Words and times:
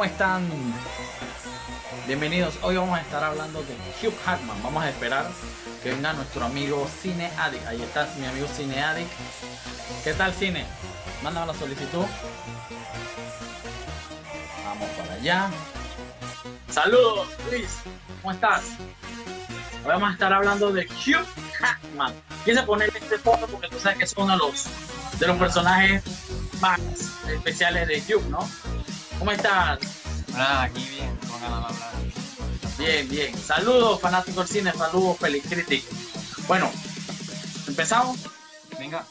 ¿Cómo 0.00 0.10
están? 0.10 0.48
Bienvenidos. 2.06 2.58
Hoy 2.62 2.74
vamos 2.74 2.98
a 2.98 3.02
estar 3.02 3.22
hablando 3.22 3.62
de 3.62 3.74
Hugh 4.00 4.14
Hackman. 4.24 4.62
Vamos 4.62 4.82
a 4.82 4.88
esperar 4.88 5.26
que 5.82 5.90
venga 5.90 6.14
nuestro 6.14 6.42
amigo 6.42 6.88
Cine 7.02 7.30
Addict. 7.36 7.66
Ahí 7.66 7.82
está 7.82 8.08
mi 8.18 8.24
amigo 8.24 8.46
Cine 8.48 8.82
Addict. 8.82 9.10
¿Qué 10.02 10.14
tal, 10.14 10.32
Cine? 10.32 10.64
Mándame 11.22 11.48
la 11.48 11.52
solicitud. 11.52 12.06
Vamos 14.64 14.88
para 14.88 15.12
allá. 15.12 15.50
Saludos, 16.70 17.28
Luis. 17.50 17.68
¿Cómo 18.22 18.32
estás? 18.32 18.62
Hoy 19.84 19.88
vamos 19.88 20.08
a 20.08 20.12
estar 20.14 20.32
hablando 20.32 20.72
de 20.72 20.86
Hugh 20.86 21.26
Hackman. 21.58 22.14
Quise 22.46 22.62
ponerle 22.62 22.98
este 23.00 23.18
foto 23.18 23.46
porque 23.48 23.68
tú 23.68 23.78
sabes 23.78 23.98
que 23.98 24.04
es 24.04 24.14
uno 24.16 24.32
de 24.32 24.38
los, 24.38 24.64
de 25.18 25.26
los 25.26 25.36
personajes 25.36 26.02
más 26.58 26.80
especiales 27.28 27.86
de 27.86 28.14
Hugh, 28.14 28.30
¿no? 28.30 28.48
¿Cómo 29.20 29.32
estás? 29.32 29.78
Nada, 30.32 30.62
aquí 30.62 30.82
bien, 30.88 31.14
con 31.18 31.38
ganas 31.42 31.60
de 31.60 31.66
hablar. 31.66 31.92
Bien, 32.78 33.06
bien. 33.06 33.38
Saludos, 33.38 34.00
fanáticos 34.00 34.48
del 34.48 34.62
cine, 34.62 34.72
saludos, 34.72 35.18
Pelicritic. 35.18 35.84
Bueno, 36.48 36.70
¿empezamos? 37.68 38.16
Venga. 38.78 39.04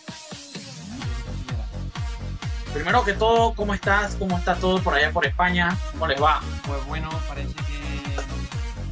Primero 2.74 3.06
que 3.06 3.14
todo, 3.14 3.54
¿cómo 3.54 3.76
estás? 3.76 4.16
¿Cómo 4.16 4.36
está 4.40 4.56
todo 4.56 4.82
por 4.82 4.96
allá 4.96 5.12
por 5.12 5.28
España? 5.28 5.78
¿Cómo 5.92 6.08
les 6.08 6.20
va? 6.20 6.42
Pues 6.66 6.84
bueno, 6.88 7.08
parece 7.28 7.54
que 7.54 8.16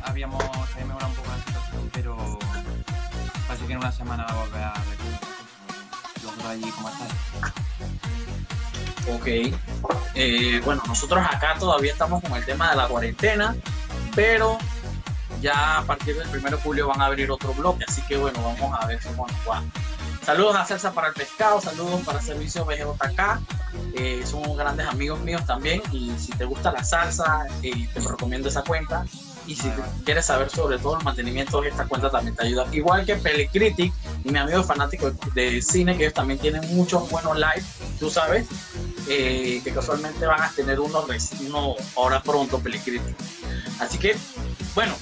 habíamos 0.03 0.43
mejorado 0.75 1.07
un 1.07 1.15
poco 1.15 1.29
la 1.29 1.37
situación, 1.45 1.89
pero 1.93 2.39
parece 3.47 3.65
que 3.65 3.73
en 3.73 3.79
una 3.79 3.91
semana 3.91 4.23
va 4.25 4.33
a 4.33 4.35
volver 4.35 4.61
a 4.61 4.73
recuperar. 4.75 5.19
¿Vosotros 6.23 6.45
allí 6.45 6.71
cómo 6.71 6.89
estáis? 6.89 7.13
Ok. 9.09 9.27
Eh, 10.19 10.61
bueno, 10.65 10.81
nosotros 10.87 11.23
acá 11.23 11.57
todavía 11.59 11.91
estamos 11.91 12.23
con 12.23 12.33
el 12.33 12.43
tema 12.43 12.71
de 12.71 12.75
la 12.75 12.87
cuarentena, 12.87 13.55
pero 14.15 14.57
ya 15.41 15.77
a 15.77 15.83
partir 15.83 16.17
del 16.17 16.27
1 16.27 16.49
de 16.49 16.57
julio 16.57 16.87
van 16.87 16.99
a 17.01 17.05
abrir 17.05 17.29
otro 17.29 17.53
bloque, 17.53 17.85
así 17.87 18.01
que 18.07 18.17
bueno, 18.17 18.41
vamos 18.41 18.75
a 18.81 18.87
ver 18.87 18.99
cómo 18.99 19.27
nos 19.27 19.37
va. 19.47 19.63
Saludos 20.25 20.55
a 20.55 20.65
Celsa 20.65 20.91
para 20.91 21.09
el 21.09 21.13
Pescado, 21.13 21.61
saludos 21.61 22.01
para 22.01 22.19
Servicio 22.19 22.65
BGJK, 22.65 23.39
eh, 23.93 24.23
son 24.25 24.57
grandes 24.57 24.87
amigos 24.87 25.19
míos 25.19 25.45
también 25.45 25.83
y 25.91 26.11
si 26.17 26.31
te 26.31 26.45
gusta 26.45 26.71
la 26.71 26.83
salsa, 26.83 27.45
eh, 27.61 27.87
te 27.93 27.99
recomiendo 27.99 28.49
esa 28.49 28.63
cuenta. 28.63 29.05
Y 29.45 29.55
si 29.55 29.71
quieres 30.03 30.25
saber 30.25 30.49
sobre 30.49 30.77
todo 30.77 30.97
el 30.97 31.03
mantenimiento 31.05 31.61
de 31.61 31.69
esta 31.69 31.85
cuenta 31.85 32.09
también 32.09 32.35
te 32.35 32.45
ayuda. 32.45 32.67
Igual 32.73 33.05
que 33.05 33.15
Pelicritic 33.15 33.93
y 34.25 34.29
mi 34.29 34.37
amigo 34.37 34.61
fanático 34.63 35.11
de 35.33 35.61
cine, 35.61 35.95
que 35.95 36.03
ellos 36.03 36.13
también 36.13 36.37
tienen 36.39 36.75
muchos 36.75 37.09
buenos 37.09 37.37
live, 37.37 37.63
tú 37.97 38.09
sabes, 38.09 38.45
eh, 39.09 39.61
que 39.63 39.73
casualmente 39.73 40.25
van 40.25 40.41
a 40.41 40.51
tener 40.51 40.79
uno, 40.79 41.05
uno 41.41 41.75
ahora 41.95 42.21
pronto, 42.21 42.59
Pelicritic. 42.59 43.15
Así 43.79 43.97
que, 43.97 44.17
bueno, 44.75 44.93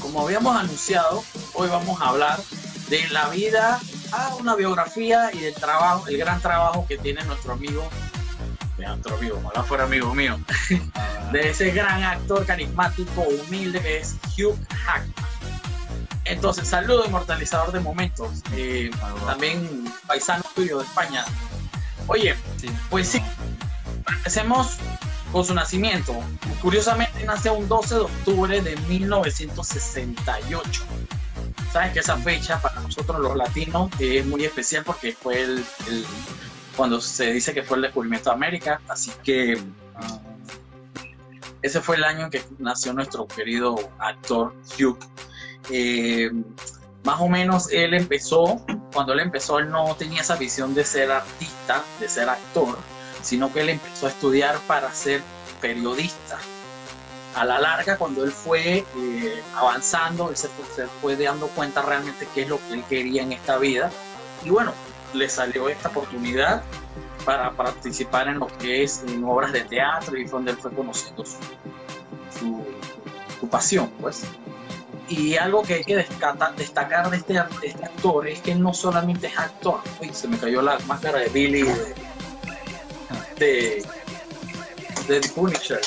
como 0.00 0.20
habíamos 0.20 0.56
anunciado, 0.56 1.24
hoy 1.54 1.68
vamos 1.68 2.00
a 2.00 2.08
hablar 2.08 2.40
de 2.88 3.08
la 3.08 3.28
vida, 3.30 3.80
ah, 4.12 4.36
una 4.38 4.54
biografía 4.54 5.30
y 5.32 5.38
del 5.38 5.54
trabajo, 5.54 6.06
el 6.08 6.18
gran 6.18 6.40
trabajo 6.40 6.86
que 6.86 6.98
tiene 6.98 7.24
nuestro 7.24 7.54
amigo, 7.54 7.88
nuestro 8.76 9.16
amigo, 9.16 9.40
ojalá 9.42 9.64
fuera 9.64 9.84
amigo 9.84 10.14
mío, 10.14 10.38
de 11.32 11.50
ese 11.50 11.70
gran 11.70 12.02
actor 12.02 12.44
carismático, 12.44 13.22
humilde 13.22 13.80
que 13.80 13.98
es 13.98 14.16
Hugh 14.36 14.58
Hackman. 14.84 15.14
Entonces, 16.26 16.68
saludo 16.68 17.04
inmortalizador 17.06 17.72
de 17.72 17.80
momentos, 17.80 18.42
eh, 18.52 18.90
también 19.26 19.84
paisano 20.06 20.44
tuyo 20.54 20.78
de 20.78 20.84
España. 20.84 21.24
Oye, 22.06 22.34
sí, 22.56 22.68
Pues 22.90 23.08
sí. 23.08 23.22
empecemos 24.18 24.76
con 25.32 25.44
su 25.44 25.54
nacimiento. 25.54 26.14
Curiosamente 26.62 27.24
nace 27.24 27.50
un 27.50 27.66
12 27.68 27.94
de 27.94 28.00
octubre 28.02 28.60
de 28.60 28.76
1968. 28.88 30.82
Sabes 31.72 31.92
que 31.92 31.98
esa 32.00 32.16
fecha 32.18 32.60
para 32.62 32.80
nosotros 32.80 33.18
los 33.20 33.36
latinos 33.36 33.90
es 33.98 34.24
muy 34.26 34.44
especial 34.44 34.84
porque 34.84 35.12
fue 35.12 35.42
el, 35.42 35.64
el- 35.88 36.06
cuando 36.76 37.00
se 37.00 37.32
dice 37.32 37.52
que 37.54 37.62
fue 37.62 37.76
el 37.78 37.82
descubrimiento 37.84 38.30
de 38.30 38.36
América, 38.36 38.80
así 38.88 39.12
que 39.22 39.60
ese 41.62 41.80
fue 41.80 41.96
el 41.96 42.04
año 42.04 42.24
en 42.26 42.30
que 42.30 42.44
nació 42.58 42.92
nuestro 42.92 43.26
querido 43.26 43.76
actor 43.98 44.54
Hugh. 44.78 44.98
Eh, 45.70 46.30
más 47.04 47.20
o 47.20 47.28
menos 47.28 47.70
él 47.72 47.94
empezó, 47.94 48.64
cuando 48.94 49.12
él 49.12 49.20
empezó, 49.20 49.58
él 49.58 49.68
no 49.70 49.94
tenía 49.96 50.22
esa 50.22 50.36
visión 50.36 50.72
de 50.72 50.84
ser 50.84 51.10
artista, 51.10 51.82
de 51.98 52.08
ser 52.08 52.28
actor, 52.28 52.78
sino 53.22 53.52
que 53.52 53.60
él 53.62 53.70
empezó 53.70 54.06
a 54.06 54.10
estudiar 54.10 54.56
para 54.68 54.90
ser 54.94 55.20
periodista. 55.60 56.38
A 57.34 57.44
la 57.44 57.58
larga, 57.58 57.98
cuando 57.98 58.22
él 58.22 58.30
fue 58.30 58.86
eh, 58.96 59.42
avanzando, 59.56 60.30
él 60.30 60.36
se 60.36 60.48
fue, 61.02 61.16
dando 61.16 61.48
cuenta 61.48 61.82
realmente 61.82 62.28
qué 62.32 62.42
es 62.42 62.48
lo 62.48 62.58
que 62.58 62.74
él 62.74 62.84
quería 62.88 63.22
en 63.22 63.32
esta 63.32 63.58
vida. 63.58 63.90
Y 64.44 64.50
bueno, 64.50 64.72
le 65.12 65.28
salió 65.28 65.68
esta 65.68 65.88
oportunidad 65.88 66.62
para 67.24 67.50
participar 67.50 68.28
en 68.28 68.38
lo 68.38 68.46
que 68.46 68.84
es 68.84 69.02
en 69.08 69.24
obras 69.24 69.52
de 69.52 69.62
teatro 69.62 70.16
y 70.16 70.28
fue 70.28 70.38
donde 70.38 70.52
él 70.52 70.58
fue 70.58 70.70
conociendo 70.70 71.24
su, 71.24 72.64
su 73.40 73.48
pasión, 73.48 73.90
pues. 74.00 74.24
Y 75.08 75.36
algo 75.36 75.62
que 75.62 75.74
hay 75.74 75.84
que 75.84 75.96
descata- 75.96 76.52
destacar 76.56 77.10
de 77.10 77.18
este, 77.18 77.34
de 77.34 77.44
este 77.66 77.84
actor 77.84 78.26
es 78.26 78.40
que 78.40 78.54
no 78.54 78.72
solamente 78.72 79.26
es 79.26 79.38
actor, 79.38 79.80
uy, 80.00 80.10
se 80.14 80.26
me 80.28 80.38
cayó 80.38 80.62
la 80.62 80.78
máscara 80.86 81.18
de 81.18 81.28
Billy 81.28 81.62
de, 81.62 81.94
de, 83.36 83.86
de 85.06 85.20
The 85.20 85.28
Punisher. 85.30 85.80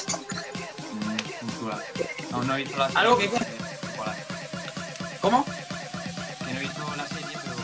No, 2.31 2.43
no 2.43 2.55
he 2.55 2.57
visto 2.63 2.77
la 2.77 2.87
serie. 2.87 3.01
Algo 3.01 3.17
que-. 3.17 3.29
¿Cómo? 5.21 5.43
Que 5.43 6.53
no 6.53 6.59
he 6.59 6.61
visto 6.61 6.95
la 6.95 7.07
serie, 7.07 7.37
pero. 7.43 7.55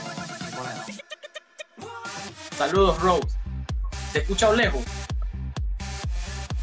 Saludos, 2.57 2.99
Rose. 2.99 3.27
¿Te 4.11 4.19
escucha 4.19 4.51
lejos? 4.53 4.81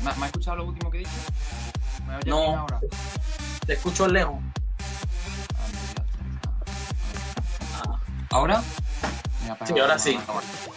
¿Me, 0.02 0.10
has 0.10 0.18
escuchado 0.26 0.56
lo 0.58 0.64
último 0.66 0.90
que 0.90 0.98
oyes 0.98 1.10
No. 2.26 2.66
Te 3.66 3.74
escucho 3.74 4.08
lejos. 4.08 4.36
¿Ahora? 8.30 8.62
Mira, 9.42 9.56
Sí, 9.66 9.78
ahora 9.78 9.98
sí. 9.98 10.18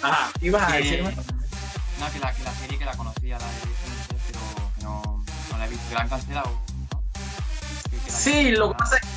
Ajá, 0.02 0.32
ibas 0.42 0.64
a 0.64 0.68
Que- 0.72 0.78
decirme. 0.84 1.16
No, 2.00 2.12
que 2.12 2.20
la, 2.20 2.34
que 2.34 2.44
la 2.44 2.54
serie 2.56 2.80
que 2.80 2.86
la 2.86 2.96
conocía, 2.98 3.38
la 3.38 3.46
de 3.46 3.54
pero 4.28 4.40
que 4.76 4.84
no, 4.84 5.24
no 5.52 5.58
la 5.58 5.66
he 5.66 5.70
visto. 5.70 5.84
¿Que 5.90 5.96
la 5.96 6.02
han 6.02 6.10
cancelado? 6.10 6.50
¿no? 6.92 7.04
Que- 7.92 7.98
que 7.98 8.12
la- 8.12 8.18
Sí, 8.18 8.52
lo 8.52 8.72
que 8.72 8.78
pasa 8.78 8.96
es 8.98 9.02
que 9.02 9.08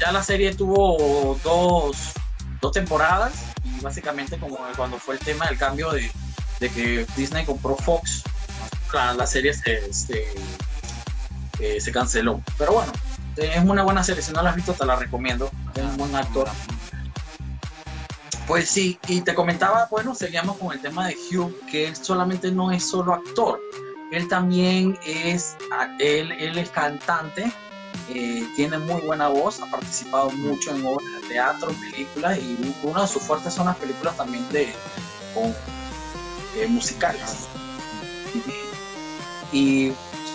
ya 0.00 0.12
la 0.12 0.22
serie 0.22 0.54
tuvo 0.54 1.38
dos, 1.44 1.96
dos 2.60 2.72
temporadas 2.72 3.32
y 3.64 3.80
básicamente 3.80 4.38
como 4.38 4.58
cuando 4.76 4.98
fue 4.98 5.14
el 5.14 5.20
tema 5.20 5.46
del 5.46 5.56
cambio 5.58 5.90
de, 5.92 6.10
de 6.60 6.70
que 6.70 7.06
Disney 7.16 7.44
compró 7.44 7.76
Fox, 7.76 8.24
la, 8.92 9.14
la 9.14 9.26
serie 9.26 9.54
se, 9.54 9.92
se, 9.92 10.26
eh, 11.60 11.80
se 11.80 11.92
canceló. 11.92 12.42
Pero 12.58 12.72
bueno, 12.72 12.92
es 13.36 13.62
una 13.64 13.82
buena 13.84 14.02
serie, 14.02 14.22
si 14.22 14.32
no 14.32 14.42
la 14.42 14.50
has 14.50 14.56
visto 14.56 14.72
te 14.74 14.84
la 14.84 14.96
recomiendo, 14.96 15.50
es 15.74 15.82
un 15.82 15.96
buen 15.96 16.14
actor. 16.16 16.48
Pues 18.46 18.68
sí, 18.68 18.98
y 19.08 19.20
te 19.20 19.34
comentaba, 19.34 19.86
bueno, 19.90 20.14
seguíamos 20.14 20.58
con 20.58 20.72
el 20.72 20.80
tema 20.80 21.06
de 21.06 21.16
Hugh, 21.16 21.54
que 21.70 21.88
él 21.88 21.96
solamente 21.96 22.50
no 22.50 22.70
es 22.72 22.84
solo 22.84 23.14
actor, 23.14 23.60
él 24.10 24.28
también 24.28 24.98
es, 25.06 25.56
él, 26.00 26.58
es 26.58 26.68
cantante, 26.70 27.50
eh, 28.10 28.46
tiene 28.56 28.78
muy 28.78 29.00
buena 29.02 29.28
voz, 29.28 29.60
ha 29.60 29.70
participado 29.70 30.30
mucho 30.30 30.74
en 30.74 30.84
obras 30.84 31.06
de 31.22 31.28
teatro, 31.28 31.72
películas, 31.72 32.38
y 32.38 32.76
una 32.82 33.02
de 33.02 33.08
sus 33.08 33.22
fuertes 33.22 33.54
son 33.54 33.66
las 33.66 33.76
películas 33.76 34.16
también 34.16 34.46
de 34.50 34.74
eh, 36.56 36.66
musicales. 36.68 37.46
Y 39.52 39.92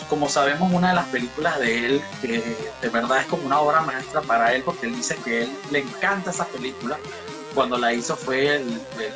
como 0.10 0.30
sabemos, 0.30 0.72
una 0.72 0.90
de 0.90 0.96
las 0.96 1.08
películas 1.08 1.60
de 1.60 1.86
él, 1.86 2.02
que 2.22 2.72
de 2.82 2.90
verdad 2.90 3.20
es 3.20 3.26
como 3.28 3.46
una 3.46 3.60
obra 3.60 3.82
maestra 3.82 4.22
para 4.22 4.54
él, 4.54 4.64
porque 4.64 4.88
él 4.88 4.96
dice 4.96 5.18
que 5.18 5.44
él 5.44 5.52
le 5.72 5.80
encanta 5.80 6.32
esa 6.32 6.46
película, 6.46 6.98
cuando 7.58 7.76
la 7.80 7.92
hizo 7.92 8.16
fue 8.16 8.58
el, 8.58 8.62
el 8.70 9.14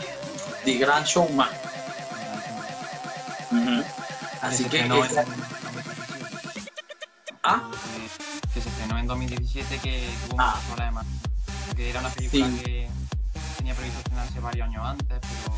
The 0.66 0.74
Grand 0.80 1.06
Showman. 1.06 1.48
Ujú. 3.52 3.84
Así 4.42 4.64
Ese 4.64 4.70
que 4.72 4.80
esa- 4.80 5.22
es- 5.22 5.28
¿Ah? 7.44 7.70
Que, 7.70 8.54
que 8.56 8.62
se 8.62 8.70
estrenó 8.70 8.98
en 8.98 9.06
2017, 9.06 9.78
que 9.78 10.10
tuvo 10.28 10.42
Ah. 10.42 10.56
muchos 10.56 10.66
problemas. 10.76 11.06
Que 11.76 11.90
era 11.92 12.00
una 12.00 12.10
película 12.10 12.48
Sí. 12.48 12.62
que 12.64 12.90
tenía 13.58 13.76
previsto 13.76 14.00
estrenarse 14.00 14.40
varios 14.40 14.68
años 14.68 14.84
antes, 14.88 15.20
pero 15.22 15.56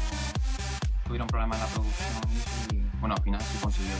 tuvieron 1.05 1.27
problemas 1.29 1.59
en 1.59 1.63
la 1.63 1.69
producción 1.69 2.09
y, 2.73 2.99
bueno, 2.99 3.15
al 3.15 3.23
final 3.23 3.41
se 3.41 3.59
consiguió. 3.61 3.93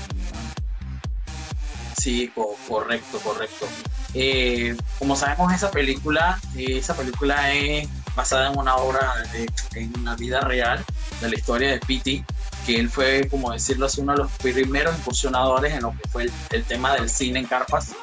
Sí, 1.97 2.29
co- 2.35 2.57
correcto, 2.67 3.17
correcto. 3.19 3.65
Eh, 4.13 4.75
como 4.99 5.15
sabemos, 5.15 5.53
esa 5.53 5.71
película, 5.71 6.37
eh, 6.57 6.77
esa 6.79 6.93
película 6.97 7.53
es 7.53 7.87
basada 8.15 8.51
en 8.51 8.57
una 8.57 8.75
obra, 8.75 9.13
de, 9.31 9.49
en 9.79 9.97
una 9.99 10.15
vida 10.15 10.41
real, 10.41 10.83
de 11.21 11.29
la 11.29 11.35
historia 11.35 11.71
de 11.71 11.79
Pitti, 11.79 12.23
que 12.65 12.79
él 12.79 12.89
fue, 12.89 13.27
como 13.29 13.51
decirlo 13.51 13.85
así, 13.87 14.01
uno 14.01 14.13
de 14.13 14.19
los 14.19 14.31
primeros 14.33 14.97
incursionadores 14.97 15.73
en 15.73 15.81
lo 15.81 15.91
que 15.91 16.07
fue 16.09 16.23
el, 16.23 16.31
el 16.51 16.63
tema 16.63 16.93
del 16.95 17.09
cine 17.09 17.39
en 17.39 17.45
Carpas. 17.45 17.93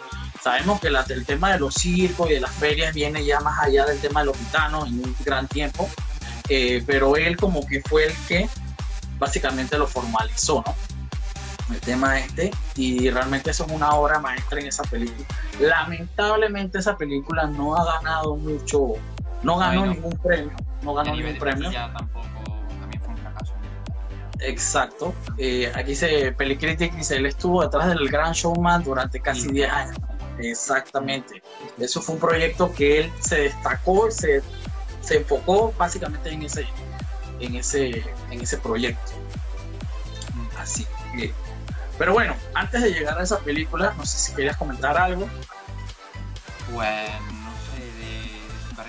Sabemos 0.42 0.80
que 0.80 0.90
la- 0.90 1.04
el 1.08 1.24
tema 1.26 1.52
de 1.52 1.58
los 1.60 1.74
circos 1.74 2.30
y 2.30 2.34
de 2.34 2.40
las 2.40 2.50
ferias 2.52 2.94
viene 2.94 3.24
ya 3.24 3.40
más 3.40 3.58
allá 3.62 3.84
del 3.86 3.98
tema 4.00 4.20
de 4.20 4.26
los 4.26 4.36
gitanos 4.38 4.88
en 4.88 4.94
un 4.94 5.16
gran 5.24 5.46
tiempo, 5.48 5.88
eh, 6.48 6.82
pero 6.86 7.16
él 7.16 7.36
como 7.36 7.64
que 7.66 7.80
fue 7.82 8.06
el 8.06 8.14
que 8.26 8.48
básicamente 9.18 9.76
lo 9.78 9.86
formalizó, 9.86 10.62
¿no? 10.66 10.74
el 11.74 11.80
tema 11.80 12.18
este 12.18 12.50
y 12.74 13.10
realmente 13.10 13.50
eso 13.52 13.64
es 13.64 13.70
una 13.70 13.90
obra 13.94 14.18
maestra 14.18 14.58
en 14.60 14.66
esa 14.66 14.82
película. 14.84 15.24
Lamentablemente 15.60 16.78
esa 16.78 16.96
película 16.96 17.46
no 17.46 17.76
ha 17.76 17.84
ganado 17.98 18.34
mucho, 18.36 18.94
no 19.42 19.56
ganó 19.58 19.87
no. 19.87 19.92
ningún 19.92 20.19
premio, 20.19 20.52
no 20.82 20.94
ganó 20.94 21.14
ningún 21.14 21.38
premio. 21.38 21.70
tampoco, 21.70 22.26
también 22.81 23.02
fue 23.02 23.14
un 23.14 23.16
fracaso. 23.19 23.54
Exacto. 24.40 25.14
Eh, 25.38 25.70
aquí 25.75 25.94
se 25.94 26.32
Pelicritic 26.32 26.94
dice, 26.94 27.16
él 27.16 27.26
estuvo 27.26 27.62
detrás 27.62 27.88
del 27.88 28.08
Gran 28.08 28.32
Showman 28.32 28.82
durante 28.82 29.20
casi 29.20 29.42
Sí. 29.42 29.52
10 29.52 29.70
años. 29.70 29.96
Exactamente. 30.38 31.42
Eso 31.78 32.00
fue 32.00 32.14
un 32.14 32.20
proyecto 32.20 32.72
que 32.72 33.00
él 33.00 33.12
se 33.20 33.42
destacó, 33.42 34.10
se, 34.10 34.42
se 35.02 35.19
enfocó 35.19 35.72
básicamente 35.76 36.31
en 36.31 36.43
ese, 36.43 36.66
en 37.40 37.56
ese, 37.56 38.02
en 38.31 38.40
ese 38.40 38.56
proyecto. 38.58 39.12
Así 40.58 40.86
que, 41.16 41.32
pero 41.98 42.12
bueno, 42.14 42.34
antes 42.54 42.82
de 42.82 42.90
llegar 42.93 43.19
a 43.19 43.22
esa 43.22 43.38
película, 43.40 43.94
no 43.96 44.06
sé 44.06 44.19
si 44.19 44.34
querías 44.34 44.56
comentar 44.56 44.96
algo. 44.96 45.28
Pues 46.72 47.10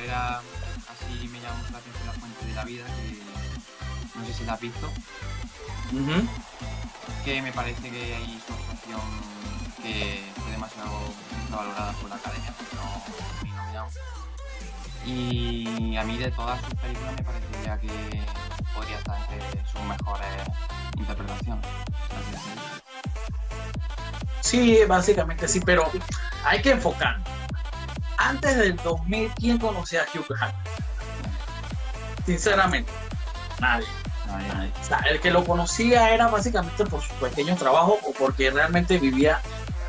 carrera 0.01 0.42
así 0.89 1.27
me 1.27 1.39
llama 1.39 1.62
la 1.71 1.77
atención 1.77 2.07
la 2.07 2.13
fuente 2.13 2.45
de 2.45 2.53
la 2.53 2.63
vida, 2.63 2.86
que 2.86 4.19
no 4.19 4.25
sé 4.25 4.33
si 4.33 4.45
la 4.45 4.53
has 4.53 4.59
visto, 4.59 4.89
que 7.24 7.42
me 7.42 7.51
parece 7.51 7.89
que 7.89 8.15
hay 8.15 8.42
su 8.45 8.53
actuación 8.53 9.01
que 9.83 10.24
fue 10.36 10.51
demasiado 10.51 10.92
valorada 11.50 11.92
por 11.94 12.09
la 12.09 12.15
academia, 12.15 12.53
no 12.75 13.03
nominado. 13.48 13.89
Y 15.06 15.98
a 15.98 16.04
mí 16.04 16.18
de 16.18 16.31
todas 16.31 16.62
sus 16.62 16.74
películas 16.75 17.15
me 17.15 17.24
parecería 17.24 17.80
que 17.80 18.24
podría 18.74 18.97
estar 18.97 19.19
entre 19.19 19.65
sus 19.68 19.81
mejores 19.81 20.27
interpretaciones. 20.97 21.68
Sí, 24.42 24.80
básicamente 24.88 25.47
sí, 25.47 25.59
pero 25.59 25.89
hay 26.44 26.62
que 26.62 26.71
enfocar. 26.71 27.19
Antes 28.23 28.56
del 28.56 28.75
2000, 28.77 29.31
¿quién 29.35 29.57
conocía 29.57 30.03
a 30.03 30.06
Hugh 30.06 30.25
Grant? 30.29 30.53
Sinceramente, 32.25 32.91
nadie. 33.59 33.88
Nadie, 34.27 34.47
nadie. 34.47 34.53
nadie. 34.53 34.71
O 34.79 34.83
sea, 34.83 34.97
el 35.09 35.19
que 35.19 35.31
lo 35.31 35.44
conocía 35.44 36.13
era 36.13 36.27
básicamente 36.27 36.85
por 36.85 37.01
sus 37.01 37.13
pequeños 37.13 37.57
trabajos 37.57 37.95
o 38.03 38.13
porque 38.13 38.51
realmente 38.51 39.00
vivía, 39.00 39.41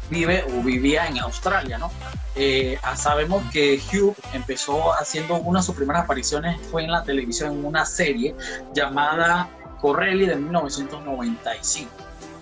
vive 0.09 0.45
o 0.45 0.63
vivía 0.63 1.07
en 1.07 1.19
Australia, 1.19 1.77
¿no? 1.77 1.91
Eh, 2.35 2.79
ah, 2.83 2.97
sabemos 2.97 3.43
que 3.53 3.79
Hugh 3.93 4.17
empezó 4.33 4.95
haciendo 4.95 5.35
una 5.35 5.61
de 5.61 5.67
sus 5.67 5.77
primeras 5.77 6.05
apariciones 6.05 6.59
fue 6.71 6.85
en 6.85 6.91
la 6.91 7.05
televisión 7.05 7.53
en 7.53 7.65
una 7.67 7.85
serie 7.85 8.35
llamada 8.75 9.51
Corelli 9.83 10.25
de 10.25 10.37
1995. 10.37 11.91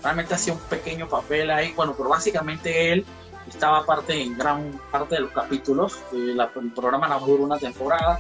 Realmente 0.04 0.34
hacía 0.34 0.52
un 0.52 0.60
pequeño 0.60 1.08
papel 1.08 1.50
ahí, 1.50 1.72
bueno, 1.74 1.94
pero 1.96 2.08
básicamente 2.08 2.92
él 2.92 3.04
estaba 3.50 3.84
parte 3.84 4.22
en 4.22 4.36
gran 4.38 4.80
parte 4.90 5.16
de 5.16 5.22
los 5.22 5.32
capítulos. 5.32 5.98
eh, 6.12 6.32
la- 6.34 6.50
el 6.60 6.70
programa 6.72 7.06
no 7.08 7.20
duró 7.20 7.42
una 7.44 7.58
temporada 7.58 8.18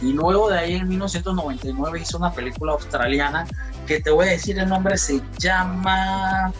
y 0.00 0.12
luego 0.12 0.48
de 0.50 0.58
ahí 0.58 0.74
en 0.76 0.88
1999 0.88 2.00
hizo 2.00 2.16
una 2.18 2.32
película 2.32 2.72
australiana 2.72 3.46
que 3.86 4.00
te 4.00 4.10
voy 4.10 4.28
a 4.28 4.30
decir 4.30 4.58
el 4.58 4.68
nombre, 4.68 4.96
se 4.96 5.20
llama... 5.38 6.52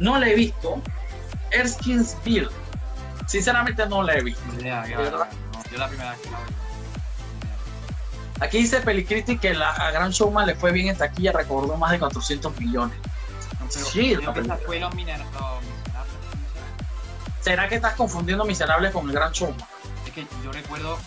No 0.00 0.18
la 0.18 0.28
he 0.28 0.34
visto, 0.34 0.80
Erskine's 1.50 2.16
Bill. 2.24 2.48
Sinceramente 3.26 3.86
no 3.86 4.02
la 4.02 4.14
he 4.14 4.22
visto. 4.22 4.42
¿De 4.52 4.70
va, 4.70 4.82
verdad? 4.82 5.28
no, 5.52 5.62
yo 5.70 5.78
la 5.78 5.88
primera 5.88 6.10
vez 6.12 6.20
que 6.20 6.30
la 6.30 6.38
veo. 6.38 6.46
Aquí 8.40 8.58
dice 8.58 8.80
Pelicritic 8.80 9.40
que 9.40 9.52
la, 9.54 9.70
a 9.72 9.90
Gran 9.90 10.10
Showman 10.10 10.46
le 10.46 10.54
fue 10.54 10.70
bien 10.72 10.88
en 10.88 10.96
taquilla, 10.96 11.32
recordó 11.32 11.76
más 11.76 11.90
de 11.90 11.98
400 11.98 12.56
millones. 12.60 12.96
No, 13.60 13.66
Sí, 13.70 14.14
fue. 14.64 14.78
¿Será 17.40 17.68
que 17.68 17.76
estás 17.76 17.94
confundiendo 17.94 18.44
Miserable 18.44 18.90
con 18.92 19.06
el 19.08 19.14
Gran 19.14 19.32
Showman? 19.32 19.66
Es 20.06 20.12
que 20.12 20.26
yo 20.44 20.52
recuerdo 20.52 20.98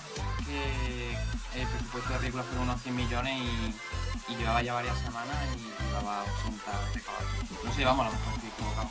que 0.46 1.12
el 1.60 1.68
presupuesto 1.68 2.10
de 2.10 2.16
la 2.16 2.20
película 2.20 2.44
fueron 2.44 2.64
unos 2.70 2.82
100 2.82 2.96
millones 2.96 3.34
y, 3.38 4.32
y 4.32 4.36
llevaba 4.38 4.62
ya 4.62 4.74
varias 4.74 4.98
semanas 5.00 5.36
y 5.56 5.88
llevaba 5.88 6.24
80 6.24 6.72
recaudados. 6.94 7.30
No 7.64 7.74
sé, 7.74 7.86
vamos, 7.86 8.06
a 8.06 8.10
lo 8.10 8.16
mejor 8.16 8.34
estoy 8.34 8.50
equivocado. 8.50 8.90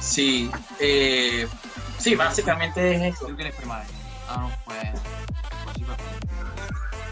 Sí, 0.00 0.50
eh, 0.80 1.48
sí, 1.98 2.14
básicamente 2.14 2.94
es 2.94 3.14
eso. 3.14 3.26
Creo 3.26 3.36
que 3.36 3.52
fue 3.52 3.66
mal. 3.66 3.84
Ah, 4.28 4.36
no, 4.38 4.50
pues. 4.64 4.78
Pues 5.64 5.76
sí, 5.76 5.84
pues. 5.84 5.98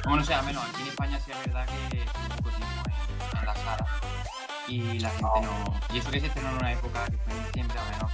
Bueno, 0.04 0.20
no 0.20 0.24
sé, 0.24 0.34
al 0.34 0.44
menos 0.44 0.64
aquí 0.64 0.82
en 0.82 0.88
España 0.88 1.20
sí 1.24 1.30
es 1.32 1.38
verdad 1.46 1.66
que 1.66 2.02
estuvo 2.02 2.36
poco 2.36 2.50
tiempo 2.50 2.82
en, 3.32 3.38
en 3.38 3.46
la 3.46 3.54
sala. 3.54 3.86
Y 4.68 4.98
la 4.98 5.10
gente 5.10 5.40
no. 5.42 5.80
Y 5.92 5.98
eso 5.98 6.10
que 6.10 6.20
se 6.20 6.26
estrenó 6.26 6.50
en 6.50 6.56
una 6.56 6.72
época 6.72 7.04
que 7.06 7.16
fue 7.18 7.32
en 7.36 7.44
diciembre, 7.46 7.78
a 7.78 7.84
menos. 7.90 8.12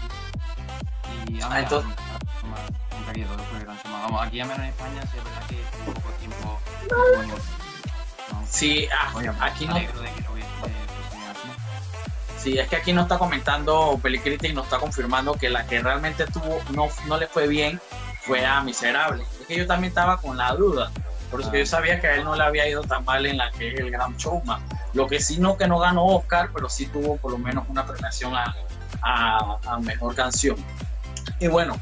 Y 1.29 1.41
Ah, 1.43 1.61
entonces- 1.61 1.91
fue 3.51 3.61
gran. 3.61 3.79
Vamos, 3.85 4.27
aquí 4.27 4.41
al 4.41 4.49
menos 4.49 4.63
en 4.63 4.69
España 4.71 5.03
sí 5.03 5.19
es 5.19 5.25
verdad 5.25 5.47
que 5.49 5.61
estuvo 5.63 5.95
poco 5.95 6.11
tiempo. 6.19 6.61
Bueno, 7.17 7.35
no. 8.33 8.47
Sí, 8.49 8.89
ah, 8.97 9.13
Oye, 9.15 9.31
aquí 9.41 9.67
no, 9.67 9.75
de 9.75 9.87
que 9.87 9.99
hubiese 9.99 10.51
sí, 12.39 12.59
es 12.59 12.69
que 12.69 12.77
aquí 12.77 12.93
no 12.93 13.03
está 13.03 13.19
comentando 13.19 13.99
Pelicritic, 14.03 14.55
nos 14.55 14.65
está 14.65 14.79
confirmando 14.79 15.35
que 15.35 15.51
la 15.51 15.67
que 15.67 15.81
realmente 15.81 16.27
tuvo, 16.27 16.61
no, 16.71 16.89
no 17.07 17.19
le 17.19 17.27
fue 17.27 17.47
bien 17.47 17.81
fue 18.23 18.47
a 18.47 18.63
Miserable. 18.63 19.25
Es 19.41 19.47
que 19.47 19.57
yo 19.57 19.67
también 19.67 19.91
estaba 19.91 20.17
con 20.19 20.37
la 20.39 20.55
duda, 20.55 20.91
por 21.31 21.41
eso 21.43 21.51
que 21.51 21.59
yo 21.61 21.67
sabía 21.67 22.01
que 22.01 22.07
a 22.07 22.15
él 22.15 22.25
no 22.25 22.35
le 22.37 22.43
había 22.43 22.67
ido 22.69 22.83
tan 22.83 23.05
mal 23.05 23.27
en 23.27 23.37
la 23.39 23.51
que 23.51 23.69
es 23.75 23.81
el 23.81 23.91
Gran 23.91 24.17
Showman. 24.17 24.63
Lo 24.93 25.07
que 25.07 25.21
sí 25.21 25.39
no 25.39 25.57
que 25.57 25.69
no 25.69 25.79
ganó 25.79 26.05
Oscar, 26.07 26.51
pero 26.53 26.69
sí 26.69 26.87
tuvo 26.87 27.17
por 27.17 27.33
lo 27.33 27.39
menos 27.39 27.65
una 27.69 27.87
premiación 27.87 28.35
a, 28.35 28.55
a, 29.03 29.59
a 29.67 29.79
mejor 29.81 30.15
canción. 30.15 30.57
Y 31.39 31.47
bueno, 31.47 31.81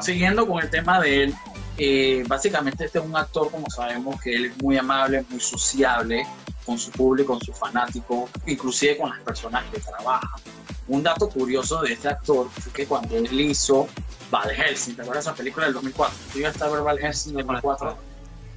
siguiendo 0.00 0.46
con 0.46 0.62
el 0.62 0.70
tema 0.70 1.00
de 1.00 1.24
él, 1.24 1.34
eh, 1.82 2.24
básicamente 2.26 2.84
este 2.84 2.98
es 2.98 3.04
un 3.04 3.16
actor, 3.16 3.50
como 3.50 3.68
sabemos, 3.70 4.20
que 4.20 4.34
él 4.34 4.44
es 4.46 4.62
muy 4.62 4.76
amable, 4.76 5.24
muy 5.30 5.40
sociable 5.40 6.26
con 6.66 6.78
su 6.78 6.90
público, 6.90 7.32
con 7.32 7.40
sus 7.40 7.58
fanáticos, 7.58 8.30
inclusive 8.46 8.98
con 8.98 9.10
las 9.10 9.20
personas 9.20 9.64
que 9.72 9.80
trabajan. 9.80 10.40
Un 10.88 11.02
dato 11.02 11.28
curioso 11.28 11.80
de 11.82 11.94
este 11.94 12.08
actor 12.08 12.48
fue 12.50 12.72
que 12.72 12.86
cuando 12.86 13.16
él 13.16 13.40
hizo 13.40 13.88
Van 14.30 14.48
Helsing, 14.50 14.94
¿te 14.94 15.02
acuerdas 15.02 15.24
de 15.24 15.30
esa 15.30 15.36
película 15.36 15.66
del 15.66 15.74
2004? 15.74 16.16
¿Tú 16.32 16.38
llegaste 16.38 16.64
a 16.64 16.68
ver 16.68 16.82
Van 16.82 16.98
Helsing 16.98 17.34
del 17.34 17.46
2004? 17.46 17.96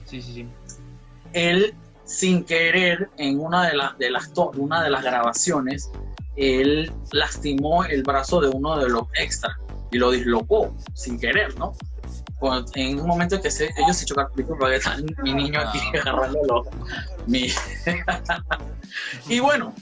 Sí, 0.06 0.22
sí, 0.22 0.34
sí. 0.34 0.48
él 1.32 1.74
sin 2.06 2.44
querer 2.44 3.10
en 3.18 3.40
una 3.40 3.68
de 3.68 3.76
las 3.76 3.98
de 3.98 4.12
las 4.12 4.30
una 4.58 4.84
de 4.84 4.90
las 4.90 5.04
grabaciones 5.04 5.90
él 6.36 6.92
lastimó 7.12 7.86
el 7.86 8.04
brazo 8.04 8.42
de 8.42 8.50
uno 8.50 8.78
de 8.78 8.90
los 8.90 9.04
extras 9.20 9.56
y 9.92 9.98
lo 9.98 10.12
dislocó 10.12 10.74
sin 10.94 11.20
querer 11.20 11.56
no 11.58 11.74
Cuando- 12.40 12.70
en 12.76 13.00
un 13.00 13.08
momento 13.08 13.42
que 13.42 13.50
se- 13.50 13.72
ellos 13.78 13.96
se 13.96 14.06
chocaron 14.06 14.32
porque 14.58 14.76
está 14.76 14.98
mi 15.24 15.34
niño 15.34 15.60
aquí 15.62 15.80
Ah. 15.96 16.00
agarrándolo 16.02 16.66
mi 17.28 17.48
y 19.30 19.40
bueno 19.40 19.74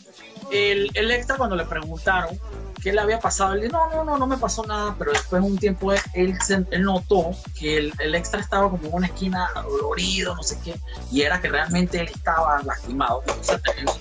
el, 0.51 0.89
el 0.93 1.11
extra 1.11 1.37
cuando 1.37 1.55
le 1.55 1.65
preguntaron 1.65 2.37
qué 2.81 2.91
le 2.93 3.01
había 3.01 3.19
pasado, 3.21 3.53
él 3.53 3.61
dijo, 3.61 3.77
no, 3.77 3.89
no, 3.89 4.03
no, 4.03 4.17
no 4.17 4.27
me 4.27 4.37
pasó 4.37 4.63
nada, 4.65 4.95
pero 4.97 5.11
después 5.11 5.41
de 5.41 5.47
un 5.49 5.59
tiempo 5.59 5.91
él, 5.93 6.35
se- 6.41 6.65
él 6.69 6.83
notó 6.83 7.31
que 7.53 7.77
el, 7.77 7.93
el 7.99 8.15
extra 8.15 8.39
estaba 8.41 8.69
como 8.69 8.87
en 8.87 8.93
una 8.93 9.07
esquina 9.07 9.47
dolorido, 9.65 10.35
no 10.35 10.43
sé 10.43 10.57
qué, 10.63 10.79
y 11.09 11.21
era 11.21 11.39
que 11.41 11.49
realmente 11.49 11.99
él 11.99 12.07
estaba 12.13 12.61
lastimado, 12.63 13.23
entonces 13.25 13.61
tenía 13.61 13.93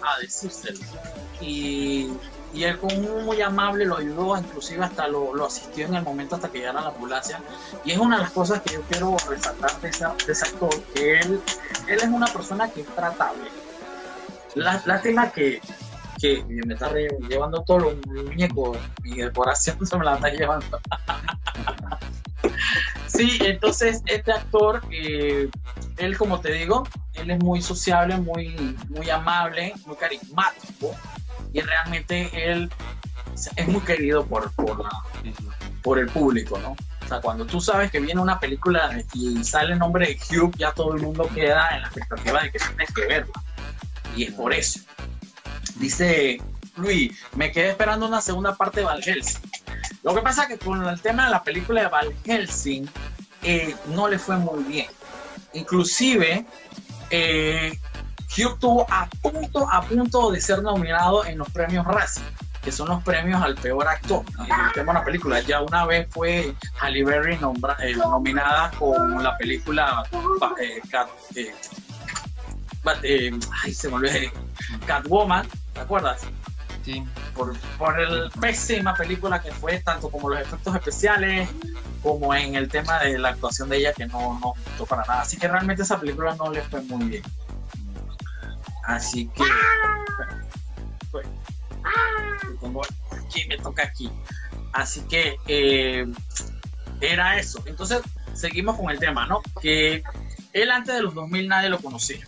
a 0.00 0.20
decírselo. 0.20 0.78
Y, 1.40 2.18
y 2.50 2.64
él 2.64 2.78
con 2.78 2.90
un 2.96 3.24
muy 3.24 3.40
amable 3.42 3.84
lo 3.84 3.96
ayudó, 3.98 4.36
inclusive 4.36 4.84
hasta 4.84 5.06
lo, 5.06 5.34
lo 5.34 5.46
asistió 5.46 5.86
en 5.86 5.94
el 5.94 6.02
momento 6.02 6.34
hasta 6.34 6.48
que 6.50 6.58
llegara 6.58 6.80
la 6.82 6.88
ambulancia. 6.88 7.44
Y 7.84 7.92
es 7.92 7.98
una 7.98 8.16
de 8.16 8.22
las 8.22 8.32
cosas 8.32 8.60
que 8.62 8.74
yo 8.74 8.82
quiero 8.84 9.16
resaltar 9.28 9.78
de, 9.80 9.88
esa- 9.88 10.16
de 10.26 10.32
ese 10.32 10.46
actor, 10.46 10.70
que 10.92 11.20
él, 11.20 11.42
él 11.86 11.98
es 12.02 12.08
una 12.08 12.26
persona 12.26 12.70
que 12.70 12.80
es 12.82 12.88
tratable. 12.94 13.50
Lástima 14.54 15.30
que 15.30 15.60
que 16.20 16.44
me 16.44 16.74
está 16.74 16.92
llevando 17.28 17.62
todos 17.62 17.82
los 17.82 18.06
muñecos, 18.06 18.78
mi 19.02 19.16
decoración 19.16 19.86
se 19.86 19.96
me 19.96 20.04
la 20.04 20.16
está 20.16 20.28
llevando. 20.30 20.80
sí, 23.06 23.38
entonces 23.40 24.02
este 24.06 24.32
actor, 24.32 24.82
eh, 24.90 25.48
él 25.96 26.18
como 26.18 26.40
te 26.40 26.52
digo, 26.52 26.84
él 27.14 27.30
es 27.30 27.38
muy 27.42 27.62
sociable, 27.62 28.16
muy, 28.16 28.76
muy 28.88 29.08
amable, 29.10 29.72
muy 29.86 29.96
carismático 29.96 30.94
y 31.52 31.60
realmente 31.60 32.30
él 32.50 32.70
es 33.56 33.68
muy 33.68 33.80
querido 33.82 34.26
por, 34.26 34.50
por, 34.52 34.84
por 35.82 35.98
el 35.98 36.06
público, 36.08 36.58
¿no? 36.58 36.76
O 37.08 37.08
sea, 37.08 37.20
cuando 37.22 37.46
tú 37.46 37.58
sabes 37.58 37.90
que 37.90 38.00
viene 38.00 38.20
una 38.20 38.38
película 38.38 39.02
y 39.14 39.42
sale 39.42 39.72
el 39.72 39.78
nombre 39.78 40.06
de 40.06 40.36
Hugh, 40.36 40.54
ya 40.58 40.72
todo 40.72 40.94
el 40.94 41.00
mundo 41.00 41.26
queda 41.34 41.70
en 41.74 41.80
la 41.80 41.88
expectativa 41.88 42.42
de 42.42 42.52
que 42.52 42.58
tienes 42.58 42.92
que 42.92 43.06
verla. 43.06 43.32
Y 44.14 44.24
es 44.24 44.32
por 44.32 44.52
eso. 44.52 44.80
Dice 45.78 46.40
Luis, 46.76 47.12
me 47.34 47.52
quedé 47.52 47.70
esperando 47.70 48.06
una 48.06 48.20
segunda 48.20 48.54
parte 48.54 48.80
de 48.80 48.86
Val 48.86 49.02
Helsing. 49.02 49.40
Lo 50.02 50.14
que 50.14 50.22
pasa 50.22 50.44
es 50.44 50.48
que 50.48 50.58
con 50.58 50.86
el 50.86 51.00
tema 51.00 51.26
de 51.26 51.30
la 51.30 51.42
película 51.42 51.82
de 51.82 51.88
Val 51.88 52.14
Helsing 52.24 52.88
eh, 53.42 53.74
no 53.88 54.08
le 54.08 54.18
fue 54.18 54.36
muy 54.36 54.64
bien. 54.64 54.86
Inclusive, 55.52 56.44
eh, 57.10 57.78
Hugh 58.36 58.52
estuvo 58.54 58.86
a 58.90 59.08
punto, 59.22 59.68
a 59.70 59.82
punto 59.82 60.30
de 60.30 60.40
ser 60.40 60.62
nominado 60.62 61.24
en 61.24 61.38
los 61.38 61.48
premios 61.50 61.86
Razzie, 61.86 62.22
que 62.62 62.70
son 62.72 62.88
los 62.88 63.02
premios 63.02 63.42
al 63.42 63.54
peor 63.54 63.88
actor. 63.88 64.24
El 64.40 64.72
tema 64.72 64.92
de 64.92 64.98
la 64.98 65.04
película, 65.04 65.40
ya 65.40 65.62
una 65.62 65.86
vez 65.86 66.08
fue 66.10 66.54
Halle 66.80 67.04
Berry 67.04 67.34
eh, 67.34 67.96
nominada 67.96 68.70
con 68.78 69.22
la 69.22 69.36
película 69.36 70.04
Cat, 70.90 71.08
ay, 72.84 73.74
se 73.74 73.88
me 73.88 73.94
olvidó, 73.94 74.30
Catwoman, 74.86 75.46
¿te 75.78 75.84
acuerdas? 75.84 76.22
Sí. 76.84 77.04
Por, 77.34 77.56
por 77.78 78.00
el 78.00 78.30
pésima 78.40 78.94
película 78.94 79.40
que 79.40 79.52
fue, 79.52 79.78
tanto 79.78 80.10
como 80.10 80.28
los 80.28 80.40
efectos 80.40 80.74
especiales, 80.74 81.48
como 82.02 82.34
en 82.34 82.56
el 82.56 82.68
tema 82.68 82.98
de 82.98 83.16
la 83.16 83.30
actuación 83.30 83.68
de 83.68 83.76
ella, 83.76 83.92
que 83.92 84.06
no, 84.06 84.38
no 84.40 84.54
gustó 84.64 84.86
para 84.86 85.02
nada. 85.02 85.22
Así 85.22 85.36
que 85.36 85.46
realmente 85.46 85.82
esa 85.82 86.00
película 86.00 86.34
no 86.34 86.50
le 86.50 86.62
fue 86.62 86.82
muy 86.82 87.04
bien. 87.04 87.22
Así 88.84 89.28
que. 89.28 89.44
Pues, 91.12 91.26
aquí 93.12 93.46
me 93.48 93.58
toca 93.58 93.84
aquí. 93.84 94.10
Así 94.72 95.02
que 95.02 95.36
eh, 95.46 96.06
era 97.00 97.38
eso. 97.38 97.62
Entonces, 97.66 98.00
seguimos 98.34 98.76
con 98.76 98.90
el 98.90 98.98
tema, 98.98 99.26
¿no? 99.26 99.42
Que 99.60 100.02
él 100.52 100.70
antes 100.70 100.96
de 100.96 101.02
los 101.02 101.14
2000 101.14 101.48
nadie 101.48 101.68
lo 101.68 101.78
conocía. 101.78 102.26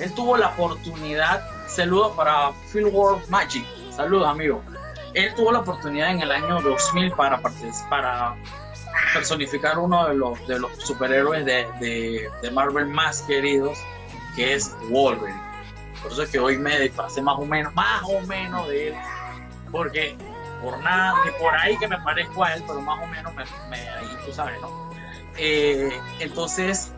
Él 0.00 0.12
tuvo 0.14 0.36
la 0.36 0.48
oportunidad, 0.48 1.46
saludos 1.68 2.12
para 2.16 2.52
Phil 2.72 2.86
World 2.86 3.28
Magic, 3.28 3.64
saludos 3.94 4.28
amigo. 4.28 4.62
Él 5.14 5.34
tuvo 5.34 5.52
la 5.52 5.60
oportunidad 5.60 6.10
en 6.10 6.20
el 6.20 6.30
año 6.30 6.60
2000 6.60 7.12
para, 7.12 7.40
para 7.88 8.36
personificar 9.12 9.78
uno 9.78 10.08
de 10.08 10.14
los, 10.14 10.38
superhéroes 10.78 11.44
de, 11.44 12.30
Marvel 12.52 12.86
más 12.86 13.22
queridos, 13.22 13.78
que 14.36 14.54
es 14.54 14.74
Wolverine. 14.88 15.40
Por 16.02 16.12
eso 16.12 16.22
es 16.22 16.30
que 16.30 16.38
hoy 16.38 16.56
me 16.56 16.78
disfrazé 16.80 17.20
más 17.20 17.38
o 17.38 17.44
menos, 17.44 17.74
más 17.74 18.02
o 18.04 18.20
menos 18.22 18.68
de 18.68 18.88
él, 18.88 18.94
porque 19.70 20.16
por 20.62 20.78
nada, 20.82 21.14
que 21.24 21.32
por 21.32 21.54
ahí 21.54 21.76
que 21.78 21.88
me 21.88 21.98
parezco 21.98 22.44
a 22.44 22.54
él, 22.54 22.64
pero 22.66 22.80
más 22.80 23.02
o 23.02 23.06
menos 23.06 23.34
me, 23.34 23.42
ahí 23.76 24.08
tú 24.24 24.32
sabes, 24.32 24.60
¿no? 24.60 24.90
Eh, 25.36 25.90
entonces, 26.20 26.92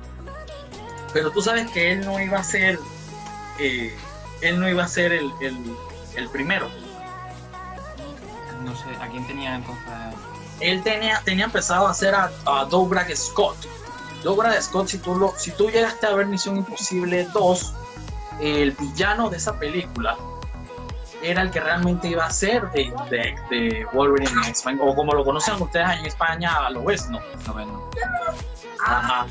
pero 1.12 1.30
tú 1.30 1.42
sabes 1.42 1.70
que 1.70 1.92
él 1.92 2.04
no 2.04 2.20
iba 2.20 2.38
a 2.38 2.44
ser, 2.44 2.78
él 4.40 4.60
no 4.60 4.68
iba 4.68 4.84
a 4.84 4.88
ser 4.88 5.12
el, 5.12 5.32
el, 5.40 6.28
primero. 6.28 6.68
No 8.64 8.74
sé, 8.76 8.84
¿a 9.00 9.08
quién 9.08 9.26
tenía 9.26 9.56
entonces? 9.56 9.84
Él 10.60 10.82
tenía, 10.82 11.20
tenía 11.24 11.46
empezado 11.46 11.86
a 11.86 11.90
hacer 11.90 12.14
a, 12.14 12.30
a 12.46 12.68
Scott. 13.14 13.56
Douglas 14.22 14.66
Scott, 14.66 14.88
si 14.88 14.98
tú, 14.98 15.16
lo, 15.16 15.34
si 15.36 15.50
tú 15.50 15.68
llegaste 15.68 16.06
a 16.06 16.14
ver 16.14 16.26
Misión 16.26 16.56
Imposible 16.56 17.26
2, 17.32 17.74
el 18.40 18.72
villano 18.72 19.28
de 19.30 19.36
esa 19.36 19.58
película 19.58 20.16
era 21.22 21.42
el 21.42 21.50
que 21.50 21.60
realmente 21.60 22.08
iba 22.08 22.26
a 22.26 22.30
ser 22.30 22.70
de, 22.72 22.92
de, 23.50 23.86
Wolverine 23.92 24.32
en 24.44 24.50
España, 24.50 24.82
o 24.82 24.94
como 24.94 25.12
lo 25.12 25.24
conocen 25.24 25.60
ustedes 25.60 25.88
en 25.98 26.06
España, 26.06 26.68
lo 26.70 26.84
ves, 26.84 27.08
¿no? 27.08 27.20
No, 27.46 27.90
Ajá. 28.84 29.26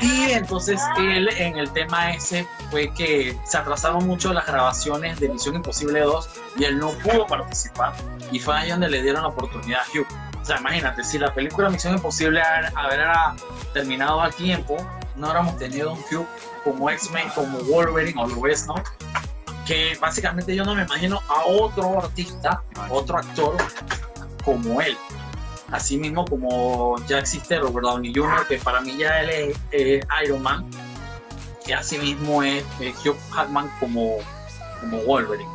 Y 0.00 0.32
entonces 0.32 0.80
él 0.98 1.28
en 1.36 1.56
el 1.56 1.70
tema 1.72 2.12
ese 2.12 2.46
fue 2.70 2.92
que 2.94 3.38
se 3.44 3.56
atrasaron 3.56 4.06
mucho 4.06 4.32
las 4.32 4.46
grabaciones 4.46 5.20
de 5.20 5.28
Misión 5.28 5.54
Imposible 5.56 6.00
2 6.00 6.28
y 6.56 6.64
él 6.64 6.78
no 6.78 6.90
pudo 6.90 7.26
participar. 7.26 7.94
Y 8.32 8.38
fue 8.38 8.56
ahí 8.56 8.70
donde 8.70 8.88
le 8.88 9.02
dieron 9.02 9.22
la 9.22 9.28
oportunidad 9.28 9.80
a 9.80 9.98
Hugh. 9.98 10.06
O 10.40 10.44
sea, 10.44 10.58
imagínate, 10.58 11.04
si 11.04 11.18
la 11.18 11.32
película 11.32 11.70
Misión 11.70 11.94
Imposible 11.94 12.42
hubiera 12.86 13.34
terminado 13.72 14.20
a 14.20 14.30
tiempo, 14.30 14.76
no 15.16 15.26
hubiéramos 15.26 15.56
tenido 15.58 15.92
un 15.92 16.00
Hugh 16.00 16.26
como 16.64 16.90
X-Men, 16.90 17.28
como 17.34 17.58
Wolverine 17.60 18.20
o 18.20 18.26
lo 18.26 18.40
ves, 18.40 18.66
¿no? 18.66 18.74
Que 19.66 19.96
básicamente 20.00 20.54
yo 20.54 20.64
no 20.64 20.74
me 20.74 20.82
imagino 20.82 21.20
a 21.28 21.46
otro 21.46 21.98
artista, 21.98 22.62
otro 22.90 23.18
actor 23.18 23.56
como 24.44 24.80
él 24.80 24.98
así 25.74 25.98
mismo 25.98 26.24
como 26.24 26.96
ya 27.06 27.18
existe 27.18 27.58
Robert 27.58 27.84
Downey 27.84 28.12
Jr., 28.14 28.46
que 28.46 28.58
para 28.58 28.80
mí 28.80 28.96
ya 28.96 29.22
él 29.22 29.54
es, 29.72 30.06
Iron 30.24 30.40
Man, 30.42 30.64
y 31.66 31.72
así 31.72 31.98
mismo 31.98 32.42
es, 32.44 32.64
Hugh 33.04 33.16
Jackman 33.34 33.68
como, 33.80 34.18
como 34.80 34.98
Wolverine. 34.98 35.50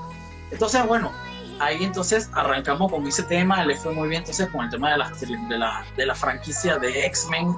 Entonces, 0.51 0.85
bueno, 0.85 1.11
ahí 1.59 1.83
entonces 1.83 2.29
arrancamos 2.33 2.91
con 2.91 3.07
ese 3.07 3.23
tema, 3.23 3.63
le 3.63 3.77
fue 3.77 3.93
muy 3.93 4.09
bien 4.09 4.21
entonces 4.21 4.49
con 4.49 4.65
el 4.65 4.69
tema 4.69 4.91
de 4.91 4.97
la, 4.97 5.09
de 5.09 5.57
la, 5.57 5.85
de 5.95 6.05
la 6.05 6.15
franquicia 6.15 6.77
de 6.77 7.05
X-Men, 7.05 7.55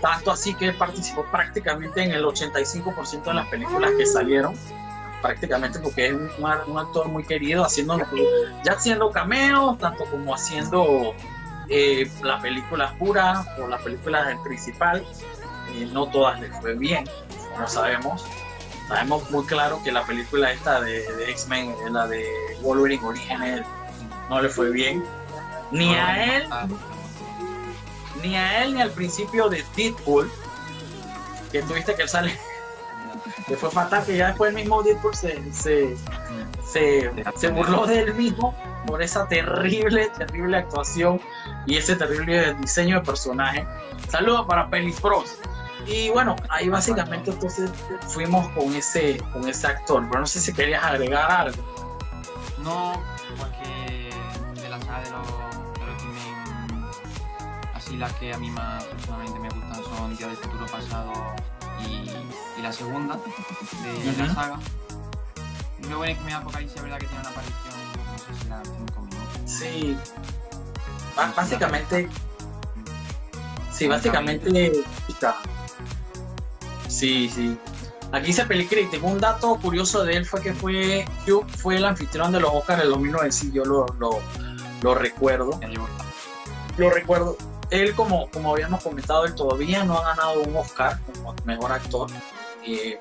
tanto 0.00 0.32
así 0.32 0.52
que 0.54 0.72
participó 0.72 1.24
prácticamente 1.30 2.02
en 2.02 2.10
el 2.10 2.24
85% 2.24 3.22
de 3.22 3.34
las 3.34 3.46
películas 3.46 3.92
que 3.96 4.04
salieron, 4.04 4.56
prácticamente 5.22 5.78
porque 5.78 6.08
es 6.08 6.12
un, 6.12 6.28
un, 6.66 6.78
actor 6.78 7.06
muy 7.06 7.22
querido, 7.22 7.64
haciendo 7.64 7.98
ya 8.64 8.72
haciendo 8.72 9.12
cameos, 9.12 9.78
tanto 9.78 10.06
como 10.06 10.34
haciendo 10.34 11.14
eh, 11.70 12.10
la 12.22 12.40
película 12.40 12.92
pura 12.98 13.44
o 13.62 13.68
la 13.68 13.78
película 13.78 14.36
principal, 14.42 15.06
eh, 15.72 15.88
no 15.92 16.10
todas 16.10 16.40
les 16.40 16.54
fue 16.60 16.74
bien, 16.74 17.04
no 17.56 17.68
sabemos. 17.68 18.26
Sabemos 18.88 19.30
muy 19.30 19.46
claro 19.46 19.80
que 19.84 19.92
la 19.92 20.04
película 20.04 20.50
esta 20.50 20.80
de, 20.80 21.04
X-Men, 21.30 21.72
la 21.92 22.08
de 22.08 22.26
Wolverine 22.60 23.04
Orígenes, 23.04 23.62
no 24.28 24.42
le 24.42 24.48
fue 24.48 24.70
bien. 24.72 25.04
Ni 25.70 25.94
a 25.94 26.38
él, 26.38 26.48
ni 28.20 28.34
a 28.34 28.64
él 28.64 28.74
ni 28.74 28.82
al 28.82 28.90
principio 28.90 29.48
de 29.48 29.64
Deadpool, 29.76 30.28
que 31.52 31.62
tuviste 31.62 31.94
que 31.94 32.02
él 32.02 32.08
sale, 32.08 32.36
que 33.46 33.56
fue 33.56 33.70
fatal, 33.70 34.04
que 34.04 34.16
ya 34.16 34.26
después 34.26 34.48
el 34.48 34.56
mismo 34.56 34.82
Deadpool 34.82 35.14
se, 35.14 35.40
se, 35.52 35.96
se, 36.66 37.12
se 37.36 37.48
burló 37.48 37.86
de 37.86 38.00
él 38.00 38.14
mismo 38.14 38.56
por 38.86 39.02
esa 39.02 39.26
terrible, 39.26 40.08
terrible 40.16 40.58
actuación 40.58 41.20
y 41.66 41.76
ese 41.76 41.96
terrible 41.96 42.54
diseño 42.54 42.96
de 42.96 43.02
personaje. 43.02 43.66
Saludos 44.08 44.46
para 44.46 44.68
Pelis. 44.68 45.00
Y 45.86 46.10
bueno, 46.10 46.36
ahí 46.48 46.68
básicamente 46.68 47.30
entonces 47.30 47.70
fuimos 48.08 48.48
con 48.50 48.74
ese, 48.74 49.18
con 49.32 49.48
ese 49.48 49.66
actor, 49.66 50.06
pero 50.08 50.20
no 50.20 50.26
sé 50.26 50.40
si 50.40 50.52
querías 50.52 50.84
agregar 50.84 51.30
algo. 51.30 51.98
No, 52.62 53.02
porque 53.38 54.10
de 54.60 54.68
la 54.68 54.78
saga 54.80 55.00
de 55.00 55.10
los, 55.10 55.26
de 55.26 55.90
así 57.74 57.96
las 57.96 58.12
que 58.14 58.32
a 58.32 58.38
mí 58.38 58.50
más 58.50 58.84
personalmente 58.84 59.38
me 59.38 59.48
gustan 59.48 59.82
son 59.84 60.16
Día 60.16 60.26
del 60.26 60.36
Futuro 60.36 60.66
Pasado 60.66 61.12
y, 61.88 62.10
y 62.58 62.62
la 62.62 62.72
segunda 62.72 63.16
de, 63.16 64.12
la 64.18 64.34
saga. 64.34 64.58
Luego 65.88 66.04
en 66.04 66.10
X-Men 66.10 66.34
Apocalipsis 66.34 66.76
es 66.76 66.82
verdad 66.82 66.98
que 66.98 67.06
tiene 67.06 67.20
una 67.20 67.30
aparición, 67.30 67.79
no 68.28 68.36
sé 68.36 68.42
si 68.42 68.48
la 68.48 68.62
5 68.64 69.00
minutos. 69.00 69.28
Sí, 69.46 69.96
básicamente, 71.16 72.08
sí, 73.72 73.88
básicamente, 73.88 74.72
sí, 76.88 77.28
sí. 77.28 77.58
Aquí 78.12 78.32
se 78.32 78.44
Pelicritic, 78.44 79.02
un 79.04 79.20
dato 79.20 79.56
curioso 79.60 80.02
de 80.02 80.14
él 80.16 80.26
fue 80.26 80.42
que 80.42 80.52
fue, 80.52 81.04
fue 81.58 81.76
el 81.76 81.84
anfitrión 81.84 82.32
de 82.32 82.40
los 82.40 82.52
Oscars 82.52 82.80
del 82.80 82.90
2009, 82.90 83.30
sí, 83.30 83.52
yo 83.52 83.64
lo, 83.64 83.86
lo, 84.82 84.94
recuerdo. 84.94 85.60
Lo 86.76 86.90
recuerdo. 86.90 87.36
Él, 87.70 87.94
como, 87.94 88.28
como 88.30 88.52
habíamos 88.52 88.82
comentado, 88.82 89.26
él 89.26 89.34
todavía 89.36 89.84
no 89.84 89.96
ha 89.96 90.08
ganado 90.08 90.40
un 90.40 90.56
Oscar 90.56 90.98
como 91.06 91.36
mejor 91.44 91.70
actor. 91.70 92.10
Eh, 92.66 92.98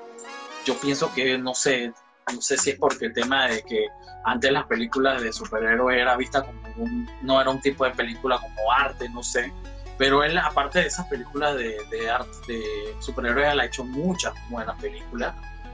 yo 0.64 0.80
pienso 0.80 1.12
que, 1.12 1.40
no 1.40 1.56
sé, 1.56 1.92
no 2.34 2.42
sé 2.42 2.58
si 2.58 2.72
es 2.72 2.78
porque 2.78 3.08
el 3.08 3.14
tema 3.14 3.48
de 3.48 3.62
que 3.64 3.88
antes 4.24 4.52
las 4.52 4.66
películas 4.66 5.22
de 5.22 5.32
superhéroes 5.32 6.00
era 6.00 6.16
vista 6.18 6.44
como 6.44 6.60
un, 6.78 7.10
no 7.22 7.40
era 7.42 7.50
un 7.50 7.62
tipo 7.62 7.86
de 7.86 7.92
película 7.92 8.40
como 8.40 8.72
arte, 8.72 9.10
no 9.10 9.24
sé. 9.24 9.52
Pero 9.98 10.24
él, 10.24 10.38
aparte 10.38 10.80
de 10.80 10.88
esas 10.88 11.08
películas 11.08 11.56
de, 11.56 11.78
de 11.92 12.10
arte, 12.10 12.30
de 12.48 12.96
superhéroes, 13.00 13.52
él 13.52 13.60
ha 13.60 13.66
hecho 13.66 13.84
muchas 13.84 14.34
buenas 14.50 14.80
películas. 14.82 15.34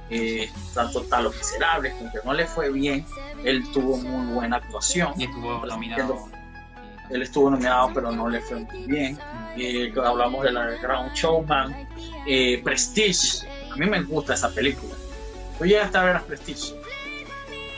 eh, 0.10 0.52
tanto 0.74 1.02
Talo 1.04 1.32
Miserables, 1.32 1.94
que 1.94 2.20
no 2.24 2.34
le 2.34 2.46
fue 2.46 2.72
bien, 2.72 3.06
él 3.44 3.64
tuvo 3.72 3.98
muy 3.98 4.34
buena 4.34 4.58
actuación. 4.58 5.14
Y 5.18 5.26
estuvo 5.26 5.66
nominado. 5.66 6.30
Él 7.10 7.22
estuvo 7.22 7.52
nominado, 7.52 7.92
pero 7.94 8.12
no 8.12 8.30
le 8.30 8.42
fue 8.42 8.58
muy 8.58 8.84
bien. 8.88 9.18
Eh, 9.58 9.94
hablamos 10.04 10.44
de 10.44 10.52
la 10.52 10.66
Ground 10.82 11.14
Showman, 11.14 11.88
eh, 12.28 12.62
Prestige. 12.64 13.48
A 13.72 13.76
mí 13.76 13.86
me 13.86 14.02
gusta 14.02 14.34
esa 14.34 14.50
película. 14.50 14.96
Tú 15.58 15.66
llegaste 15.66 15.98
a 15.98 16.04
ver 16.04 16.16
a 16.18 16.22
Prestige. 16.22 16.76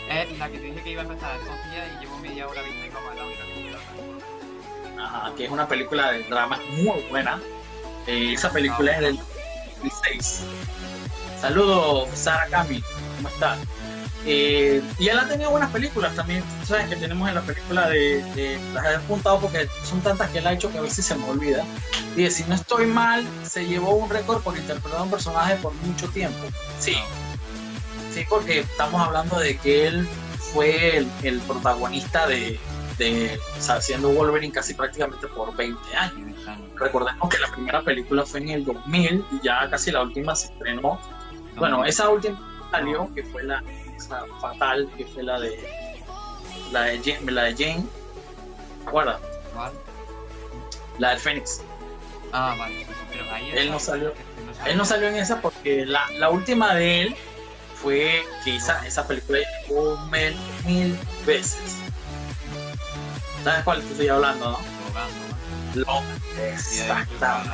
Es 0.10 0.38
la 0.38 0.50
que 0.50 0.58
te 0.58 0.66
dije 0.66 0.84
que 0.84 0.92
iba 0.92 1.02
a 1.02 1.06
empezar 1.06 1.36
el 1.36 1.46
días 1.46 1.88
y 1.96 2.06
llevo 2.06 2.18
media 2.20 2.48
hora 2.48 2.62
viendo 2.62 2.98
como 2.98 3.14
la 3.14 3.26
única 3.26 3.44
que 3.44 5.02
Ajá, 5.02 5.34
que 5.36 5.46
es 5.46 5.52
una 5.52 5.68
película 5.68 6.12
de 6.12 6.24
drama 6.24 6.60
muy 6.72 7.02
buena. 7.10 7.40
Eh, 8.08 8.34
esa 8.34 8.52
película 8.52 8.94
es 8.94 9.00
del 9.02 9.18
2006. 9.18 10.44
Saludos, 11.40 12.10
Sara 12.14 12.48
Kami, 12.48 12.82
¿cómo 13.18 13.30
estás? 13.30 13.60
Eh, 14.26 14.82
y 14.98 15.08
él 15.08 15.20
ha 15.20 15.28
tenido 15.28 15.52
buenas 15.52 15.72
películas 15.72 16.16
también, 16.16 16.44
¿sabes? 16.66 16.90
Que 16.90 16.96
tenemos 16.96 17.30
en 17.30 17.36
la 17.36 17.42
película 17.42 17.88
de, 17.88 18.60
las 18.74 18.86
he 18.86 18.96
apuntado 18.96 19.40
porque 19.40 19.70
son 19.84 20.02
tantas 20.02 20.30
que 20.32 20.40
él 20.40 20.48
ha 20.48 20.54
hecho 20.54 20.72
que 20.72 20.80
a 20.80 20.82
veces 20.82 21.06
se 21.06 21.16
me 21.16 21.26
olvida. 21.30 21.64
Y 22.16 22.30
si 22.32 22.44
no 22.46 22.56
estoy 22.56 22.88
mal, 22.88 23.26
se 23.44 23.66
llevó 23.66 23.92
un 23.92 24.10
récord 24.10 24.42
por 24.42 24.58
interpretar 24.58 25.00
a 25.00 25.04
un 25.04 25.12
personaje 25.12 25.56
por 25.58 25.74
mucho 25.76 26.10
tiempo. 26.10 26.40
Sí. 26.80 26.98
Sí, 28.18 28.26
porque 28.28 28.62
estamos 28.62 29.00
hablando 29.00 29.38
de 29.38 29.56
que 29.58 29.86
él 29.86 30.08
fue 30.52 31.06
el, 31.22 31.40
protagonista 31.42 32.26
de, 32.26 32.60
de 32.98 33.40
siendo 33.80 34.10
Wolverine 34.10 34.52
casi 34.52 34.74
prácticamente 34.74 35.28
por 35.28 35.56
20 35.56 35.96
años. 35.96 36.36
Recordemos 36.74 37.30
que 37.30 37.38
la 37.38 37.52
primera 37.52 37.84
película 37.84 38.26
fue 38.26 38.40
en 38.40 38.50
el 38.50 38.66
2000 38.66 39.24
y 39.34 39.46
ya 39.46 39.70
casi 39.70 39.92
la 39.92 40.02
última 40.02 40.36
se 40.36 40.48
estrenó. 40.48 41.00
Bueno, 41.58 41.86
esa 41.86 42.10
última 42.10 42.40
salió, 42.72 43.14
que 43.14 43.22
fue 43.22 43.44
la 43.44 43.64
fatal, 44.42 44.90
que 44.98 45.06
fue 45.06 45.22
la 45.22 45.40
de 45.40 45.56
la 46.72 46.82
de 46.86 46.98
Jane, 46.98 47.32
la 47.32 47.44
de 47.44 47.54
Jane. 47.56 47.86
¿Cuál? 48.90 49.16
La 50.98 51.12
del 51.12 51.20
Fénix. 51.20 51.62
Ah, 52.34 52.56
vale. 52.58 52.84
Pero 53.12 53.32
ahí 53.32 53.52
él 53.54 53.70
no 53.70 53.80
salió. 53.80 54.12
Él 54.66 54.76
no 54.76 54.86
salió 54.86 55.08
en 55.08 55.18
esa 55.18 55.40
porque 55.40 55.86
la, 55.86 56.10
la 56.18 56.32
última 56.32 56.74
de 56.74 57.04
él 57.04 57.16
fue 57.82 58.26
que 58.44 58.56
esa, 58.56 58.86
esa 58.86 59.08
película 59.08 59.40
llegó 59.68 59.98
mil, 60.12 60.36
mil 60.66 61.00
veces. 61.26 61.78
¿Sabes 63.44 63.64
cuál 63.64 63.82
te 63.82 63.92
estoy 63.92 64.08
hablando, 64.10 64.60
no? 65.76 66.02
Exactamente. 66.54 67.52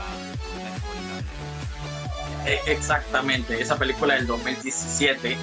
E, 2.45 2.59
exactamente, 2.67 3.61
esa 3.61 3.77
película 3.77 4.15
del 4.15 4.27
2017. 4.27 5.37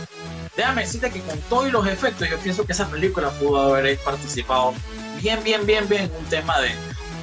Déjame 0.56 0.82
decirte 0.82 1.10
que 1.10 1.20
con 1.20 1.38
todos 1.42 1.72
los 1.72 1.87
efectos, 1.87 2.28
yo 2.28 2.38
pienso 2.38 2.66
que 2.66 2.72
esa 2.72 2.88
película 2.88 3.30
pudo 3.30 3.75
haber 3.75 3.99
participado 3.99 4.75
bien, 5.20 5.42
bien, 5.42 5.64
bien, 5.64 5.88
bien 5.88 6.04
en 6.04 6.16
un 6.16 6.25
tema 6.26 6.56
de, 6.60 6.75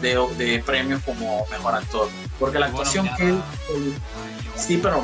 de, 0.02 0.64
premios 0.66 1.02
como 1.04 1.46
mejor 1.48 1.76
actor. 1.76 2.10
Porque 2.40 2.60
la 2.60 2.68
actuación 2.68 3.10
que 3.18 3.30
él, 3.30 3.42
Sí, 4.56 4.80
pero. 4.82 5.04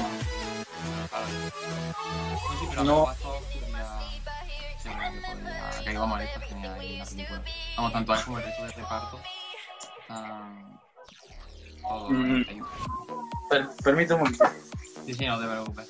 No. 2.84 3.08
Vamos, 7.77 7.94
tanto 7.94 8.13
como 8.25 8.39
el 8.39 8.44
resto 8.44 8.63
de 8.63 8.72
reparto. 8.72 9.20
Mm. 12.10 12.44
Per 13.50 13.70
permíteme 13.84 14.24
un. 14.24 14.38
Sí, 15.06 15.13
sí, 15.13 15.25
no 15.25 15.39
te 15.39 15.48
preocupes. 15.48 15.88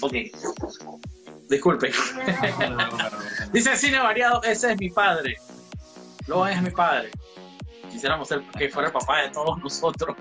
Ok. 0.00 0.14
Disculpe. 1.48 1.92
Dice 3.52 3.76
cine 3.76 3.98
variado, 3.98 4.42
ese 4.42 4.72
es 4.72 4.78
mi 4.78 4.90
padre. 4.90 5.36
Lo 6.26 6.46
es 6.46 6.60
mi 6.62 6.70
padre. 6.70 7.10
Quisiéramos 7.90 8.28
ser, 8.28 8.42
que 8.58 8.68
fuera 8.68 8.88
el 8.88 8.92
papá 8.92 9.22
de 9.22 9.30
todos 9.30 9.58
nosotros. 9.58 10.16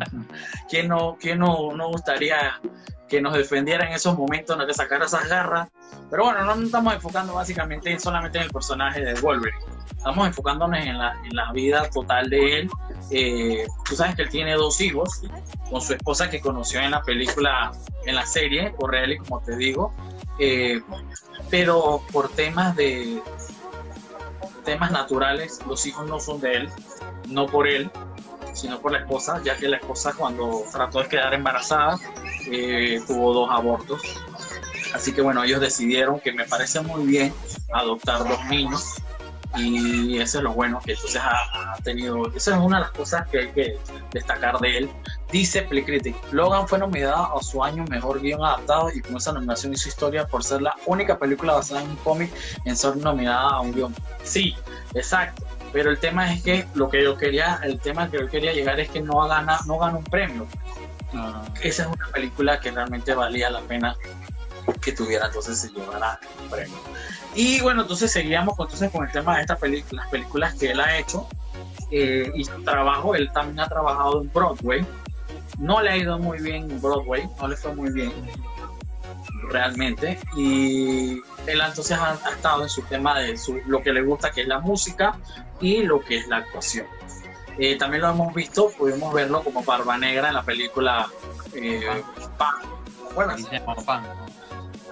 ¿Quién 0.68 0.88
no, 0.88 1.16
quién 1.20 1.38
no, 1.38 1.72
no 1.72 1.88
gustaría 1.88 2.60
que 3.08 3.20
nos 3.20 3.34
defendiera 3.34 3.86
en 3.86 3.92
esos 3.92 4.16
momentos, 4.16 4.56
no 4.56 4.66
que 4.66 4.74
sacara 4.74 5.04
esas 5.04 5.28
garras. 5.28 5.68
Pero 6.10 6.24
bueno, 6.24 6.44
no 6.44 6.56
nos 6.56 6.64
estamos 6.64 6.94
enfocando 6.94 7.34
básicamente 7.34 7.96
solamente 7.98 8.38
en 8.38 8.44
el 8.44 8.50
personaje 8.50 9.04
de 9.04 9.14
Wolverine. 9.20 9.58
Estamos 9.96 10.26
enfocándonos 10.26 10.78
en 10.78 10.98
la, 10.98 11.16
en 11.24 11.36
la 11.36 11.52
vida 11.52 11.88
total 11.90 12.28
de 12.28 12.60
él. 12.60 12.70
Eh, 13.10 13.66
tú 13.84 13.96
sabes 13.96 14.16
que 14.16 14.22
él 14.22 14.30
tiene 14.30 14.54
dos 14.54 14.80
hijos 14.80 15.22
con 15.70 15.80
su 15.80 15.94
esposa 15.94 16.30
que 16.30 16.40
conoció 16.40 16.80
en 16.80 16.90
la 16.90 17.02
película, 17.02 17.72
en 18.06 18.14
la 18.14 18.26
serie, 18.26 18.72
Correali, 18.72 19.18
como 19.18 19.40
te 19.40 19.56
digo. 19.56 19.94
Eh, 20.38 20.80
pero 21.50 22.02
por 22.12 22.28
temas 22.30 22.74
de 22.74 23.22
temas 24.64 24.90
naturales, 24.90 25.60
los 25.66 25.84
hijos 25.86 26.08
no 26.08 26.18
son 26.18 26.40
de 26.40 26.54
él, 26.54 26.70
no 27.28 27.46
por 27.46 27.68
él, 27.68 27.90
sino 28.54 28.80
por 28.80 28.92
la 28.92 28.98
esposa, 28.98 29.40
ya 29.44 29.56
que 29.56 29.68
la 29.68 29.76
esposa 29.76 30.12
cuando 30.16 30.62
trató 30.72 31.02
de 31.02 31.08
quedar 31.08 31.34
embarazada 31.34 31.98
eh, 32.50 33.00
tuvo 33.06 33.34
dos 33.34 33.50
abortos. 33.50 34.00
Así 34.94 35.12
que 35.12 35.22
bueno, 35.22 35.42
ellos 35.42 35.60
decidieron 35.60 36.20
que 36.20 36.32
me 36.32 36.44
parece 36.44 36.80
muy 36.80 37.04
bien 37.04 37.34
adoptar 37.72 38.20
dos 38.28 38.44
niños 38.46 39.02
y 39.56 40.18
eso 40.18 40.38
es 40.38 40.44
lo 40.44 40.52
bueno 40.52 40.80
que 40.84 40.92
entonces 40.92 41.20
ha, 41.22 41.76
tenido, 41.82 42.26
esa 42.34 42.52
es 42.52 42.56
una 42.56 42.78
de 42.78 42.82
las 42.84 42.92
cosas 42.92 43.28
que 43.28 43.38
hay 43.40 43.52
que 43.52 43.78
destacar 44.12 44.58
de 44.58 44.78
él. 44.78 44.90
Dice 45.34 45.62
Playcritic, 45.62 46.14
Logan 46.30 46.68
fue 46.68 46.78
nominado 46.78 47.36
a 47.36 47.42
su 47.42 47.64
año 47.64 47.84
mejor 47.90 48.20
guion 48.20 48.44
adaptado 48.44 48.92
y 48.94 49.00
con 49.00 49.16
esa 49.16 49.32
nominación 49.32 49.74
hizo 49.74 49.88
historia 49.88 50.28
por 50.28 50.44
ser 50.44 50.62
la 50.62 50.76
única 50.86 51.18
película 51.18 51.54
basada 51.54 51.82
en 51.82 51.90
un 51.90 51.96
cómic 51.96 52.30
en 52.64 52.76
ser 52.76 52.96
nominada 52.98 53.48
a 53.50 53.60
un 53.60 53.72
guion. 53.72 53.92
Sí, 54.22 54.54
exacto. 54.94 55.44
Pero 55.72 55.90
el 55.90 55.98
tema 55.98 56.32
es 56.32 56.40
que 56.44 56.68
lo 56.74 56.88
que 56.88 57.02
yo 57.02 57.18
quería, 57.18 57.58
el 57.64 57.80
tema 57.80 58.08
que 58.08 58.20
yo 58.20 58.28
quería 58.28 58.52
llegar 58.52 58.78
es 58.78 58.88
que 58.90 59.00
no 59.00 59.26
gana, 59.26 59.58
no 59.66 59.76
gana 59.76 59.98
un 59.98 60.04
premio. 60.04 60.46
Esa 61.60 61.82
es 61.82 61.88
una 61.88 62.06
película 62.12 62.60
que 62.60 62.70
realmente 62.70 63.12
valía 63.12 63.50
la 63.50 63.60
pena 63.62 63.96
que 64.80 64.92
tuviera, 64.92 65.26
entonces 65.26 65.58
se 65.58 65.68
llevara 65.70 66.20
un 66.44 66.48
premio. 66.48 66.76
Y 67.34 67.60
bueno, 67.60 67.82
entonces 67.82 68.12
seguíamos 68.12 68.54
entonces 68.56 68.88
con 68.92 69.04
el 69.04 69.10
tema 69.10 69.34
de 69.34 69.40
estas 69.40 69.58
películas, 69.58 70.04
las 70.04 70.12
películas 70.12 70.54
que 70.54 70.70
él 70.70 70.78
ha 70.78 70.96
hecho 70.96 71.26
eh, 71.90 72.30
y 72.36 72.44
su 72.44 72.62
trabajo. 72.62 73.16
Él 73.16 73.32
también 73.32 73.58
ha 73.58 73.68
trabajado 73.68 74.22
en 74.22 74.32
Broadway. 74.32 74.86
No 75.58 75.80
le 75.82 75.90
ha 75.90 75.96
ido 75.96 76.18
muy 76.18 76.40
bien 76.40 76.70
en 76.70 76.80
Broadway, 76.80 77.28
no 77.40 77.48
le 77.48 77.56
fue 77.56 77.74
muy 77.74 77.90
bien 77.92 78.12
realmente. 79.50 80.18
Y 80.36 81.20
él 81.46 81.60
entonces 81.64 81.96
ha, 81.98 82.18
estado 82.30 82.62
en 82.62 82.68
su 82.68 82.82
tema 82.82 83.18
de 83.18 83.38
lo 83.66 83.82
que 83.82 83.92
le 83.92 84.02
gusta, 84.02 84.30
que 84.30 84.42
es 84.42 84.48
la 84.48 84.60
música 84.60 85.18
y 85.60 85.82
lo 85.82 86.00
que 86.00 86.16
es 86.18 86.28
la 86.28 86.38
actuación. 86.38 86.86
Eh, 87.58 87.76
también 87.76 88.02
lo 88.02 88.10
hemos 88.10 88.34
visto, 88.34 88.70
pudimos 88.76 89.14
verlo 89.14 89.42
como 89.44 89.62
Barba 89.62 89.96
Negra 89.96 90.28
en 90.28 90.34
la 90.34 90.42
película 90.42 91.06
eh, 91.54 92.02
Pan. 92.36 92.54
Bueno, 93.14 93.34
Pan. 93.86 94.02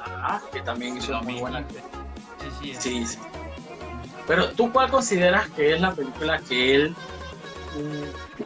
Ah, 0.04 0.40
que 0.52 0.60
también 0.60 0.96
hizo 0.96 1.10
una 1.10 1.22
muy 1.22 1.40
buena. 1.40 1.64
Sí, 2.60 2.74
sí, 2.78 3.04
sí. 3.04 3.18
Pero 4.28 4.50
tú 4.50 4.72
cuál 4.72 4.88
consideras 4.88 5.48
que 5.50 5.74
es 5.74 5.80
la 5.80 5.92
película 5.92 6.38
que 6.38 6.76
él 6.76 6.90
mm, 7.74 8.42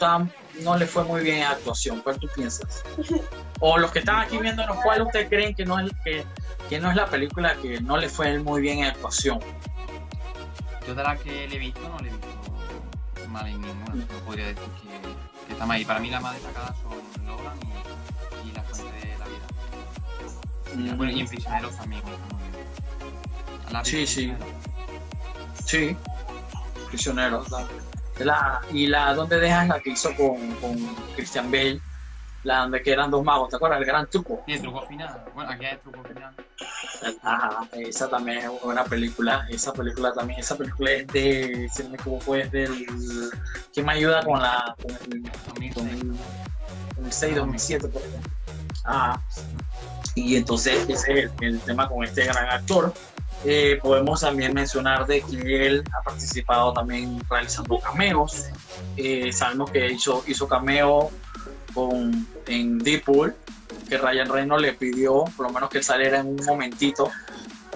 no 0.62 0.77
le 0.77 0.87
fue 0.87 1.05
muy 1.05 1.23
bien 1.23 1.38
en 1.38 1.45
actuación? 1.45 2.01
¿Cuál 2.01 2.19
tú 2.19 2.29
piensas? 2.35 2.83
O 3.61 3.79
los 3.79 3.90
que 3.90 4.01
están 4.01 4.21
aquí 4.21 4.37
viéndonos, 4.37 4.77
¿cuál 4.83 5.01
ustedes 5.01 5.31
creen 5.31 5.55
que 5.55 5.64
no 5.64 5.81
es 5.81 5.90
que, 6.05 6.27
que 6.69 6.79
no 6.79 6.90
es 6.90 6.97
la 6.97 7.07
película 7.07 7.57
que 7.57 7.81
no 7.81 7.97
le 7.97 8.11
fue 8.11 8.38
muy 8.38 8.61
bien 8.61 8.81
en 8.81 8.85
actuación? 8.85 9.40
Yo 10.87 10.95
de 10.95 11.03
la 11.03 11.16
que 11.16 11.49
le 11.49 11.57
he 11.57 11.59
visto 11.59 11.81
no 11.88 11.99
le 12.01 12.11
he 12.11 12.12
visto 12.12 12.27
mal 13.29 13.47
en 13.47 13.61
ninguna. 13.61 13.95
No 13.95 14.19
podría 14.27 14.49
decir 14.49 14.62
que, 14.83 15.47
que 15.47 15.53
está 15.53 15.66
mal. 15.66 15.81
Y 15.81 15.85
para 15.85 16.01
mí 16.01 16.11
las 16.11 16.23
más 16.23 16.35
destacadas 16.35 16.77
son 16.83 17.27
Logan 17.27 17.59
y, 18.45 18.49
y 18.49 18.53
La 18.53 18.62
Fuente 18.62 19.07
de 19.07 19.19
la 19.19 19.25
Vida. 19.25 20.92
Mm. 20.92 20.97
Bueno, 20.97 21.12
y 21.12 21.21
en 21.21 21.29
Prisioneros 21.29 21.77
también. 21.77 22.03
sí, 23.85 24.07
sí. 24.07 24.35
Sí, 25.64 25.97
Prisioneros. 26.88 27.49
La, 28.18 28.61
y 28.72 28.87
la 28.87 29.12
donde 29.14 29.38
dejan 29.38 29.68
la 29.68 29.81
que 29.81 29.90
hizo 29.90 30.14
con, 30.16 30.37
con 30.57 30.76
Christian 31.14 31.50
Bale 31.50 31.81
la 32.46 32.61
donde 32.61 32.80
que 32.80 32.92
eran 32.92 33.11
dos 33.11 33.24
magos, 33.24 33.48
¿te 33.48 33.56
acuerdas? 33.56 33.80
El 33.80 33.87
gran 33.87 34.06
truco. 34.06 34.42
Sí, 34.46 34.52
el 34.52 34.62
truco 34.62 34.87
final. 34.87 35.24
Bueno, 35.35 35.50
aquí 35.50 35.64
hay 35.64 35.72
el 35.74 35.80
truco 35.80 36.02
final. 36.04 36.32
Ajá, 37.22 37.68
esa 37.72 38.09
también 38.09 38.38
es 38.38 38.50
una 38.62 38.85
película, 38.85 39.46
esa 39.50 39.72
película 39.72 40.12
también, 40.12 40.38
esa 40.38 40.56
película 40.56 40.92
es 40.92 41.06
de, 41.09 41.68
si 41.74 41.82
no 41.82 41.90
me 41.90 41.96
equivoco, 41.96 42.37
es 42.37 42.50
del, 42.52 42.87
¿quién 43.74 43.85
me 43.85 43.92
ayuda 43.94 44.24
con 44.24 44.40
la, 44.40 44.76
con 44.80 44.92
el, 44.92 45.72
con 45.74 45.88
el, 45.88 46.16
2006, 46.96 47.35
2007, 47.35 47.88
por 47.88 48.02
ejemplo? 48.02 48.30
Ah, 48.85 49.20
y 50.14 50.37
entonces 50.37 50.88
ese 50.88 51.24
es 51.24 51.32
el, 51.40 51.61
tema 51.61 51.88
con 51.88 52.04
este 52.04 52.24
gran 52.24 52.48
actor. 52.48 52.94
Eh, 53.44 53.78
podemos 53.82 54.20
también 54.20 54.54
mencionar 54.54 55.06
de 55.06 55.20
que 55.20 55.66
él 55.66 55.85
ha 55.98 56.02
participado 56.02 56.72
también 56.72 57.20
realizando 57.28 57.78
cameos. 57.80 58.46
Eh, 58.96 59.32
sabemos 59.32 59.70
que 59.70 59.90
hizo, 59.90 60.24
hizo 60.26 60.48
cameo 60.48 61.11
con, 61.77 62.27
en 62.49 62.79
Deadpool, 62.79 63.37
que 63.89 63.99
Ryan 63.99 64.29
Reynolds 64.29 64.62
le 64.62 64.73
pidió, 64.73 65.25
por 65.37 65.47
lo 65.47 65.53
menos 65.53 65.71
que 65.71 65.81
saliera 65.81 66.19
en 66.19 66.27
un 66.27 66.45
momentito, 66.45 67.12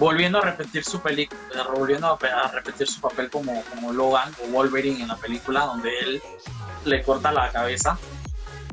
volviendo 0.01 0.39
a 0.39 0.41
repetir 0.41 0.83
su 0.83 1.01
película, 1.01 1.39
volviendo 1.73 2.09
a, 2.09 2.49
repetir 2.49 2.89
su 2.89 3.01
papel 3.01 3.31
como, 3.31 3.63
como 3.65 3.93
Logan 3.93 4.33
o 4.43 4.51
Wolverine 4.51 5.03
en 5.03 5.09
la 5.09 5.17
película, 5.17 5.67
donde 5.67 5.91
él 6.01 6.23
le 6.85 7.03
corta 7.03 7.31
la 7.31 7.53
cabeza 7.53 7.97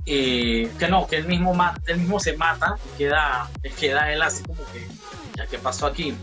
eh, 0.09 0.71
que 0.79 0.87
no, 0.87 1.05
que 1.05 1.17
él 1.17 1.27
mismo, 1.27 1.53
él 1.85 1.97
mismo 1.97 2.17
se 2.21 2.37
mata 2.37 2.77
queda, 2.97 3.49
queda 3.77 4.13
él 4.13 4.21
así 4.21 4.41
como 4.43 4.63
que, 4.71 4.87
ya 5.35 5.45
que 5.47 5.59
pasó 5.59 5.85
aquí. 5.85 6.15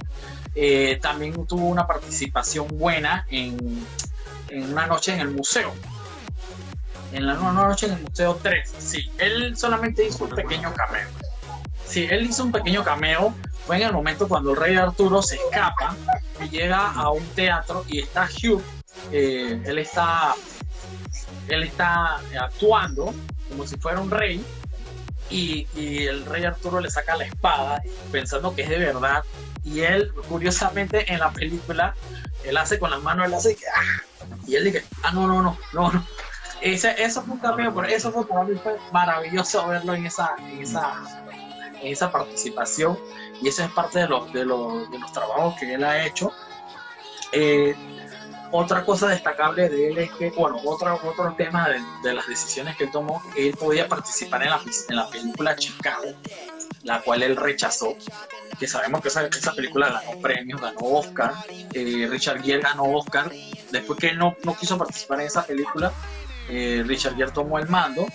Eh, 0.55 0.99
también 1.03 1.47
tuvo 1.47 1.67
una 1.67 1.87
participación 1.87 2.67
buena 2.69 3.27
en, 3.29 3.85
en, 4.49 4.73
una 4.73 4.87
noche 4.87 5.13
en 5.13 5.21
el 5.21 5.29
museo. 5.29 5.75
En 7.15 7.29
la 7.29 7.35
noche 7.35 7.87
en 7.87 7.93
el 7.93 8.03
museo 8.03 8.41
3. 8.43 8.75
Sí, 8.77 9.09
él 9.19 9.57
solamente 9.57 10.05
hizo 10.05 10.25
un 10.25 10.31
pequeño 10.31 10.75
cameo. 10.75 11.07
Sí, 11.87 12.09
él 12.11 12.27
hizo 12.27 12.43
un 12.43 12.51
pequeño 12.51 12.83
cameo. 12.83 13.33
Fue 13.67 13.77
en 13.77 13.83
el 13.83 13.93
momento 13.93 14.27
cuando 14.27 14.51
el 14.51 14.57
rey 14.57 14.75
Arturo 14.75 15.23
se 15.23 15.37
escapa 15.37 15.95
y 16.45 16.49
llega 16.49 16.91
a 16.91 17.11
un 17.11 17.25
teatro 17.29 17.85
y 17.87 18.01
está 18.01 18.29
Hugh. 18.29 18.61
Eh, 19.13 19.63
él 19.65 19.79
está 19.79 20.35
él 21.49 21.63
está 21.63 22.21
actuando 22.41 23.15
como 23.49 23.67
si 23.67 23.77
fuera 23.77 24.01
un 24.01 24.11
rey 24.11 24.45
y, 25.31 25.67
el 26.07 26.27
rey 26.27 26.45
Arturo 26.45 26.81
le 26.81 26.91
saca 26.91 27.17
la 27.17 27.25
espada 27.25 27.83
pensando 28.11 28.55
que 28.55 28.63
es 28.63 28.69
de 28.69 28.79
verdad 28.79 29.23
y 29.63 29.81
él 29.81 30.13
curiosamente 30.29 31.13
en 31.13 31.21
la 31.21 31.33
película 31.33 31.95
él 32.45 32.57
hace 32.57 32.79
con 32.79 32.91
las 32.91 33.03
manos 33.03 33.27
él 33.27 33.35
hace 33.35 33.57
¡ah! 33.75 34.03
y 34.47 34.57
él 34.57 34.65
dice 34.65 34.85
ah 35.03 35.13
no 35.13 35.27
no 35.27 35.43
no 35.43 35.59
no 35.73 35.93
no 35.93 36.07
ese, 36.73 37.03
eso 37.03 37.23
fue 37.23 37.35
un 37.35 37.41
cambio 37.41 37.75
pero 37.75 37.87
eso 37.87 38.11
fue 38.11 38.27
para 38.27 38.45
mí 38.45 38.55
fue 38.63 38.77
maravilloso 38.93 39.67
verlo 39.69 39.95
en 39.95 40.07
esa 40.07 40.35
en 40.39 40.63
esa 40.63 41.25
en 41.85 41.93
esa 41.93 42.11
participación. 42.11 42.99
Y 43.43 43.49
eso 43.49 43.65
es 43.65 43.71
parte 43.73 44.01
de 44.01 44.09
los 44.09 44.33
de 44.33 44.45
los, 44.45 44.91
de 44.91 44.99
los 44.99 45.13
trabajos 45.13 45.55
que 45.59 45.75
él 45.75 45.85
ha 45.85 46.05
hecho. 46.07 46.33
Eh, 47.33 47.75
otra 48.57 48.85
cosa 48.85 49.09
destacable 49.09 49.69
de 49.69 49.89
él 49.89 49.99
es 49.99 50.13
que, 50.13 50.31
bueno, 50.31 50.61
otro, 50.65 51.01
otro 51.03 51.35
tema 51.37 51.69
de, 52.05 52.15
las 52.15 52.29
decisiones 52.29 52.77
que 52.77 52.85
él 52.85 52.91
tomó, 52.93 53.21
él 53.37 53.53
podía 53.59 53.89
participar 53.89 54.45
en 54.45 54.51
la, 54.51 54.61
en 54.89 54.97
la 54.97 55.11
película 55.11 55.57
Chicago, 55.57 56.05
la 56.85 57.01
cual 57.01 57.25
él 57.25 57.35
rechazó, 57.35 57.97
que 58.57 58.69
sabemos 58.69 59.01
que 59.01 59.09
esa, 59.09 59.27
esa 59.27 59.53
película 59.55 59.89
ganó 59.89 60.21
premios, 60.21 60.61
ganó 60.61 60.79
Oscar, 60.79 61.35
eh, 61.49 62.07
Richard 62.09 62.45
Gere 62.45 62.61
ganó 62.61 62.85
Oscar, 62.85 63.29
después 63.73 63.99
que 63.99 64.11
él 64.11 64.19
no, 64.19 64.37
no 64.45 64.55
quiso 64.55 64.79
participar 64.79 65.21
en 65.23 65.27
esa 65.27 65.45
película, 65.45 65.93
eh, 66.49 66.83
Richard 66.87 67.17
Gere 67.17 67.33
tomó 67.33 67.59
el 67.59 67.69
mando 67.69 68.07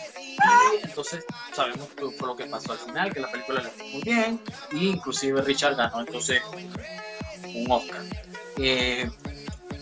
y 0.81 0.85
entonces 0.85 1.25
sabemos 1.53 1.87
fue 1.95 2.27
lo 2.27 2.35
que 2.35 2.45
pasó 2.45 2.71
al 2.71 2.77
final, 2.77 3.13
que 3.13 3.19
la 3.19 3.31
película 3.31 3.61
le 3.61 3.69
fue 3.69 3.85
muy 3.91 4.01
bien, 4.01 4.41
e 4.71 4.77
inclusive 4.77 5.41
Richard 5.41 5.75
ganó 5.75 6.01
entonces 6.01 6.41
un 7.43 7.71
Oscar. 7.71 8.01
Eh, 8.57 9.09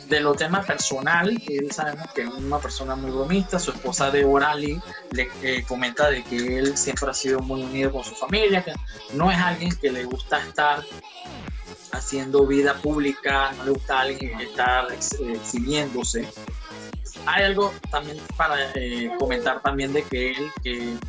de 0.09 0.21
los 0.21 0.37
temas 0.37 0.65
personal, 0.65 1.41
él 1.47 1.71
sabemos 1.71 2.11
que 2.13 2.21
es 2.21 2.29
una 2.29 2.59
persona 2.59 2.95
muy 2.95 3.11
bromista, 3.11 3.59
su 3.59 3.71
esposa 3.71 4.09
de 4.09 4.23
Lee 4.55 4.81
le 5.11 5.29
eh, 5.41 5.65
comenta 5.67 6.09
de 6.09 6.23
que 6.23 6.59
él 6.59 6.77
siempre 6.77 7.09
ha 7.09 7.13
sido 7.13 7.39
muy 7.39 7.61
unido 7.61 7.91
con 7.91 8.03
su 8.03 8.15
familia, 8.15 8.63
que 8.63 8.73
no 9.13 9.29
es 9.31 9.37
alguien 9.37 9.75
que 9.75 9.91
le 9.91 10.05
gusta 10.05 10.39
estar 10.39 10.83
haciendo 11.91 12.45
vida 12.45 12.75
pública, 12.75 13.51
no 13.57 13.65
le 13.65 13.71
gusta 13.71 13.99
alguien 13.99 14.39
estar 14.39 14.87
exhibiéndose. 14.91 16.27
Hay 17.27 17.43
algo 17.43 17.73
también 17.91 18.17
para 18.37 18.55
eh, 18.75 19.11
comentar 19.19 19.61
también 19.61 19.91
de 19.91 20.03
que 20.03 20.31
él, 20.31 20.51
que 20.63 20.93
es 20.93 20.99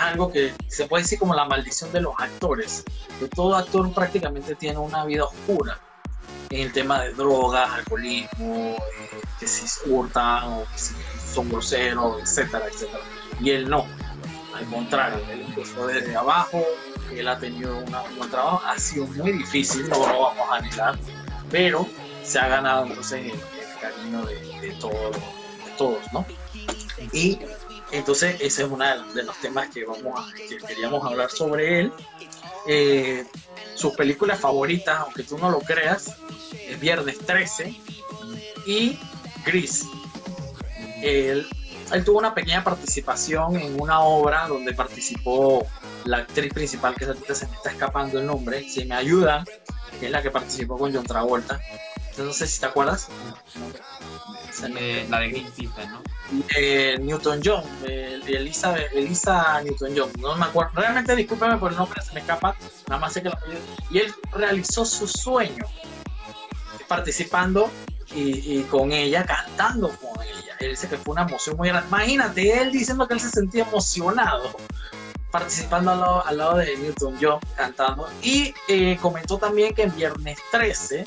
algo 0.00 0.30
que 0.30 0.52
se 0.68 0.86
puede 0.86 1.04
decir 1.04 1.18
como 1.18 1.34
la 1.34 1.46
maldición 1.46 1.90
de 1.92 2.02
los 2.02 2.14
actores, 2.18 2.84
que 3.18 3.28
todo 3.28 3.56
actor 3.56 3.90
prácticamente 3.94 4.54
tiene 4.54 4.78
una 4.78 5.04
vida 5.06 5.24
oscura 5.24 5.80
en 6.50 6.60
el 6.60 6.72
tema 6.72 7.02
de 7.02 7.12
drogas, 7.14 7.70
alcoholismo, 7.70 8.76
eh, 8.76 9.20
que 9.40 9.46
si 9.46 9.66
hurtan 9.90 10.44
o 10.44 10.64
que 10.72 10.78
si 10.78 10.94
son 11.32 11.48
groseros, 11.48 12.22
etcétera, 12.22 12.66
etcétera. 12.66 13.02
Y 13.40 13.50
él 13.50 13.68
no, 13.68 13.86
al 14.54 14.66
contrario, 14.66 15.18
él 15.30 15.42
empezó 15.48 15.86
desde 15.86 16.14
abajo, 16.16 16.62
él 17.14 17.26
ha 17.26 17.38
tenido 17.38 17.78
un 17.78 18.16
buen 18.16 18.30
trabajo, 18.30 18.62
ha 18.66 18.78
sido 18.78 19.06
muy 19.06 19.32
difícil, 19.32 19.88
no 19.88 19.98
lo 19.98 20.20
vamos 20.20 20.48
a 20.50 20.60
negar, 20.60 20.98
pero 21.50 21.86
se 22.22 22.38
ha 22.38 22.48
ganado 22.48 22.84
entonces 22.86 23.32
el, 23.32 23.40
cariño 23.80 24.24
de, 24.26 24.34
de, 24.60 24.72
todos, 24.80 25.12
de 25.12 25.37
todos, 25.78 26.12
¿no? 26.12 26.26
Y 27.12 27.38
entonces 27.90 28.36
ese 28.40 28.64
es 28.64 28.68
uno 28.68 28.84
de 29.14 29.22
los 29.22 29.36
temas 29.40 29.70
que, 29.70 29.84
vamos 29.84 30.20
a, 30.20 30.34
que 30.34 30.58
queríamos 30.58 31.04
hablar 31.04 31.30
sobre 31.30 31.80
él. 31.80 31.92
Eh, 32.66 33.24
sus 33.74 33.94
películas 33.94 34.40
favoritas, 34.40 34.98
aunque 35.00 35.22
tú 35.22 35.38
no 35.38 35.50
lo 35.50 35.60
creas, 35.60 36.16
es 36.68 36.78
Viernes 36.80 37.18
13 37.18 37.74
y 38.66 38.98
Gris. 39.46 39.86
Él, 41.00 41.46
tuvo 42.04 42.18
una 42.18 42.34
pequeña 42.34 42.62
participación 42.62 43.56
en 43.56 43.80
una 43.80 44.00
obra 44.00 44.46
donde 44.48 44.74
participó 44.74 45.66
la 46.04 46.18
actriz 46.18 46.52
principal, 46.52 46.94
que 46.94 47.06
se 47.34 47.46
me 47.46 47.56
está 47.56 47.70
escapando 47.70 48.20
el 48.20 48.26
nombre, 48.26 48.68
si 48.68 48.84
me 48.84 48.96
ayudan, 48.96 49.44
que 49.98 50.06
es 50.06 50.12
la 50.12 50.22
que 50.22 50.30
participó 50.30 50.76
con 50.76 50.92
John 50.92 51.06
Travolta. 51.06 51.60
No 52.18 52.32
sé 52.32 52.46
si 52.46 52.60
te 52.60 52.66
acuerdas. 52.66 53.08
Eh, 54.76 55.06
la 55.08 55.20
de 55.20 55.28
Greenpeace, 55.28 55.86
¿no? 55.88 56.02
Eh, 56.56 56.98
Newton 57.00 57.40
John, 57.44 57.64
eh, 57.86 58.20
Elisa, 58.26 58.76
Elisa 58.92 59.62
Newton 59.62 59.94
John, 59.96 60.10
no 60.18 60.36
me 60.36 60.46
acuerdo. 60.46 60.72
Realmente 60.74 61.14
discúlpeme 61.14 61.56
por 61.58 61.70
el 61.70 61.78
nombre, 61.78 62.02
se 62.02 62.12
me 62.12 62.20
escapa. 62.20 62.56
Nada 62.88 63.00
más 63.00 63.12
sé 63.12 63.22
que 63.22 63.30
Y 63.90 63.98
él 63.98 64.14
realizó 64.32 64.84
su 64.84 65.06
sueño 65.06 65.64
participando 66.88 67.70
y, 68.14 68.62
con 68.62 68.90
ella, 68.92 69.24
cantando 69.24 69.90
con 69.90 70.20
ella. 70.22 70.56
Él 70.60 70.70
dice 70.70 70.88
que 70.88 70.96
fue 70.96 71.12
una 71.12 71.22
emoción 71.22 71.56
muy 71.56 71.68
grande. 71.68 71.88
Imagínate, 71.88 72.60
él 72.60 72.72
diciendo 72.72 73.06
que 73.06 73.14
él 73.14 73.20
se 73.20 73.30
sentía 73.30 73.64
emocionado 73.64 74.56
participando 75.30 75.90
al 75.90 76.00
lado, 76.00 76.26
al 76.26 76.38
lado 76.38 76.56
de 76.56 76.76
Newton 76.78 77.16
John 77.20 77.38
cantando. 77.54 78.08
Y 78.22 78.54
comentó 78.96 79.38
también 79.38 79.74
que 79.74 79.82
en 79.82 79.94
viernes 79.94 80.38
13 80.50 81.04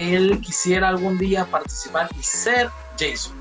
él 0.00 0.40
quisiera 0.40 0.88
algún 0.88 1.18
día 1.18 1.44
participar 1.44 2.08
y 2.18 2.22
ser 2.22 2.70
Jason. 2.98 3.38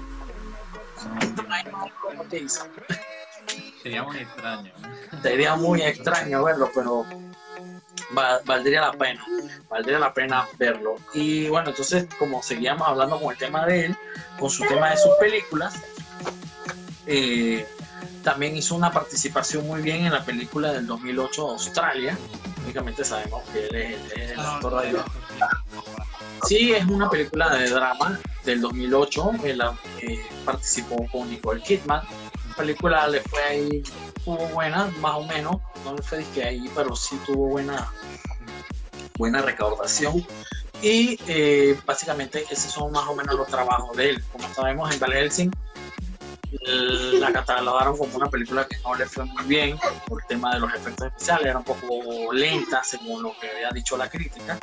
Sería 3.82 4.04
muy 4.04 4.17
extraño. 4.17 4.74
Sería 5.24 5.56
muy 5.56 5.82
extraño 5.82 6.43
verlo, 6.43 6.69
pero 6.76 7.06
valdría 8.45 8.82
la 8.82 8.91
pena. 8.91 9.26
Valdría 9.69 10.00
la 10.00 10.13
pena 10.13 10.48
verlo. 10.58 10.98
Y 11.13 11.48
bueno, 11.48 11.69
entonces, 11.69 12.08
como 12.19 12.43
seguíamos 12.43 12.88
hablando 12.88 13.19
con 13.19 13.32
el 13.32 13.38
tema 13.38 13.65
de 13.65 13.86
él, 13.86 13.98
con 14.38 14.50
su 14.50 14.65
tema 14.65 14.89
de 14.89 14.98
sus 14.98 15.15
películas, 15.19 15.82
eh, 17.08 17.65
también 18.24 18.58
hizo 18.58 18.76
una 18.76 18.91
participación 18.91 19.65
muy 19.65 19.82
bien 19.82 20.06
en 20.06 20.12
la 20.12 20.26
película 20.26 20.74
del 20.74 20.86
2008 20.86 21.52
Australia. 21.52 22.17
Únicamente 22.65 23.06
sabemos 23.06 23.43
que 23.50 23.67
él 23.67 23.76
es, 23.76 24.32
el 24.34 24.39
ah, 24.39 24.56
actor 24.56 24.82
de 24.82 24.91
Sí, 26.47 26.71
es 26.73 26.86
una 26.86 27.10
película 27.10 27.49
de 27.56 27.69
drama 27.69 28.19
del 28.45 28.62
2008. 28.62 29.32
Él 29.43 29.62
eh, 30.02 30.19
participó 30.45 31.06
con 31.12 31.30
Nicole 31.30 31.62
Kidman. 31.62 32.02
La 32.49 32.56
película 32.56 33.08
le 33.08 33.21
fue 33.21 33.43
ahí, 33.43 33.84
tuvo 34.23 34.47
buena, 34.47 34.86
más 34.99 35.15
o 35.15 35.23
menos. 35.23 35.58
No 35.84 35.95
le 35.95 36.02
fue 36.02 36.25
que 36.34 36.43
ahí, 36.43 36.69
pero 36.75 36.95
sí 36.95 37.19
tuvo 37.25 37.49
buena, 37.49 37.91
buena 39.17 39.41
recaudación. 39.41 40.25
Y 40.82 41.19
eh, 41.28 41.78
básicamente 41.86 42.45
esos 42.49 42.71
son 42.71 42.91
más 42.91 43.08
o 43.08 43.15
menos 43.15 43.36
los 43.36 43.47
trabajos 43.47 43.95
de 43.97 44.12
él. 44.12 44.23
Como 44.32 44.47
sabemos, 44.54 44.93
en 44.93 44.99
Van 44.99 45.12
Helsing 45.12 45.52
la 46.62 47.32
catalogaron 47.32 47.95
como 47.95 48.15
una 48.15 48.28
película 48.28 48.65
que 48.67 48.78
no 48.80 48.95
le 48.95 49.06
fue 49.06 49.23
muy 49.25 49.43
bien 49.43 49.78
por 50.08 50.21
el 50.21 50.28
tema 50.28 50.56
de 50.56 50.60
los 50.62 50.73
efectos 50.73 51.08
especiales, 51.08 51.45
era 51.47 51.60
un 51.60 51.63
poco 51.63 52.34
lenta 52.34 52.84
según 52.84 53.21
lo 53.21 53.38
que 53.39 53.52
había 53.52 53.69
dicho 53.69 53.95
la 53.97 54.10
crítica 54.10 54.58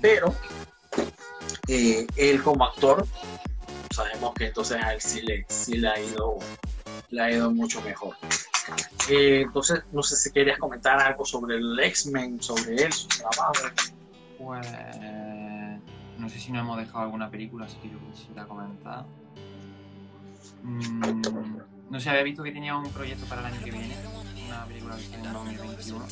pero 0.00 0.34
eh, 1.66 2.06
él 2.16 2.42
como 2.42 2.64
actor, 2.64 3.06
sabemos 3.90 4.34
que 4.34 4.46
entonces 4.46 4.82
a 4.82 4.94
él 4.94 5.00
sí 5.00 5.22
le, 5.22 5.44
sí 5.48 5.76
le, 5.76 5.88
ha, 5.88 6.00
ido, 6.00 6.38
le 7.10 7.20
ha 7.20 7.30
ido 7.30 7.50
mucho 7.50 7.80
mejor. 7.82 8.16
Eh, 9.08 9.42
entonces, 9.42 9.82
no 9.92 10.02
sé 10.02 10.16
si 10.16 10.30
querías 10.30 10.58
comentar 10.58 11.00
algo 11.00 11.24
sobre 11.24 11.56
el 11.56 11.78
X-Men, 11.78 12.42
sobre 12.42 12.76
él, 12.76 12.92
su 12.92 13.08
trabajo. 13.08 13.52
Pues 14.38 14.66
no 16.18 16.28
sé 16.28 16.40
si 16.40 16.52
no 16.52 16.60
hemos 16.60 16.76
dejado 16.76 17.04
alguna 17.04 17.30
película, 17.30 17.66
así 17.66 17.76
que 17.78 17.90
yo 17.90 17.98
quisiera 18.12 18.44
comentar. 18.46 19.06
Mm, 20.62 21.58
no 21.90 22.00
sé, 22.00 22.10
había 22.10 22.22
visto 22.22 22.42
que 22.42 22.52
tenía 22.52 22.76
un 22.76 22.90
proyecto 22.90 23.24
para 23.26 23.40
el 23.42 23.54
año 23.54 23.64
que 23.64 23.70
viene 23.70 23.96
una 24.46 24.64
película 24.66 24.96
que 24.96 25.14
en 25.14 25.32
2021. 25.32 26.06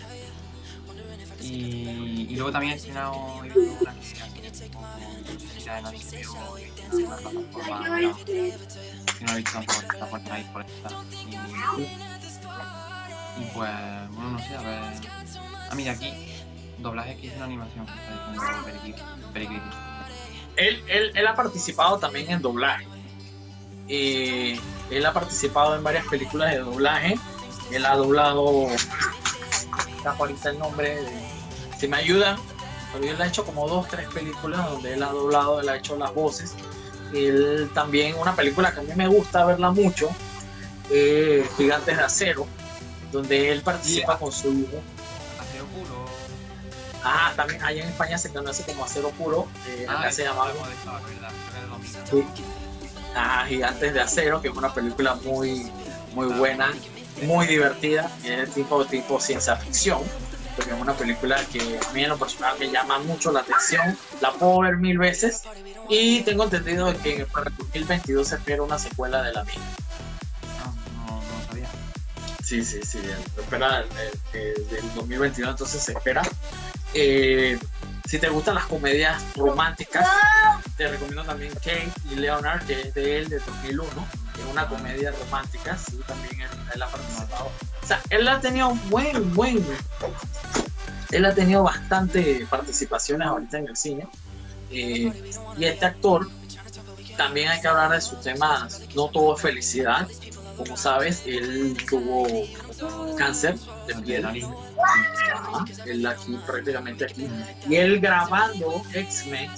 Y, 1.42 2.34
luego 2.34 2.52
también 2.52 2.74
he 2.74 2.76
estrenado 2.76 3.14
una 3.14 3.90
hace 3.90 4.68
poco, 4.68 4.82
no 9.20 9.32
he 9.32 9.36
visto 9.36 9.60
está 9.60 10.06
por 10.06 10.20
ahí 10.32 10.44
por 10.52 10.62
esta. 10.62 10.88
Y, 13.38 13.44
pues, 13.44 13.70
bueno, 14.10 14.30
no 14.30 14.38
sé, 14.38 14.54
a 14.54 14.62
ver. 14.62 14.80
Ah, 15.70 15.74
mira, 15.74 15.92
aquí, 15.92 16.12
doblaje 16.78 17.16
que 17.16 17.28
es 17.28 17.36
una 17.36 17.46
animación. 17.46 17.86
Él, 20.56 20.82
él, 20.88 21.12
él 21.14 21.26
ha 21.26 21.34
participado 21.34 21.98
también 21.98 22.30
en 22.30 22.40
doblaje. 22.40 22.86
Eh, 23.88 24.58
él 24.90 25.06
ha 25.06 25.12
participado 25.12 25.76
en 25.76 25.84
varias 25.84 26.06
películas 26.06 26.52
de 26.52 26.58
doblaje. 26.58 27.18
Él 27.72 27.84
ha 27.84 27.94
doblado. 27.96 28.66
Ahorita 30.12 30.50
el 30.50 30.58
nombre. 30.58 31.02
de- 31.02 31.36
si 31.78 31.88
me 31.88 31.96
ayudan, 31.98 32.38
pero 32.92 33.04
él 33.12 33.20
ha 33.20 33.26
hecho 33.26 33.44
como 33.44 33.68
dos, 33.68 33.86
tres 33.88 34.08
películas 34.08 34.70
donde 34.70 34.94
él 34.94 35.02
ha 35.02 35.10
doblado, 35.10 35.60
él 35.60 35.68
ha 35.68 35.76
hecho 35.76 35.96
las 35.96 36.14
voces. 36.14 36.54
Él 37.12 37.70
también, 37.74 38.14
una 38.16 38.34
película 38.34 38.72
que 38.72 38.80
a 38.80 38.82
mí 38.82 38.92
me 38.96 39.06
gusta 39.08 39.44
verla 39.44 39.70
mucho, 39.70 40.08
eh, 40.90 41.46
Gigantes 41.56 41.96
de 41.96 42.02
Acero, 42.02 42.46
donde 43.12 43.52
él 43.52 43.60
participa 43.62 44.12
Yeah. 44.12 44.18
con 44.18 44.32
su 44.32 44.48
hijo. 44.52 44.80
Acero 45.38 45.66
puro. 45.66 46.06
Ah, 47.04 47.32
también 47.36 47.62
allá 47.62 47.82
en 47.82 47.88
España 47.90 48.16
se 48.18 48.32
conoce 48.32 48.64
como 48.64 48.84
Acero 48.84 49.10
Puro, 49.10 49.46
eh, 49.68 49.86
acá 49.88 50.10
se 50.10 50.24
llamaba 50.24 50.46
algo 50.50 50.66
de 50.66 50.72
eso, 50.74 50.84
verdad, 50.86 51.30
creo 51.30 51.52
que 51.52 51.58
era 51.58 51.66
2000. 51.68 51.90
Sí. 52.10 52.42
Ajá, 53.14 53.46
Gigantes 53.46 53.94
de 53.94 54.00
Acero, 54.00 54.40
que 54.42 54.48
es 54.48 54.54
una 54.56 54.72
película 54.74 55.14
muy, 55.24 55.70
muy 56.14 56.26
buena, 56.26 56.72
muy 57.22 57.46
divertida, 57.46 58.10
es 58.24 58.52
tipo, 58.52 58.84
tipo 58.84 59.20
ciencia 59.20 59.56
ficción, 59.56 60.00
porque 60.54 60.72
es 60.72 60.80
una 60.80 60.94
película 60.94 61.36
que 61.52 61.78
a 61.78 61.92
mí 61.92 62.02
en 62.02 62.08
lo 62.08 62.18
personal 62.18 62.56
me 62.58 62.70
llama 62.70 62.98
mucho 63.00 63.32
la 63.32 63.40
atención, 63.40 63.96
la 64.20 64.32
puedo 64.32 64.60
ver 64.60 64.76
mil 64.76 64.98
veces 64.98 65.42
y 65.88 66.22
tengo 66.22 66.44
entendido 66.44 66.92
de 66.92 66.98
que 66.98 67.26
para 67.26 67.50
el 67.50 67.56
2022 67.56 68.28
se 68.28 68.34
espera 68.36 68.62
una 68.62 68.78
secuela 68.78 69.22
de 69.22 69.32
la 69.32 69.44
misma. 69.44 69.64
No, 71.06 71.06
no 71.06 71.22
lo 71.22 71.46
sabía. 71.46 71.68
Sí, 72.42 72.64
sí, 72.64 72.80
sí, 72.82 73.00
se 73.00 73.40
espera 73.40 73.82
eh, 73.82 74.12
eh, 74.34 74.54
del 74.70 74.94
2022, 74.94 75.50
entonces 75.50 75.82
se 75.82 75.92
espera. 75.92 76.22
Eh, 76.94 77.58
si 78.06 78.18
te 78.18 78.28
gustan 78.28 78.54
las 78.54 78.66
comedias 78.66 79.22
románticas, 79.34 80.06
te 80.76 80.86
recomiendo 80.88 81.24
también 81.24 81.52
Kate 81.54 81.90
y 82.10 82.14
Leonard, 82.14 82.64
que 82.64 82.80
es 82.80 82.94
de 82.94 83.18
él, 83.18 83.28
de 83.28 83.40
2001, 83.40 83.88
es 84.40 84.46
una 84.50 84.66
comedia 84.66 85.12
romántica, 85.12 85.76
sí, 85.76 85.98
también 86.06 86.40
él, 86.40 86.48
él 86.74 86.82
ha 86.82 86.88
participado. 86.88 87.50
O 87.82 87.86
sea, 87.86 88.00
él 88.10 88.26
ha 88.28 88.40
tenido 88.40 88.74
buen, 88.90 89.34
buen, 89.34 89.64
él 91.10 91.24
ha 91.24 91.34
tenido 91.34 91.62
bastante 91.62 92.46
participaciones 92.50 93.26
ahorita 93.28 93.58
en 93.58 93.68
el 93.68 93.76
cine. 93.76 94.08
Eh, 94.70 95.12
y 95.56 95.64
este 95.64 95.86
actor, 95.86 96.28
también 97.16 97.48
hay 97.48 97.60
que 97.60 97.68
hablar 97.68 97.92
de 97.92 98.00
sus 98.00 98.20
temas, 98.20 98.82
no 98.94 99.08
todo 99.08 99.36
es 99.36 99.42
felicidad. 99.42 100.08
Como 100.56 100.76
sabes, 100.76 101.22
él 101.26 101.76
tuvo 101.88 102.26
cáncer 103.16 103.56
de 103.86 103.94
piel. 103.96 104.24
Ajá, 104.24 105.64
él 105.84 106.06
aquí, 106.06 106.38
prácticamente 106.46 107.04
aquí. 107.04 107.28
Y 107.68 107.76
él 107.76 108.00
grabando 108.00 108.82
X-Men, 108.92 109.50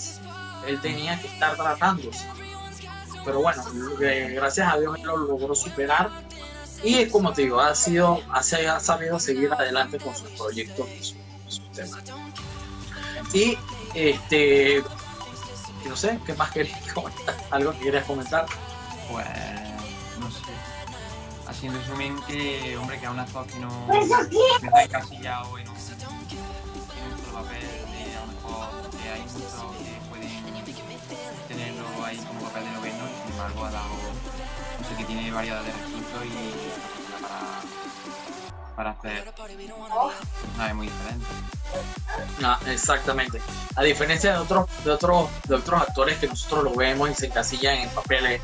él 0.67 0.81
tenía 0.81 1.21
que 1.21 1.29
estar 1.29 1.57
tratándose. 1.57 2.27
Pero 3.29 3.43
bueno, 3.43 3.63
eh, 4.01 4.33
gracias 4.35 4.73
a 4.73 4.79
Dios 4.79 4.97
él 4.97 5.05
lo 5.05 5.19
logró 5.19 5.55
superar. 5.55 6.09
Y 6.83 7.07
como 7.09 7.31
te 7.35 7.43
digo, 7.43 7.61
ha, 7.61 7.75
sido, 7.75 8.23
ha, 8.33 8.43
sabido 8.43 9.21
seguir 9.21 9.53
adelante 9.53 9.99
con 9.99 10.17
sus 10.17 10.31
proyectos 10.31 10.89
y 10.99 11.05
sus, 11.05 11.17
sus 11.47 11.73
temas. 11.73 12.03
Y 13.35 13.59
este, 13.93 14.83
no 15.87 15.95
sé, 15.95 16.19
¿qué 16.25 16.33
más 16.33 16.51
querías 16.53 16.81
comentar? 16.95 17.37
¿Algo 17.51 17.73
que 17.73 17.79
quieras 17.81 18.07
comentar? 18.07 18.47
Pues, 19.13 19.27
no 20.19 20.31
sé. 20.31 20.39
Así 21.47 21.67
en 21.67 21.75
resumen, 21.75 22.17
que, 22.27 22.79
hombre, 22.79 22.99
que 22.99 23.05
a 23.05 23.11
un 23.11 23.21
actor 23.21 23.47
que 23.47 23.59
no, 23.59 23.89
está 23.93 24.85
encasillado 24.85 25.59
en 25.59 25.69
un, 25.69 25.77
en 25.77 25.83
un 25.83 27.19
solo 27.27 27.43
papel, 27.43 27.61
de 27.61 28.17
a 28.17 28.21
lo 28.21 28.33
mejor 28.33 28.91
que 28.91 29.11
hay 29.11 29.21
muchos 29.21 29.77
que 29.77 29.98
tenerlo 31.47 32.05
ahí 32.05 32.17
como 32.19 32.41
papel 32.41 32.65
de 32.65 32.71
noveno, 32.73 33.05
sin 33.23 33.33
embargo 33.33 33.65
ha 33.65 33.71
dado, 33.71 33.95
no 34.81 34.89
sé, 34.89 34.95
que 34.97 35.05
tiene 35.05 35.31
variedad 35.31 35.63
de 35.63 35.73
recursos 35.73 36.25
y 36.27 36.98
para, 38.79 38.91
hacer 38.91 39.25
una 40.55 40.75
muy 40.75 40.87
diferente. 40.87 41.27
Ah, 42.45 42.61
exactamente. 42.69 43.41
A 43.75 43.83
diferencia 43.83 44.35
de 44.35 44.39
otros, 44.39 44.69
de 44.85 44.93
otros, 44.93 45.29
de 45.49 45.57
otros 45.57 45.83
actores 45.83 46.17
que 46.19 46.29
nosotros 46.29 46.63
lo 46.63 46.75
vemos 46.77 47.11
y 47.11 47.15
se 47.15 47.27
encasillan 47.27 47.79
en 47.79 47.89
papeles 47.91 48.41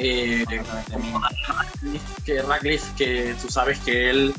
eh, 0.00 0.44
como 0.92 1.20
Radcliffe, 1.20 2.22
que 2.24 2.42
Radcliffe, 2.42 2.94
que 2.96 3.36
tú 3.40 3.48
sabes 3.48 3.78
que 3.78 4.10
él 4.10 4.34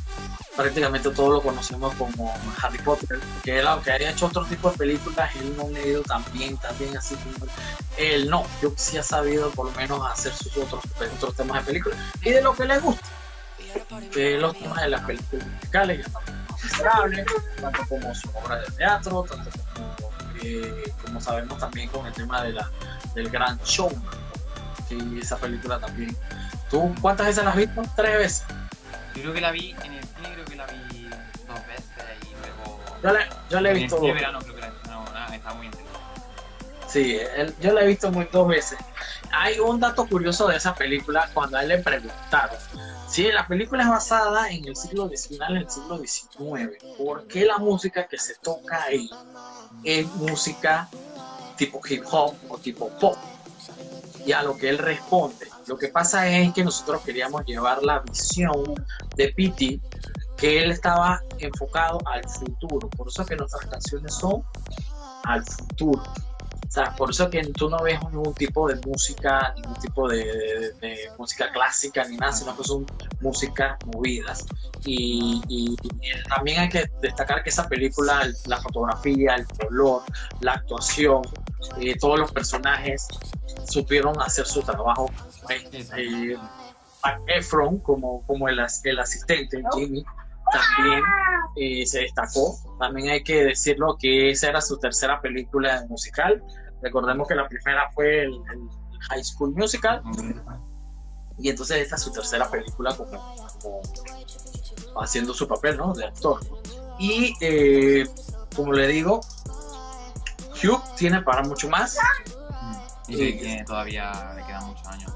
prácticamente 0.57 1.11
todos 1.11 1.35
lo 1.35 1.41
conocemos 1.41 1.95
como 1.95 2.33
Harry 2.61 2.79
Potter, 2.79 3.21
que 3.41 3.59
él 3.59 3.67
aunque 3.67 3.91
haya 3.91 4.09
hecho 4.09 4.25
otro 4.25 4.43
tipo 4.43 4.69
de 4.71 4.77
películas, 4.77 5.33
él 5.37 5.55
no 5.55 5.67
ha 5.67 5.79
ido 5.79 6.01
tan 6.03 6.25
bien, 6.33 6.57
tan 6.57 6.77
bien 6.77 6.97
así 6.97 7.15
como 7.15 7.49
él 7.97 8.29
no, 8.29 8.43
yo 8.61 8.73
sí 8.75 8.97
ha 8.97 9.03
sabido 9.03 9.49
por 9.51 9.67
lo 9.67 9.71
menos 9.73 10.05
hacer 10.11 10.33
sus 10.33 10.57
otros, 10.57 10.83
otros 11.15 11.35
temas 11.35 11.59
de 11.59 11.71
películas 11.71 11.97
y 12.21 12.31
de 12.31 12.41
lo 12.41 12.53
que 12.53 12.65
le 12.65 12.79
gusta, 12.79 13.07
es 14.15 14.41
los 14.41 14.57
temas 14.57 14.81
de 14.81 14.89
las 14.89 15.01
películas 15.01 15.45
musicales, 15.47 16.07
Miserable, 16.63 17.25
tanto 17.61 17.83
como 17.87 18.15
su 18.15 18.29
obra 18.35 18.57
de 18.57 18.65
teatro, 18.71 19.23
tanto 19.23 19.49
como, 19.75 19.95
eh, 20.43 20.91
como 21.05 21.21
sabemos 21.21 21.57
también 21.59 21.87
con 21.89 22.05
el 22.05 22.13
tema 22.13 22.41
de 22.43 22.53
la, 22.53 22.69
del 23.13 23.29
gran 23.29 23.59
show, 23.63 23.91
que 24.89 25.19
esa 25.19 25.37
película 25.37 25.79
también. 25.79 26.17
¿Tú 26.69 26.93
cuántas 27.01 27.27
veces 27.27 27.43
la 27.43 27.51
has 27.51 27.55
visto? 27.57 27.81
Tres 27.95 28.17
veces. 28.17 28.45
Yo 29.15 29.21
creo 29.21 29.33
que 29.33 29.41
la 29.41 29.51
vi 29.51 29.71
en 29.83 29.93
el 29.93 30.03
cine, 30.03 30.33
creo 30.33 30.45
que 30.45 30.55
la 30.55 30.65
vi 30.65 31.09
dos 31.47 31.67
veces 31.67 32.05
y 32.23 32.35
luego. 32.41 32.79
Yo 33.03 33.11
la, 33.11 33.19
yo 33.49 33.61
la 33.61 33.69
he 33.69 33.71
en 33.73 33.77
visto 33.77 33.99
de 33.99 34.11
verano 34.13 34.39
creo 34.39 34.55
que 34.55 34.61
la 34.61 34.71
no, 34.87 35.05
nada, 35.13 35.35
está 35.35 35.53
muy 35.53 35.67
interesante. 35.67 35.97
Sí, 36.89 37.19
él- 37.35 37.55
yo 37.61 37.71
la 37.73 37.81
he 37.81 37.87
visto 37.87 38.11
muy 38.11 38.27
dos 38.31 38.47
veces. 38.47 38.77
Hay 39.31 39.59
un 39.59 39.79
dato 39.79 40.07
curioso 40.07 40.47
de 40.47 40.57
esa 40.57 40.73
película 40.73 41.29
cuando 41.33 41.57
a 41.57 41.61
él 41.61 41.67
le 41.69 41.77
preguntaron. 41.79 42.57
Sí, 43.07 43.31
la 43.31 43.47
película 43.47 43.83
es 43.83 43.89
basada 43.89 44.49
en 44.49 44.67
el 44.67 44.75
siglo 44.75 45.07
XIX, 45.07 45.27
final 45.27 45.53
del 45.53 45.69
siglo 45.69 45.97
XIX. 45.97 46.83
¿Por 46.97 47.25
qué 47.27 47.45
la 47.45 47.57
música 47.57 48.07
que 48.07 48.17
se 48.17 48.35
toca 48.35 48.83
ahí 48.83 49.09
es 49.83 50.05
música 50.15 50.89
tipo 51.57 51.81
hip 51.87 52.03
hop 52.11 52.35
o 52.49 52.57
tipo 52.57 52.89
pop? 52.99 53.15
Y 54.25 54.33
a 54.33 54.43
lo 54.43 54.57
que 54.57 54.69
él 54.69 54.77
responde, 54.77 55.47
lo 55.67 55.77
que 55.77 55.87
pasa 55.87 56.27
es 56.27 56.53
que 56.53 56.63
nosotros 56.63 57.01
queríamos 57.01 57.45
llevar 57.45 57.81
la 57.81 57.99
visión 57.99 58.75
de 59.15 59.29
Pity, 59.29 59.81
que 60.35 60.61
él 60.61 60.71
estaba 60.71 61.21
enfocado 61.39 61.99
al 62.05 62.27
futuro. 62.29 62.89
Por 62.89 63.07
eso 63.07 63.21
es 63.21 63.27
que 63.29 63.35
nuestras 63.37 63.65
canciones 63.67 64.13
son 64.13 64.43
al 65.23 65.45
futuro. 65.45 66.03
O 66.67 66.69
sea, 66.69 66.93
por 66.97 67.09
eso 67.11 67.29
que 67.29 67.41
tú 67.55 67.69
no 67.69 67.77
ves 67.81 67.99
ningún 68.11 68.33
tipo 68.33 68.67
de 68.67 68.75
música, 68.85 69.53
ningún 69.55 69.75
tipo 69.75 70.07
de, 70.09 70.17
de- 70.25 70.73
de 70.81 70.97
música 71.17 71.49
clásica 71.51 72.03
ni 72.07 72.17
nada, 72.17 72.33
sino 72.33 72.55
que 72.57 72.63
son 72.63 72.85
músicas 73.21 73.77
movidas. 73.85 74.45
Y, 74.83 75.41
y- 75.47 75.75
y 75.81 75.89
también 76.29 76.59
hay 76.59 76.69
que 76.69 76.85
destacar 77.01 77.41
que 77.43 77.49
esa 77.49 77.67
película, 77.67 78.21
el- 78.23 78.35
la 78.47 78.57
fotografía, 78.61 79.35
el 79.35 79.47
color, 79.47 80.03
la 80.41 80.53
actuación, 80.53 81.21
eh, 81.79 81.97
todos 81.97 82.19
los 82.19 82.31
personajes 82.31 83.07
supieron 83.67 84.21
hacer 84.21 84.45
su 84.45 84.61
trabajo. 84.61 85.09
Eh, 85.49 85.69
eh, 85.97 86.37
Efron 87.27 87.79
como, 87.79 88.23
como 88.27 88.49
el, 88.49 88.59
el 88.83 88.99
asistente, 88.99 89.63
Jimmy, 89.73 90.03
también 90.51 91.03
eh, 91.55 91.85
se 91.85 91.99
destacó. 92.01 92.57
También 92.79 93.09
hay 93.09 93.23
que 93.23 93.43
decirlo 93.43 93.97
que 93.99 94.31
esa 94.31 94.49
era 94.49 94.61
su 94.61 94.77
tercera 94.77 95.21
película 95.21 95.85
musical. 95.89 96.43
Recordemos 96.81 97.27
que 97.27 97.35
la 97.35 97.47
primera 97.47 97.89
fue 97.91 98.23
el, 98.23 98.33
el 98.33 98.69
High 99.09 99.23
School 99.23 99.53
Musical 99.55 100.01
y 101.39 101.49
entonces 101.49 101.77
esta 101.77 101.95
es 101.95 102.01
su 102.01 102.11
tercera 102.11 102.49
película 102.49 102.95
como, 102.95 103.35
como 103.61 103.81
haciendo 105.01 105.33
su 105.33 105.47
papel 105.47 105.77
¿no? 105.77 105.93
de 105.93 106.05
actor. 106.05 106.39
Y 106.99 107.33
eh, 107.41 108.07
como 108.55 108.73
le 108.73 108.87
digo, 108.87 109.21
Hugh 110.63 110.81
tiene 110.97 111.21
para 111.21 111.43
mucho 111.43 111.69
más. 111.69 111.97
Y 113.07 113.15
sé 113.15 113.37
que 113.37 113.63
todavía 113.65 114.33
le 114.35 114.45
quedan 114.45 114.65
muchos 114.65 114.87
años. 114.87 115.11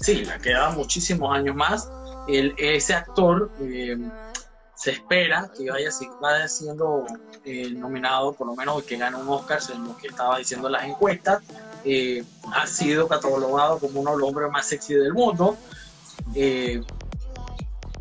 Sí, 0.00 0.24
le 0.24 0.38
quedan 0.38 0.76
muchísimos 0.76 1.36
años 1.36 1.54
más. 1.54 1.90
El, 2.26 2.54
ese 2.56 2.94
actor 2.94 3.52
eh, 3.60 3.98
se 4.80 4.92
espera 4.92 5.50
que 5.54 5.70
vaya, 5.70 5.90
vaya 6.22 6.48
siendo 6.48 7.04
eh, 7.44 7.68
nominado, 7.70 8.32
por 8.32 8.46
lo 8.46 8.56
menos 8.56 8.82
que 8.84 8.96
gane 8.96 9.14
un 9.14 9.28
Oscar, 9.28 9.60
según 9.60 9.88
lo 9.88 9.96
que 9.98 10.06
estaba 10.06 10.38
diciendo 10.38 10.70
las 10.70 10.84
encuestas. 10.84 11.42
Eh, 11.84 12.24
ha 12.54 12.66
sido 12.66 13.06
catalogado 13.06 13.78
como 13.78 14.00
uno 14.00 14.12
de 14.12 14.16
los 14.16 14.28
hombres 14.30 14.50
más 14.50 14.66
sexy 14.66 14.94
del 14.94 15.12
mundo. 15.12 15.58
Eh, 16.34 16.82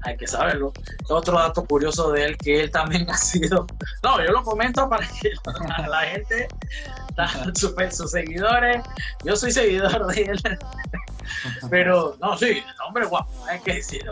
hay 0.03 0.17
que 0.17 0.27
saberlo. 0.27 0.71
Otro 1.09 1.37
dato 1.37 1.65
curioso 1.65 2.11
de 2.11 2.25
él, 2.25 2.37
que 2.37 2.61
él 2.61 2.71
también 2.71 3.09
ha 3.09 3.17
sido, 3.17 3.65
no, 4.03 4.23
yo 4.23 4.31
lo 4.31 4.43
comento 4.43 4.89
para 4.89 5.07
que 5.07 5.31
la, 5.87 6.01
gente, 6.01 6.47
sus, 7.53 8.11
seguidores, 8.11 8.83
yo 9.23 9.35
soy 9.35 9.51
seguidor 9.51 10.07
de 10.07 10.21
él, 10.23 10.41
pero 11.69 12.15
no, 12.19 12.37
sí, 12.37 12.63
hombre 12.87 13.05
guapo, 13.05 13.31
hay 13.47 13.59
que 13.59 13.75
decirlo. 13.75 14.11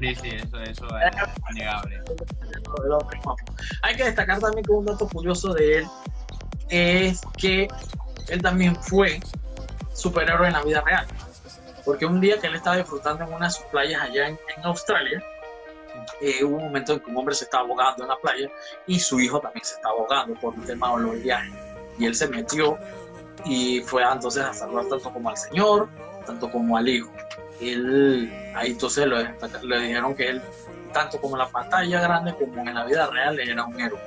Sí, 0.00 0.14
sí, 0.14 0.28
eso, 0.30 0.60
eso 0.60 0.86
es 0.98 1.16
innegable. 1.50 2.02
Hay 3.82 3.96
que 3.96 4.04
destacar 4.04 4.38
también 4.40 4.64
que 4.64 4.72
un 4.72 4.86
dato 4.86 5.08
curioso 5.08 5.52
de 5.54 5.78
él 5.78 5.86
es 6.70 7.20
que 7.36 7.68
él 8.28 8.42
también 8.42 8.76
fue 8.76 9.20
superhéroe 9.94 10.46
en 10.46 10.52
la 10.52 10.62
vida 10.62 10.80
real. 10.82 11.06
Porque 11.88 12.04
un 12.04 12.20
día 12.20 12.38
que 12.38 12.48
él 12.48 12.54
estaba 12.54 12.76
disfrutando 12.76 13.24
en 13.24 13.32
unas 13.32 13.60
playas 13.70 14.02
allá 14.02 14.28
en, 14.28 14.38
Australia, 14.62 15.24
eh, 16.20 16.44
hubo 16.44 16.56
un 16.56 16.64
momento 16.64 16.92
en 16.92 17.00
que 17.00 17.10
un 17.10 17.16
hombre 17.16 17.34
se 17.34 17.44
estaba 17.44 17.66
ahogando 17.66 18.02
en 18.02 18.10
la 18.10 18.16
playa 18.18 18.50
y 18.86 19.00
su 19.00 19.18
hijo 19.18 19.40
también 19.40 19.64
se 19.64 19.76
estaba 19.76 19.94
ahogando 19.94 20.34
por 20.34 20.52
un 20.52 20.62
tema 20.66 20.94
de 20.94 21.02
los 21.04 21.22
viajes. 21.22 21.50
Y 21.98 22.04
él 22.04 22.14
se 22.14 22.28
metió 22.28 22.76
y 23.46 23.80
fue 23.80 24.02
entonces 24.02 24.44
a 24.44 24.52
salvar 24.52 24.84
tanto 24.84 25.10
como 25.10 25.30
al 25.30 25.38
señor, 25.38 25.88
tanto 26.26 26.50
como 26.50 26.76
al 26.76 26.86
hijo. 26.86 27.10
Él, 27.58 28.30
ahí 28.54 28.72
entonces 28.72 29.06
le, 29.06 29.34
le 29.62 29.80
dijeron 29.80 30.14
que 30.14 30.28
él, 30.28 30.42
tanto 30.92 31.18
como 31.18 31.36
en 31.36 31.38
la 31.38 31.48
pantalla 31.48 32.02
grande 32.02 32.34
como 32.34 32.60
en 32.60 32.74
la 32.74 32.84
vida 32.84 33.06
real, 33.06 33.40
era 33.40 33.64
un 33.64 33.80
héroe. 33.80 34.00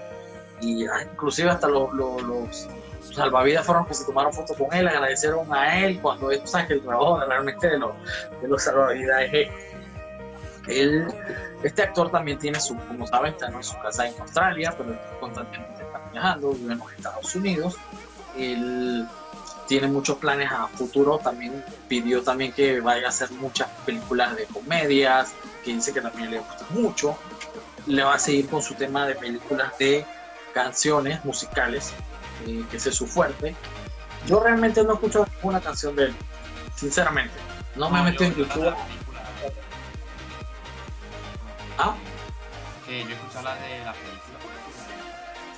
Y 0.62 0.86
ah, 0.86 1.02
inclusive 1.12 1.50
hasta 1.50 1.67
los, 1.67 1.91
los, 1.94 2.22
los 2.22 2.67
salvavidas 3.15 3.65
fueron 3.65 3.86
que 3.86 3.93
se 3.93 4.06
tomaron 4.06 4.34
fotos 4.34 4.58
con 4.58 4.74
él, 4.74 4.88
agradecieron 4.88 5.52
a 5.54 5.80
él 5.80 6.00
cuando 6.02 6.32
él, 6.32 6.41
sabes 6.45 6.67
que 6.67 6.74
el 6.74 6.82
trabajo 6.82 7.19
realmente 7.26 7.67
de 7.67 7.80
los, 7.80 7.91
de 8.41 8.47
los 8.47 8.63
salvavidas 8.63 9.21
es 9.32 9.50
él, 10.67 11.08
este 11.63 11.84
actor 11.84 12.12
también 12.12 12.39
tiene 12.39 12.60
su, 12.60 12.76
como 12.76 13.06
saben, 13.08 13.34
está 13.34 13.47
en 13.47 13.63
su 13.63 13.80
casa 13.82 14.08
en 14.08 14.19
Australia, 14.19 14.74
pero 14.78 14.97
constantemente 15.19 15.84
está 15.84 16.00
viajando, 16.12 16.52
vive 16.54 16.74
en 16.74 16.80
los 16.80 16.93
Estados 16.93 17.36
Unidos. 17.36 17.78
Él 18.38 19.08
tiene 19.67 19.88
muchos 19.88 20.17
planes 20.17 20.52
a 20.52 20.67
futuro, 20.67 21.19
también 21.19 21.63
pidió 21.88 22.24
también 22.24 22.52
que 22.52 22.80
vaya 22.80 23.06
a 23.06 23.10
hacer 23.10 23.32
muchas 23.32 23.67
películas 23.86 24.36
de 24.36 24.45
comedias, 24.45 25.34
que 25.63 25.74
dice 25.74 25.93
que 25.93 26.02
también 26.02 26.32
le 26.32 26.39
gusta 26.39 26.65
mucho. 26.71 27.17
Le 27.86 28.04
va 28.04 28.15
a 28.15 28.19
seguir 28.19 28.47
con 28.50 28.62
su 28.62 28.74
tema 28.76 29.08
de 29.08 29.15
películas 29.15 29.78
de 29.78 30.06
canciones 30.54 31.24
musicales, 31.24 31.93
eh, 32.47 32.63
que 32.69 32.77
es 32.77 32.84
su 32.84 33.08
fuerte. 33.08 33.56
Yo 34.27 34.39
realmente 34.39 34.84
no 34.84 34.91
he 34.91 34.93
escuchado 34.93 35.27
ninguna 35.36 35.60
canción 35.60 35.95
de 35.95 36.06
él, 36.06 36.15
sinceramente. 36.75 37.34
No, 37.75 37.89
me 37.89 37.99
he 37.99 38.04
metido 38.04 38.25
en 38.25 38.36
YouTube. 38.36 38.73
¿Ah? 41.77 41.95
Que 42.86 43.04
yo 43.04 43.10
he 43.10 43.13
escuchado 43.13 43.45
la 43.45 43.56
de 43.56 43.86
la 43.86 43.93
película. 43.93 44.21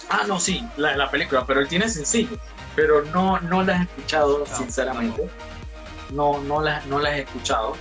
Ah, 0.10 0.24
no, 0.28 0.40
sí, 0.40 0.68
la 0.78 0.92
de 0.92 0.98
la 0.98 1.10
película, 1.10 1.46
pero 1.46 1.60
él 1.60 1.68
tiene 1.68 1.90
sencillo. 1.90 2.38
Pero 2.76 3.04
no, 3.06 3.40
no 3.40 3.64
las 3.64 3.82
he 3.82 3.84
escuchado, 3.84 4.46
sinceramente. 4.46 5.30
No, 6.12 6.40
no 6.42 6.62
las, 6.62 6.86
no 6.86 7.00
las 7.00 7.14
he 7.14 7.22
escuchado. 7.22 7.76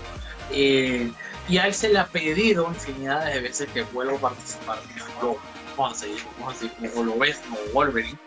Eh, 0.51 1.11
y 1.49 1.59
a 1.59 1.67
él 1.67 1.75
se 1.75 1.89
le 1.89 1.99
ha 1.99 2.07
pedido 2.07 2.69
infinidades 2.69 3.35
de 3.35 3.41
veces 3.41 3.69
que 3.73 3.83
vuelva 3.83 4.17
a 4.17 4.21
participar 4.21 4.79
en 4.89 5.03
vamos 5.77 5.93
a 5.93 6.01
seguir, 6.01 6.23
vamos 6.39 6.55
a 6.55 6.59
seguir 6.59 6.91
como 6.93 7.05
lo 7.05 7.19
ves, 7.19 7.39
como 7.39 7.59
Wolverine, 7.73 8.19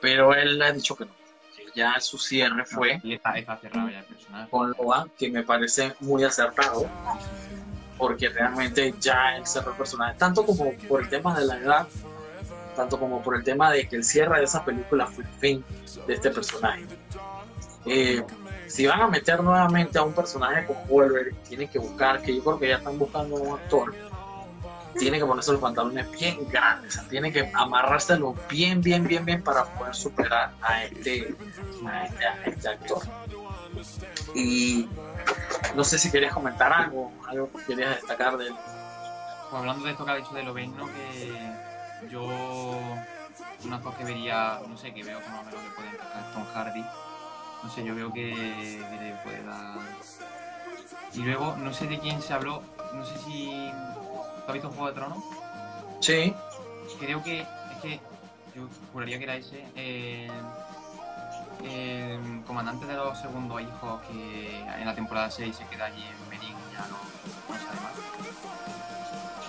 pero 0.00 0.34
él 0.34 0.60
ha 0.62 0.72
dicho 0.72 0.96
que 0.96 1.04
no, 1.04 1.12
que 1.56 1.64
ya 1.74 1.98
su 2.00 2.18
cierre 2.18 2.64
fue 2.64 3.00
está, 3.04 3.34
cerrado 3.58 3.90
ya 3.90 4.00
el 4.00 4.04
personaje. 4.04 4.50
con 4.50 4.70
Loa, 4.78 5.08
que 5.18 5.30
me 5.30 5.42
parece 5.42 5.94
muy 6.00 6.24
acertado, 6.24 6.86
porque 7.96 8.28
realmente 8.28 8.94
ya 9.00 9.36
él 9.36 9.46
cerró 9.46 9.72
el 9.72 9.76
personaje, 9.76 10.16
tanto 10.18 10.44
como 10.44 10.72
por 10.88 11.02
el 11.02 11.08
tema 11.08 11.38
de 11.38 11.46
la 11.46 11.58
edad, 11.58 11.88
tanto 12.76 12.98
como 12.98 13.22
por 13.22 13.36
el 13.36 13.42
tema 13.42 13.72
de 13.72 13.88
que 13.88 13.96
el 13.96 14.04
cierre 14.04 14.38
de 14.38 14.44
esa 14.44 14.64
película 14.64 15.06
fue 15.06 15.24
el 15.24 15.30
fin 15.30 15.64
de 16.06 16.14
este 16.14 16.30
personaje. 16.30 16.86
Eh, 17.86 18.22
si 18.66 18.86
van 18.86 19.00
a 19.00 19.08
meter 19.08 19.42
nuevamente 19.42 19.98
a 19.98 20.02
un 20.02 20.12
personaje 20.12 20.66
como 20.66 20.84
Wolverine, 20.86 21.36
tienen 21.48 21.68
que 21.68 21.78
buscar, 21.78 22.20
que 22.22 22.36
yo 22.36 22.44
creo 22.44 22.58
que 22.58 22.68
ya 22.68 22.76
están 22.76 22.98
buscando 22.98 23.36
un 23.36 23.58
actor 23.58 24.07
tiene 24.98 25.18
que 25.18 25.24
ponerse 25.24 25.52
los 25.52 25.60
pantalones 25.60 26.10
bien 26.12 26.48
grandes, 26.48 26.96
o 26.96 27.00
sea, 27.00 27.08
tiene 27.08 27.32
que 27.32 27.50
amarrárselo 27.54 28.34
bien, 28.48 28.80
bien, 28.80 29.06
bien, 29.06 29.24
bien 29.24 29.42
para 29.42 29.64
poder 29.64 29.94
superar 29.94 30.52
a 30.62 30.84
este, 30.84 31.34
a 31.86 32.04
este, 32.04 32.50
este 32.50 32.68
actor. 32.68 33.02
Y 34.34 34.88
no 35.74 35.84
sé 35.84 35.98
si 35.98 36.10
querías 36.10 36.32
comentar 36.32 36.72
algo, 36.72 37.12
algo 37.26 37.50
que 37.52 37.64
querías 37.64 37.96
destacar 37.96 38.36
de 38.36 38.48
él. 38.48 38.54
Hablando 39.52 39.84
de 39.84 39.92
esto 39.92 40.04
que 40.04 40.10
ha 40.10 40.16
dicho 40.16 40.34
de 40.34 40.42
Loven, 40.42 40.76
¿no? 40.76 40.86
que 40.86 42.08
yo 42.10 42.26
una 43.64 43.80
cosa 43.80 43.98
que 43.98 44.04
vería, 44.04 44.60
no 44.68 44.76
sé, 44.76 44.92
que 44.92 45.02
veo 45.02 45.18
que 45.20 45.28
más 45.28 45.40
o 45.40 45.44
menos 45.44 45.62
le 45.62 45.70
puede 45.70 45.88
encajar 45.88 46.32
Tom 46.32 46.44
Hardy. 46.54 46.84
No 47.62 47.70
sé, 47.70 47.84
yo 47.84 47.94
veo 47.94 48.12
que 48.12 48.26
le 48.26 49.14
puede 49.24 49.42
dar. 49.44 49.78
Y 51.14 51.20
luego, 51.20 51.56
no 51.56 51.72
sé 51.72 51.86
de 51.86 51.98
quién 51.98 52.20
se 52.22 52.34
habló, 52.34 52.62
no 52.92 53.04
sé 53.04 53.18
si 53.18 53.72
¿Tú 54.48 54.52
has 54.52 54.54
visto 54.54 54.70
Juego 54.70 54.86
de 54.86 54.94
Tronos? 54.94 55.18
Sí. 56.00 56.34
Creo 56.98 57.22
que. 57.22 57.40
Es 57.42 57.82
que. 57.82 58.00
Yo 58.56 58.66
juraría 58.94 59.18
que 59.18 59.24
era 59.24 59.36
ese. 59.36 59.62
el 61.62 62.42
comandante 62.46 62.86
de 62.86 62.94
los 62.94 63.18
segundos 63.18 63.60
hijos 63.60 64.00
que 64.10 64.60
en 64.60 64.86
la 64.86 64.94
temporada 64.94 65.30
6 65.30 65.54
se 65.54 65.66
queda 65.66 65.84
allí 65.84 66.02
en 66.02 66.28
Merín 66.30 66.54
ya 66.72 66.80
no, 66.88 66.96
no 67.46 67.58
sabe 67.62 67.78
más. 67.82 67.92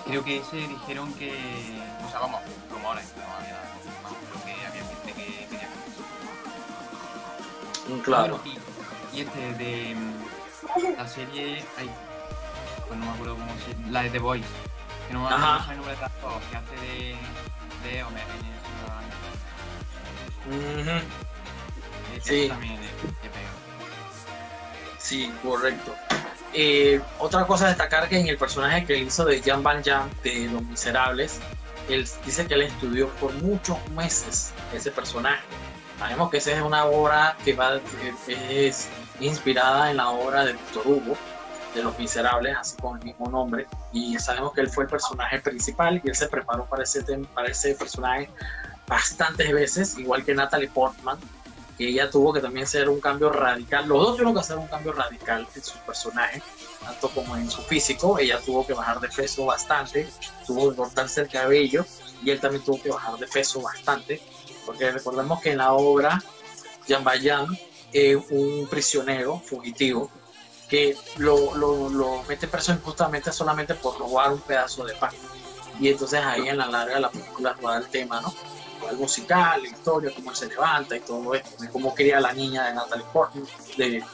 Creo 0.04 0.22
que 0.22 0.36
ese 0.36 0.56
dijeron 0.68 1.14
que. 1.14 1.30
O 2.06 2.10
sea, 2.10 2.20
vamos, 2.20 2.42
rumores, 2.70 3.10
no 3.16 3.22
había. 3.36 3.56
Creo 4.28 4.44
que 4.44 4.52
había 4.66 4.84
gente 4.84 5.12
que 5.14 5.46
quería 5.46 5.68
que. 7.88 7.94
Mm, 7.94 8.00
claro. 8.00 8.38
y, 8.44 9.16
y, 9.16 9.20
este 9.22 9.54
de. 9.54 9.96
La 10.94 11.08
serie. 11.08 11.64
Ay, 11.78 11.88
pues 12.86 12.98
no 13.00 13.06
me 13.06 13.12
acuerdo 13.12 13.36
cómo 13.36 13.50
se 13.64 13.90
La 13.90 14.02
de 14.02 14.10
The 14.10 14.18
Voice 14.18 14.70
que 15.10 15.18
no, 15.18 15.28
sabe 15.28 15.72
el 15.72 15.76
nombre 15.76 15.94
actor, 16.04 16.40
que 16.50 16.56
hace 16.56 16.74
de, 16.86 17.16
de 17.84 18.02
Homer 18.04 18.22
en 18.22 18.30
el 20.52 20.56
uh 20.56 20.60
-huh. 20.86 21.02
Sí. 22.22 22.48
También 22.48 22.78
Sí, 24.98 25.32
correcto. 25.42 25.94
Eh, 26.52 27.00
otra 27.18 27.46
cosa 27.46 27.66
a 27.66 27.68
destacar 27.68 28.08
que 28.08 28.18
en 28.18 28.26
el 28.28 28.36
personaje 28.36 28.84
que 28.84 28.98
hizo 28.98 29.24
de 29.24 29.40
Jan 29.42 29.62
Van 29.62 29.82
Jan 29.82 30.10
de 30.22 30.48
Los 30.52 30.62
Miserables, 30.62 31.40
él 31.88 32.06
dice 32.24 32.46
que 32.46 32.54
él 32.54 32.62
estudió 32.62 33.08
por 33.14 33.32
muchos 33.34 33.76
meses 33.90 34.52
ese 34.72 34.92
personaje. 34.92 35.42
Sabemos 35.98 36.30
que 36.30 36.36
esa 36.36 36.52
es 36.52 36.62
una 36.62 36.84
obra 36.84 37.36
que 37.44 37.54
va, 37.54 37.80
es 38.28 38.88
inspirada 39.20 39.90
en 39.90 39.96
la 39.96 40.10
obra 40.10 40.44
de 40.44 40.52
Víctor 40.52 40.86
Hugo, 40.86 41.16
de 41.74 41.82
Los 41.82 41.98
Miserables, 41.98 42.56
así 42.58 42.76
con 42.76 42.98
el 42.98 43.04
mismo 43.04 43.28
nombre, 43.28 43.66
y 43.92 44.18
sabemos 44.18 44.52
que 44.52 44.60
él 44.60 44.68
fue 44.68 44.84
el 44.84 44.90
personaje 44.90 45.40
principal 45.40 46.00
y 46.02 46.08
él 46.08 46.14
se 46.14 46.28
preparó 46.28 46.66
para 46.66 46.82
ese, 46.82 47.02
para 47.34 47.48
ese 47.48 47.74
personaje 47.74 48.28
bastantes 48.86 49.52
veces, 49.52 49.96
igual 49.98 50.24
que 50.24 50.34
Natalie 50.34 50.68
Portman, 50.68 51.18
que 51.78 51.88
ella 51.88 52.10
tuvo 52.10 52.32
que 52.32 52.40
también 52.40 52.64
hacer 52.64 52.88
un 52.88 53.00
cambio 53.00 53.30
radical, 53.30 53.88
los 53.88 53.98
dos 53.98 54.10
tuvieron 54.12 54.34
que 54.34 54.40
hacer 54.40 54.58
un 54.58 54.66
cambio 54.66 54.92
radical 54.92 55.46
en 55.54 55.62
sus 55.62 55.78
personajes, 55.78 56.42
tanto 56.84 57.08
como 57.10 57.36
en 57.36 57.48
su 57.50 57.62
físico, 57.62 58.18
ella 58.18 58.40
tuvo 58.44 58.66
que 58.66 58.74
bajar 58.74 58.98
de 59.00 59.08
peso 59.08 59.44
bastante, 59.44 60.08
tuvo 60.46 60.70
que 60.70 60.76
cortarse 60.76 61.20
el 61.22 61.28
cabello 61.28 61.86
y 62.22 62.30
él 62.30 62.40
también 62.40 62.64
tuvo 62.64 62.82
que 62.82 62.90
bajar 62.90 63.16
de 63.16 63.26
peso 63.28 63.62
bastante, 63.62 64.20
porque 64.66 64.90
recordemos 64.90 65.40
que 65.40 65.52
en 65.52 65.58
la 65.58 65.72
obra 65.72 66.22
Jean 66.86 67.04
Valjean 67.04 67.46
es 67.92 68.18
un 68.30 68.66
prisionero 68.68 69.38
fugitivo 69.38 70.10
que 70.70 70.96
lo, 71.16 71.54
lo, 71.56 71.88
lo 71.88 72.22
mete 72.28 72.46
preso 72.46 72.72
injustamente 72.72 73.32
solamente 73.32 73.74
por 73.74 73.98
robar 73.98 74.32
un 74.32 74.40
pedazo 74.40 74.84
de 74.84 74.94
pan. 74.94 75.10
Y 75.80 75.88
entonces 75.88 76.24
ahí 76.24 76.48
en 76.48 76.58
la 76.58 76.66
larga 76.66 77.00
la 77.00 77.10
película 77.10 77.56
va 77.64 77.78
el 77.78 77.88
tema, 77.88 78.20
¿no? 78.20 78.32
El 78.88 78.96
musical, 78.96 79.62
la 79.62 79.68
historia, 79.68 80.12
cómo 80.14 80.34
se 80.34 80.46
levanta 80.46 80.96
y 80.96 81.00
todo 81.00 81.34
esto, 81.34 81.50
cómo 81.72 81.94
quería 81.94 82.20
la 82.20 82.32
niña 82.32 82.66
de 82.66 82.74
Natalie 82.74 83.04
Portman, 83.12 83.46
de 83.76 84.04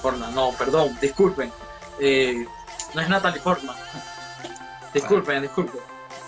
Portman, 0.00 0.34
no, 0.34 0.52
perdón, 0.52 0.96
disculpen, 1.00 1.52
eh, 1.98 2.46
no 2.94 3.00
es 3.02 3.08
Natalie 3.08 3.40
Portman, 3.40 3.76
disculpen, 4.94 5.42
disculpen, 5.42 5.80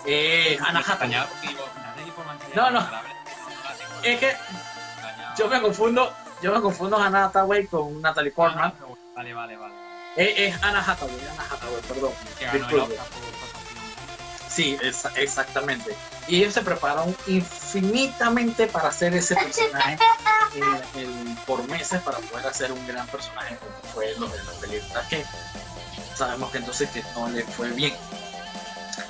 eh, 0.05 0.57
Ana 0.61 0.79
Hathaway. 0.79 1.27
No, 2.55 2.69
no, 2.69 2.87
es 4.03 4.19
que 4.19 4.35
yo 5.37 5.47
me 5.47 5.59
confundo, 5.59 6.13
yo 6.41 6.53
me 6.53 6.61
confundo 6.61 6.97
a 6.97 7.31
con 7.69 8.01
Natalie 8.01 8.31
Portman. 8.31 8.73
Vale, 9.15 9.33
vale, 9.33 9.57
vale. 9.57 9.73
Es, 10.15 10.61
Ana 10.63 10.79
Hathaway, 10.79 11.15
Ana 11.31 11.43
Hathaway, 11.49 11.81
perdón. 11.87 12.11
Que 12.37 12.47
Sí, 14.49 14.77
exactamente. 15.15 15.95
Y 16.27 16.37
ellos 16.37 16.53
se 16.53 16.61
prepararon 16.61 17.15
infinitamente 17.25 18.67
para 18.67 18.89
hacer 18.89 19.13
ese 19.15 19.35
personaje 19.35 19.97
por 21.47 21.67
meses 21.67 22.01
para 22.01 22.19
poder 22.19 22.45
hacer 22.45 22.71
un 22.71 22.87
gran 22.87 23.07
personaje 23.07 23.57
como 23.57 23.93
fue 23.93 24.13
lo 24.19 24.27
de 24.27 24.43
la 24.43 24.51
película. 24.61 25.07
Que 25.09 25.25
sabemos 26.15 26.51
que 26.51 26.59
entonces 26.59 26.89
que 26.91 27.03
no 27.15 27.29
le 27.29 27.43
fue 27.43 27.71
bien. 27.71 27.93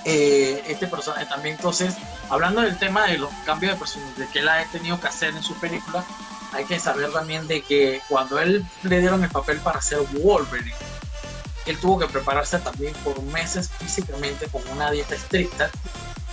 Eh, 0.05 0.63
este 0.67 0.87
personaje 0.87 1.25
también 1.25 1.55
entonces, 1.55 1.95
hablando 2.29 2.61
del 2.61 2.77
tema 2.77 3.05
de 3.07 3.17
los 3.17 3.31
cambios 3.45 3.73
de 3.73 3.79
personaje 3.79 4.21
de 4.21 4.27
que 4.29 4.39
él 4.39 4.47
ha 4.47 4.63
tenido 4.65 4.99
que 4.99 5.07
hacer 5.07 5.35
en 5.35 5.43
su 5.43 5.55
película, 5.55 6.05
hay 6.53 6.65
que 6.65 6.79
saber 6.79 7.11
también 7.11 7.47
de 7.47 7.61
que 7.61 8.01
cuando 8.07 8.39
él 8.39 8.65
le 8.83 8.99
dieron 8.99 9.23
el 9.23 9.29
papel 9.29 9.59
para 9.59 9.79
hacer 9.79 9.99
Wolverine, 10.13 10.75
él 11.65 11.77
tuvo 11.79 11.99
que 11.99 12.07
prepararse 12.07 12.59
también 12.59 12.93
por 13.03 13.21
meses 13.23 13.69
físicamente 13.69 14.47
con 14.47 14.61
una 14.69 14.91
dieta 14.91 15.15
estricta. 15.15 15.69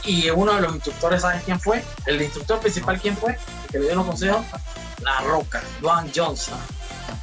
Y 0.04 0.30
uno 0.30 0.54
de 0.54 0.62
los 0.62 0.74
instructores, 0.74 1.22
¿sabes 1.22 1.42
quién 1.44 1.60
fue? 1.60 1.84
El 2.06 2.20
instructor 2.20 2.58
principal, 2.60 3.00
¿quién 3.00 3.16
fue? 3.16 3.32
El 3.64 3.70
que 3.70 3.78
le 3.78 3.84
dio 3.86 3.94
los 3.96 4.06
consejos, 4.06 4.44
La 5.02 5.20
Roca, 5.20 5.62
Dwayne 5.80 6.10
Johnson. 6.14 6.58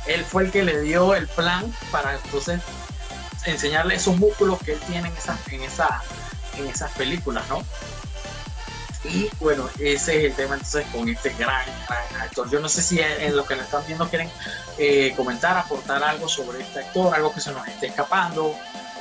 Él 0.06 0.24
fue 0.24 0.44
el 0.44 0.52
que 0.52 0.64
le 0.64 0.82
dio 0.82 1.16
el 1.16 1.28
plan 1.28 1.74
para 1.92 2.16
entonces 2.16 2.62
enseñarle 3.46 3.96
esos 3.96 4.16
músculos 4.18 4.60
que 4.60 4.74
él 4.74 4.80
tiene 4.88 5.08
en 5.10 5.18
esas, 5.18 5.40
en 5.48 5.62
en 5.62 6.68
esas 6.70 6.92
películas, 6.94 7.44
¿no? 7.50 7.64
Y 9.04 9.30
bueno, 9.40 9.70
ese 9.80 10.18
es 10.18 10.24
el 10.26 10.34
tema 10.34 10.56
entonces 10.56 10.86
con 10.88 11.08
este 11.08 11.30
gran, 11.38 11.66
gran 11.88 12.22
actor. 12.22 12.50
Yo 12.50 12.60
no 12.60 12.68
sé 12.68 12.82
si 12.82 13.00
en 13.00 13.36
lo 13.36 13.46
que 13.46 13.56
nos 13.56 13.66
están 13.66 13.86
viendo 13.86 14.10
quieren 14.10 14.30
eh, 14.78 15.14
comentar, 15.16 15.58
aportar 15.58 16.04
algo 16.04 16.28
sobre 16.28 16.62
este 16.62 16.80
actor, 16.80 17.14
algo 17.14 17.34
que 17.34 17.42
se 17.42 17.52
nos 17.52 17.68
esté 17.68 17.88
escapando, 17.88 18.56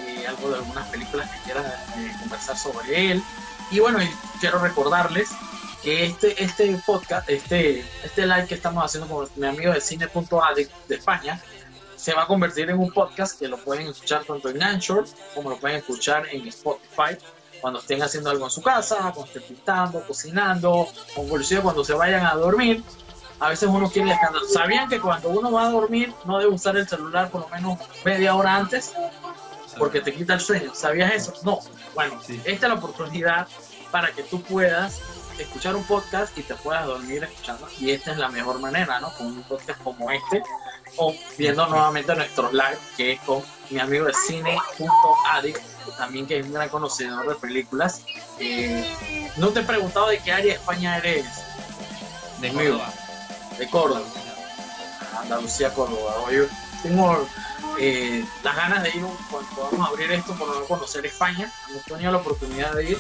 eh, 0.07 0.27
algo 0.27 0.51
de 0.51 0.57
algunas 0.57 0.87
películas 0.89 1.31
que 1.31 1.39
quieran 1.41 1.65
eh, 1.67 2.13
conversar 2.21 2.57
sobre 2.57 3.13
él. 3.13 3.23
Y 3.71 3.81
bueno, 3.81 3.99
quiero 4.41 4.59
recordarles 4.59 5.31
que 5.83 6.07
este, 6.07 6.43
este 6.43 6.81
podcast, 6.87 7.29
este, 7.29 7.85
este 8.05 8.27
live 8.27 8.47
que 8.47 8.55
estamos 8.55 8.85
haciendo 8.85 9.09
con 9.09 9.29
mi 9.37 9.47
amigo 9.47 9.73
de 9.73 9.81
cine.addict 9.81 10.73
de 10.89 10.95
España, 10.95 11.41
se 11.97 12.13
va 12.13 12.23
a 12.23 12.27
convertir 12.27 12.71
en 12.71 12.79
un 12.79 12.93
podcast 12.93 13.39
que 13.39 13.49
lo 13.49 13.57
pueden 13.59 13.89
escuchar 13.89 14.25
tanto 14.25 14.51
en 14.51 14.63
Anchor 14.63 15.07
como 15.35 15.51
lo 15.51 15.57
pueden 15.59 15.79
escuchar 15.79 16.27
en 16.31 16.47
Spotify 16.47 17.17
cuando 17.67 17.81
estén 17.81 18.01
haciendo 18.01 18.31
algo 18.31 18.45
en 18.45 18.51
su 18.53 18.63
casa, 18.63 19.11
cuando 19.13 19.25
estén 19.25 19.43
pintando, 19.43 20.01
cocinando, 20.07 20.87
o 21.17 21.23
inclusive 21.25 21.63
cuando 21.63 21.85
se 21.85 21.95
vayan 21.95 22.25
a 22.25 22.35
dormir. 22.35 22.85
A 23.41 23.49
veces 23.49 23.69
uno 23.69 23.91
quiere 23.91 24.11
descansar. 24.11 24.43
¿Sabían 24.49 24.89
que 24.89 25.01
cuando 25.01 25.31
uno 25.31 25.51
va 25.51 25.67
a 25.67 25.71
dormir 25.71 26.15
no 26.27 26.39
debe 26.39 26.53
usar 26.53 26.77
el 26.77 26.89
celular 26.89 27.29
por 27.29 27.41
lo 27.41 27.49
menos 27.49 27.81
media 28.05 28.37
hora 28.37 28.55
antes? 28.55 28.93
Porque 29.77 30.01
te 30.01 30.15
quita 30.15 30.35
el 30.35 30.41
sueño. 30.41 30.77
¿Sabías 30.77 31.13
eso? 31.13 31.33
No. 31.43 31.59
Bueno, 31.97 32.21
esta 32.29 32.51
es 32.51 32.61
la 32.61 32.75
oportunidad 32.75 33.49
para 33.91 34.13
que 34.13 34.23
tú 34.23 34.41
puedas 34.43 35.01
escuchar 35.37 35.75
un 35.75 35.83
podcast 35.83 36.39
y 36.39 36.43
te 36.43 36.55
puedas 36.55 36.87
dormir 36.87 37.25
escuchando. 37.25 37.67
Y 37.81 37.91
esta 37.91 38.13
es 38.13 38.19
la 38.19 38.29
mejor 38.29 38.61
manera, 38.61 39.01
¿no? 39.01 39.13
Con 39.15 39.27
un 39.27 39.43
podcast 39.43 39.83
como 39.83 40.09
este, 40.13 40.41
o 40.99 41.13
viendo 41.37 41.67
nuevamente 41.67 42.15
nuestros 42.15 42.53
live, 42.53 42.79
que 42.97 43.15
es 43.15 43.21
con 43.23 43.43
mi 43.71 43.81
amigo 43.81 44.05
de 44.05 44.15
cine.addict, 44.15 45.76
también 45.93 46.27
que 46.27 46.39
es 46.39 46.47
un 46.47 46.53
gran 46.53 46.69
conocedor 46.69 47.29
de 47.29 47.35
películas. 47.37 48.03
Eh, 48.39 48.89
no 49.37 49.49
te 49.51 49.61
he 49.61 49.63
preguntado 49.63 50.09
de 50.09 50.19
qué 50.19 50.33
área 50.33 50.53
de 50.53 50.59
España 50.59 50.99
eres. 50.99 51.27
De 52.41 52.53
Córdoba. 52.53 52.93
De 53.59 53.71
Córdoba. 53.71 54.03
Andalucía, 55.21 55.73
Córdoba. 55.73 56.15
Yo 56.31 56.45
tengo 56.83 57.27
eh, 57.79 58.25
las 58.43 58.57
ganas 58.57 58.83
de 58.83 58.91
ir 58.91 59.05
cuando 59.31 59.85
a 59.85 59.87
abrir 59.87 60.13
esto 60.13 60.35
por 60.35 60.49
no 60.49 60.65
conocer 60.65 61.05
España. 61.07 61.51
No 61.71 61.79
he 61.79 61.81
tenido 61.83 62.13
la 62.13 62.19
oportunidad 62.19 62.73
de 62.75 62.91
ir, 62.91 62.99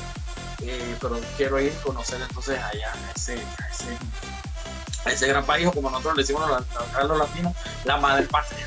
eh, 0.63 0.97
pero 1.01 1.21
quiero 1.37 1.61
ir 1.61 1.73
a 1.79 1.83
conocer 1.83 2.21
entonces 2.21 2.59
allá 2.59 2.93
ese, 3.15 3.35
ese, 3.35 3.97
ese 5.07 5.27
gran 5.27 5.45
país, 5.45 5.67
o 5.67 5.73
como 5.73 5.91
nosotros 5.91 6.17
le 6.17 6.23
decimos 6.23 6.43
a 6.95 7.05
los 7.05 7.19
latinos, 7.19 7.55
la 7.85 7.97
madre 7.99 8.27
patria. 8.27 8.67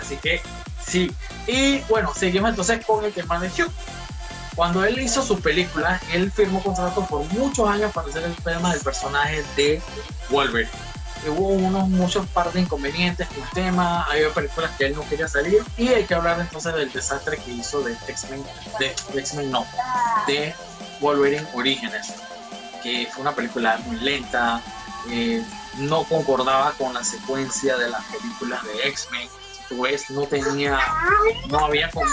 Así 0.00 0.16
que 0.16 0.40
sí. 0.88 1.14
Y 1.46 1.78
bueno, 1.88 2.12
seguimos 2.14 2.50
entonces 2.50 2.84
con 2.84 3.04
el 3.04 3.12
tema 3.12 3.38
de 3.38 3.48
Hugh. 3.48 3.70
Cuando 4.54 4.84
él 4.84 4.98
hizo 4.98 5.22
su 5.22 5.40
película, 5.40 6.00
él 6.12 6.32
firmó 6.32 6.60
contrato 6.60 7.06
por 7.06 7.24
muchos 7.32 7.68
años 7.68 7.92
para 7.92 8.08
hacer 8.08 8.24
el 8.24 8.34
tema 8.36 8.72
del 8.72 8.80
personaje 8.80 9.44
de 9.56 9.80
Wolverine. 10.30 10.70
Hubo 11.28 11.48
unos 11.48 11.88
muchos 11.88 12.26
par 12.28 12.52
de 12.52 12.60
inconvenientes 12.60 13.28
con 13.28 13.42
el 13.42 13.50
tema, 13.50 14.04
hay 14.08 14.22
películas 14.34 14.70
que 14.76 14.86
él 14.86 14.94
no 14.94 15.08
quería 15.08 15.28
salir 15.28 15.62
y 15.76 15.88
hay 15.88 16.04
que 16.04 16.14
hablar 16.14 16.40
entonces 16.40 16.74
del 16.74 16.92
desastre 16.92 17.38
que 17.38 17.52
hizo 17.52 17.82
de 17.82 17.96
X-Men, 18.08 18.44
de 18.78 18.94
X-Men 19.20 19.50
no, 19.50 19.66
de 20.26 20.54
Wolverine 21.00 21.46
Orígenes, 21.54 22.14
que 22.82 23.08
fue 23.12 23.22
una 23.22 23.34
película 23.34 23.78
muy 23.86 23.96
lenta, 23.98 24.62
eh, 25.10 25.44
no 25.76 26.04
concordaba 26.04 26.72
con 26.72 26.94
la 26.94 27.04
secuencia 27.04 27.76
de 27.76 27.90
las 27.90 28.04
películas 28.06 28.64
de 28.64 28.88
X-Men, 28.88 29.28
ves, 29.70 30.10
no 30.10 30.26
tenía, 30.26 30.78
no 31.48 31.66
había 31.66 31.90
como 31.90 32.06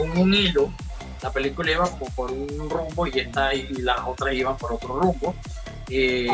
un, 0.00 0.20
un 0.20 0.34
hilo, 0.34 0.72
la 1.22 1.30
película 1.30 1.70
iba 1.70 1.86
por 2.16 2.30
un 2.32 2.68
rumbo 2.68 3.06
y 3.06 3.20
esta 3.20 3.54
y 3.54 3.68
las 3.76 4.00
otras 4.00 4.34
iban 4.34 4.56
por 4.56 4.72
otro 4.72 5.00
rumbo. 5.00 5.34
Eh, 5.88 6.28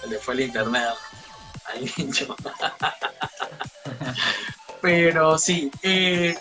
se 0.00 0.06
le 0.08 0.18
fue 0.18 0.34
el 0.34 0.40
internet 0.40 0.88
ahí 1.66 1.92
Pero 4.80 5.38
sí, 5.38 5.70
eh, 5.82 6.36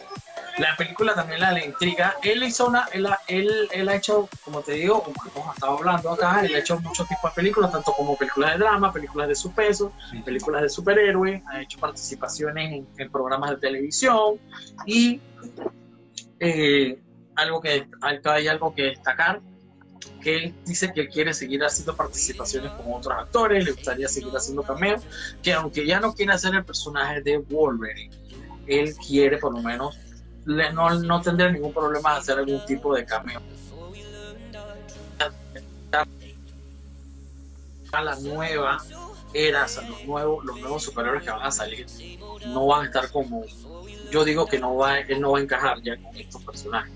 la 0.57 0.75
película 0.77 1.15
también 1.15 1.39
la 1.39 1.51
le 1.51 1.65
intriga. 1.65 2.15
Él 2.21 2.43
hizo 2.43 2.67
una, 2.67 2.85
él, 2.91 3.07
él, 3.27 3.69
él, 3.71 3.89
ha 3.89 3.95
hecho, 3.95 4.29
como 4.43 4.61
te 4.61 4.73
digo, 4.73 5.03
como 5.03 5.15
hemos 5.35 5.55
estado 5.55 5.77
hablando 5.77 6.11
acá, 6.11 6.41
él 6.45 6.53
ha 6.53 6.59
hecho 6.59 6.79
muchos 6.79 7.07
tipos 7.07 7.31
de 7.31 7.35
películas, 7.35 7.71
tanto 7.71 7.91
como 7.93 8.15
películas 8.15 8.53
de 8.53 8.59
drama, 8.59 8.93
películas 8.93 9.27
de 9.27 9.35
suspenso, 9.35 9.93
películas 10.23 10.61
de 10.61 10.69
superhéroes, 10.69 11.41
ha 11.47 11.61
hecho 11.61 11.79
participaciones 11.79 12.83
en, 12.97 13.11
programas 13.11 13.51
de 13.51 13.57
televisión 13.57 14.39
y 14.85 15.21
eh, 16.39 16.99
algo 17.35 17.61
que 17.61 17.87
hay 18.01 18.47
algo 18.47 18.73
que 18.73 18.83
destacar 18.83 19.41
que 20.21 20.37
él 20.37 20.55
dice 20.65 20.91
que 20.93 21.07
quiere 21.09 21.33
seguir 21.33 21.63
haciendo 21.63 21.95
participaciones 21.95 22.71
con 22.71 22.93
otros 22.93 23.13
actores, 23.15 23.65
le 23.65 23.71
gustaría 23.71 24.07
seguir 24.07 24.33
haciendo 24.33 24.63
cameos, 24.63 25.03
que 25.41 25.53
aunque 25.53 25.85
ya 25.85 25.99
no 25.99 26.13
quiere 26.13 26.31
hacer 26.31 26.55
el 26.55 26.63
personaje 26.63 27.21
de 27.21 27.37
Wolverine, 27.37 28.09
él 28.65 28.95
quiere 28.95 29.37
por 29.37 29.53
lo 29.53 29.61
menos 29.61 29.99
no, 30.45 30.89
no 31.01 31.21
tendría 31.21 31.49
ningún 31.49 31.73
problema 31.73 32.13
de 32.13 32.19
hacer 32.19 32.37
algún 32.37 32.65
tipo 32.65 32.93
de 32.93 33.05
cameo. 33.05 33.41
A 37.91 38.01
la 38.01 38.15
nueva 38.19 38.83
era, 39.33 39.61
los 39.61 40.05
nuevos, 40.05 40.45
los 40.45 40.59
nuevos 40.59 40.83
superhéroes 40.83 41.23
que 41.23 41.29
van 41.29 41.43
a 41.43 41.51
salir, 41.51 41.85
no 42.47 42.65
van 42.65 42.83
a 42.83 42.85
estar 42.85 43.11
como. 43.11 43.43
Yo 44.11 44.23
digo 44.23 44.45
que 44.47 44.59
no 44.59 44.75
va, 44.75 44.99
él 44.99 45.21
no 45.21 45.31
va 45.31 45.39
a 45.39 45.41
encajar 45.41 45.81
ya 45.81 45.95
con 45.97 46.15
estos 46.17 46.43
personajes. 46.43 46.91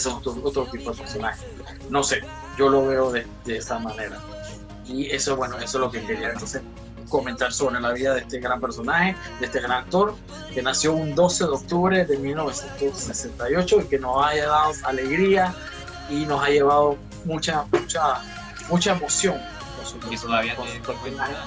Son 0.00 0.14
otro, 0.14 0.36
otro 0.42 0.66
tipo 0.66 0.90
de 0.90 0.98
personajes. 0.98 1.44
No 1.88 2.02
sé, 2.02 2.20
yo 2.58 2.68
lo 2.68 2.86
veo 2.86 3.10
de, 3.10 3.26
de 3.44 3.58
esa 3.58 3.78
manera. 3.78 4.18
Y 4.86 5.06
eso, 5.10 5.36
bueno, 5.36 5.56
eso 5.58 5.78
es 5.78 5.80
lo 5.80 5.90
que 5.90 6.04
quería. 6.04 6.32
Entonces, 6.32 6.62
comentar 7.08 7.52
sobre 7.52 7.80
la 7.80 7.92
vida 7.92 8.14
de 8.14 8.20
este 8.20 8.40
gran 8.40 8.60
personaje, 8.60 9.16
de 9.40 9.46
este 9.46 9.60
gran 9.60 9.72
actor, 9.72 10.14
que 10.52 10.62
nació 10.62 10.92
un 10.92 11.14
12 11.14 11.44
de 11.44 11.50
octubre 11.50 12.04
de 12.04 12.16
1968 12.18 13.80
y 13.80 13.84
que 13.84 13.98
nos 13.98 14.24
ha 14.24 14.34
dado 14.36 14.72
alegría 14.84 15.54
y 16.10 16.26
nos 16.26 16.42
ha 16.42 16.48
llevado 16.48 16.96
mucha, 17.24 17.64
mucha, 17.72 18.20
mucha 18.68 18.92
emoción. 18.92 19.40
y 20.10 20.16
todavía 20.16 20.56
tiene 21.02 21.20
años. 21.20 21.38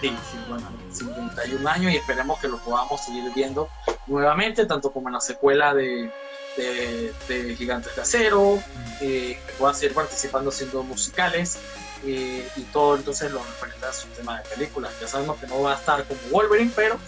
Sí, 0.00 0.14
sí, 0.30 0.38
bueno, 0.48 0.68
51 0.92 1.68
años 1.68 1.92
y 1.92 1.96
esperemos 1.96 2.38
que 2.38 2.48
lo 2.48 2.58
podamos 2.58 3.00
seguir 3.04 3.32
viendo 3.34 3.68
nuevamente, 4.06 4.66
tanto 4.66 4.92
como 4.92 5.08
en 5.08 5.14
la 5.14 5.20
secuela 5.20 5.72
de, 5.72 6.10
de, 6.56 7.54
Gigantes 7.56 7.96
de 7.96 8.02
Acero, 8.02 8.58
eh, 9.00 9.40
que 9.46 9.52
pueda 9.58 9.72
seguir 9.72 9.94
participando 9.94 10.50
haciendo 10.50 10.82
musicales 10.82 11.58
y, 12.02 12.42
todo 12.72 12.96
entonces 12.96 13.30
lo 13.32 13.42
referente 13.42 13.86
a 13.86 13.92
su 13.92 14.08
tema 14.08 14.38
de 14.38 14.48
películas. 14.48 14.92
Ya 15.00 15.06
sabemos 15.06 15.38
que 15.38 15.46
no 15.46 15.62
va 15.62 15.72
a 15.72 15.76
estar 15.76 16.04
como 16.04 16.20
Wolverine, 16.30 16.72
pero 16.74 16.98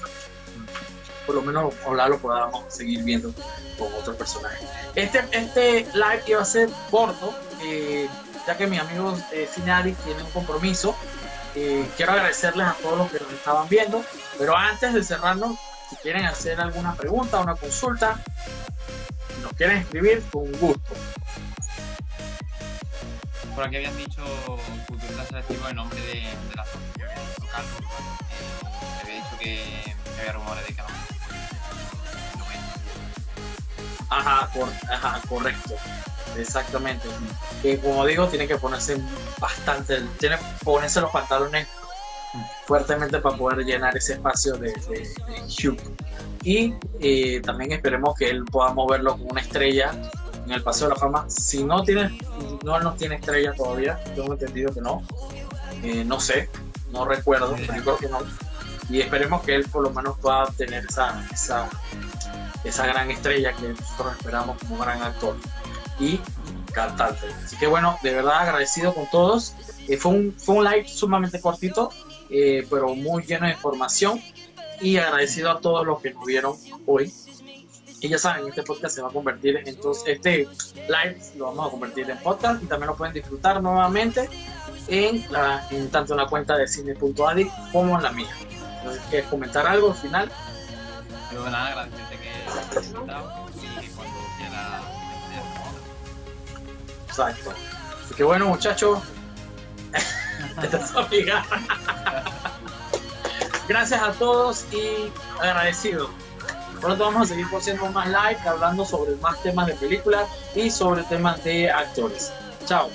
por 1.26 1.34
lo 1.34 1.42
menos 1.42 1.74
ojalá 1.84 2.08
lo 2.08 2.18
podamos 2.18 2.72
seguir 2.72 3.02
viendo 3.02 3.32
con 3.78 3.92
otros 3.94 4.16
personajes. 4.16 4.68
Este, 4.94 5.24
este 5.32 5.86
live 5.92 6.22
iba 6.26 6.40
a 6.40 6.44
ser 6.44 6.70
corto, 6.90 7.34
eh, 7.62 8.08
ya 8.46 8.56
que 8.56 8.66
mis 8.66 8.80
amigos 8.80 9.20
eh, 9.32 9.48
tienen 9.54 10.24
un 10.24 10.30
compromiso. 10.30 10.96
Eh, 11.54 11.88
quiero 11.96 12.12
agradecerles 12.12 12.66
a 12.66 12.74
todos 12.74 12.98
los 12.98 13.10
que 13.10 13.18
nos 13.18 13.32
estaban 13.32 13.68
viendo, 13.68 14.04
pero 14.38 14.56
antes 14.56 14.92
de 14.92 15.02
cerrarnos, 15.02 15.58
si 15.90 15.96
quieren 15.96 16.24
hacer 16.26 16.60
alguna 16.60 16.94
pregunta, 16.94 17.40
una 17.40 17.54
consulta, 17.54 18.22
nos 19.42 19.52
quieren 19.54 19.78
escribir, 19.78 20.22
con 20.30 20.52
gusto 20.52 20.94
por 23.56 23.64
aquí 23.64 23.76
habían 23.76 23.96
dicho 23.96 24.22
futuro 24.86 25.24
selectivo 25.26 25.66
en 25.68 25.76
nombre 25.76 25.98
de, 25.98 26.12
de 26.12 26.54
la 26.54 26.62
asociación 26.62 27.08
local. 27.40 27.64
Eh, 28.30 29.00
había 29.02 29.14
dicho 29.14 29.38
que 29.40 29.60
había 30.20 30.32
rumores 30.34 30.66
de 30.66 30.74
que 30.74 30.82
no. 30.82 30.88
Ajá, 34.10 34.50
ajá, 34.90 35.22
correcto. 35.26 35.74
Exactamente. 36.36 37.08
Que 37.62 37.78
como 37.78 38.04
digo, 38.04 38.28
tiene 38.28 38.46
que 38.46 38.56
ponerse 38.56 39.00
bastante, 39.40 40.02
tiene 40.20 40.36
que 40.36 40.44
ponerse 40.62 41.00
los 41.00 41.10
pantalones 41.10 41.66
fuertemente 42.66 43.18
para 43.20 43.36
poder 43.36 43.64
llenar 43.64 43.96
ese 43.96 44.12
espacio 44.14 44.58
de, 44.58 44.72
de, 44.72 45.08
Hugh. 45.48 45.78
Y 46.44 46.74
eh, 47.00 47.40
también 47.40 47.72
esperemos 47.72 48.14
que 48.18 48.28
él 48.28 48.44
podamos 48.44 48.86
verlo 48.86 49.12
como 49.12 49.30
una 49.30 49.40
estrella 49.40 49.92
en 50.44 50.52
el 50.52 50.62
Paseo 50.62 50.88
de 50.88 50.94
la 50.94 51.00
Fama. 51.00 51.24
Si 51.28 51.64
no 51.64 51.82
tiene, 51.82 52.18
no 52.64 52.80
nos 52.80 52.96
tiene 52.96 53.16
estrella 53.16 53.52
todavía, 53.54 54.02
tengo 54.14 54.32
entendido 54.32 54.72
que 54.72 54.80
no. 54.80 55.02
Eh, 55.82 56.04
no 56.04 56.20
sé, 56.20 56.48
no 56.90 57.04
recuerdo, 57.04 57.54
pero 57.56 57.74
yo 57.74 57.82
creo 57.82 57.96
que 57.96 58.08
no. 58.08 58.18
Y 58.88 59.00
esperemos 59.00 59.42
que 59.42 59.54
él 59.54 59.64
por 59.68 59.82
lo 59.82 59.90
menos 59.90 60.18
pueda 60.18 60.46
tener 60.56 60.84
esa, 60.88 61.24
esa, 61.32 61.68
esa 62.64 62.86
gran 62.86 63.10
estrella 63.10 63.52
que 63.52 63.68
nosotros 63.68 64.16
esperamos 64.16 64.56
como 64.58 64.78
gran 64.78 65.02
actor 65.02 65.36
y 65.98 66.20
cantante. 66.72 67.26
Así 67.44 67.56
que 67.56 67.66
bueno, 67.66 67.98
de 68.02 68.14
verdad 68.14 68.40
agradecido 68.40 68.94
con 68.94 69.08
todos. 69.10 69.54
Eh, 69.88 69.96
fue, 69.96 70.12
un, 70.12 70.34
fue 70.36 70.56
un 70.56 70.64
live 70.64 70.88
sumamente 70.88 71.40
cortito, 71.40 71.90
eh, 72.30 72.66
pero 72.70 72.94
muy 72.94 73.24
lleno 73.24 73.46
de 73.46 73.52
información 73.52 74.20
y 74.80 74.98
agradecido 74.98 75.50
a 75.50 75.60
todos 75.60 75.86
los 75.86 76.00
que 76.00 76.12
nos 76.12 76.24
vieron 76.24 76.56
hoy. 76.86 77.12
Y 78.06 78.08
ya 78.08 78.18
saben, 78.20 78.46
este 78.46 78.62
podcast 78.62 78.94
se 78.94 79.02
va 79.02 79.08
a 79.08 79.12
convertir 79.12 79.56
en 79.56 79.66
entonces, 79.66 80.04
este 80.06 80.48
live 80.76 81.18
lo 81.34 81.46
vamos 81.46 81.66
a 81.66 81.70
convertir 81.72 82.08
en 82.08 82.16
podcast 82.18 82.62
y 82.62 82.66
también 82.66 82.86
lo 82.86 82.96
pueden 82.96 83.12
disfrutar 83.12 83.60
nuevamente 83.60 84.30
en, 84.86 85.26
la, 85.32 85.66
en 85.72 85.90
tanto 85.90 86.12
en 86.12 86.18
la 86.18 86.28
cuenta 86.28 86.56
de 86.56 86.68
cine.adi 86.68 87.50
como 87.72 87.96
en 87.96 88.04
la 88.04 88.12
mía. 88.12 88.30
¿Quieres 89.10 89.28
comentar 89.28 89.66
algo 89.66 89.90
al 89.90 89.96
final? 89.96 90.30
Yo 91.32 91.50
nada, 91.50 91.66
agradecerte 91.66 92.16
que 92.16 92.30
hayas 92.30 92.86
invitado 92.86 93.48
y 93.56 93.88
cuando 93.88 94.14
quiera 94.38 94.82
Exacto. 97.08 97.54
Así 98.04 98.14
que 98.14 98.22
bueno, 98.22 98.46
muchachos. 98.46 99.00
Gracias 103.68 104.00
a 104.00 104.12
todos 104.12 104.64
y 104.72 105.10
agradecido. 105.40 106.08
Pronto 106.86 107.02
vamos 107.02 107.22
a 107.22 107.34
seguir 107.34 107.46
haciendo 107.46 107.90
más 107.90 108.06
live 108.06 108.48
hablando 108.48 108.84
sobre 108.84 109.16
más 109.16 109.42
temas 109.42 109.66
de 109.66 109.74
películas 109.74 110.28
y 110.54 110.70
sobre 110.70 111.02
temas 111.02 111.42
de 111.42 111.68
actores. 111.68 112.32
Chao. 112.64 112.88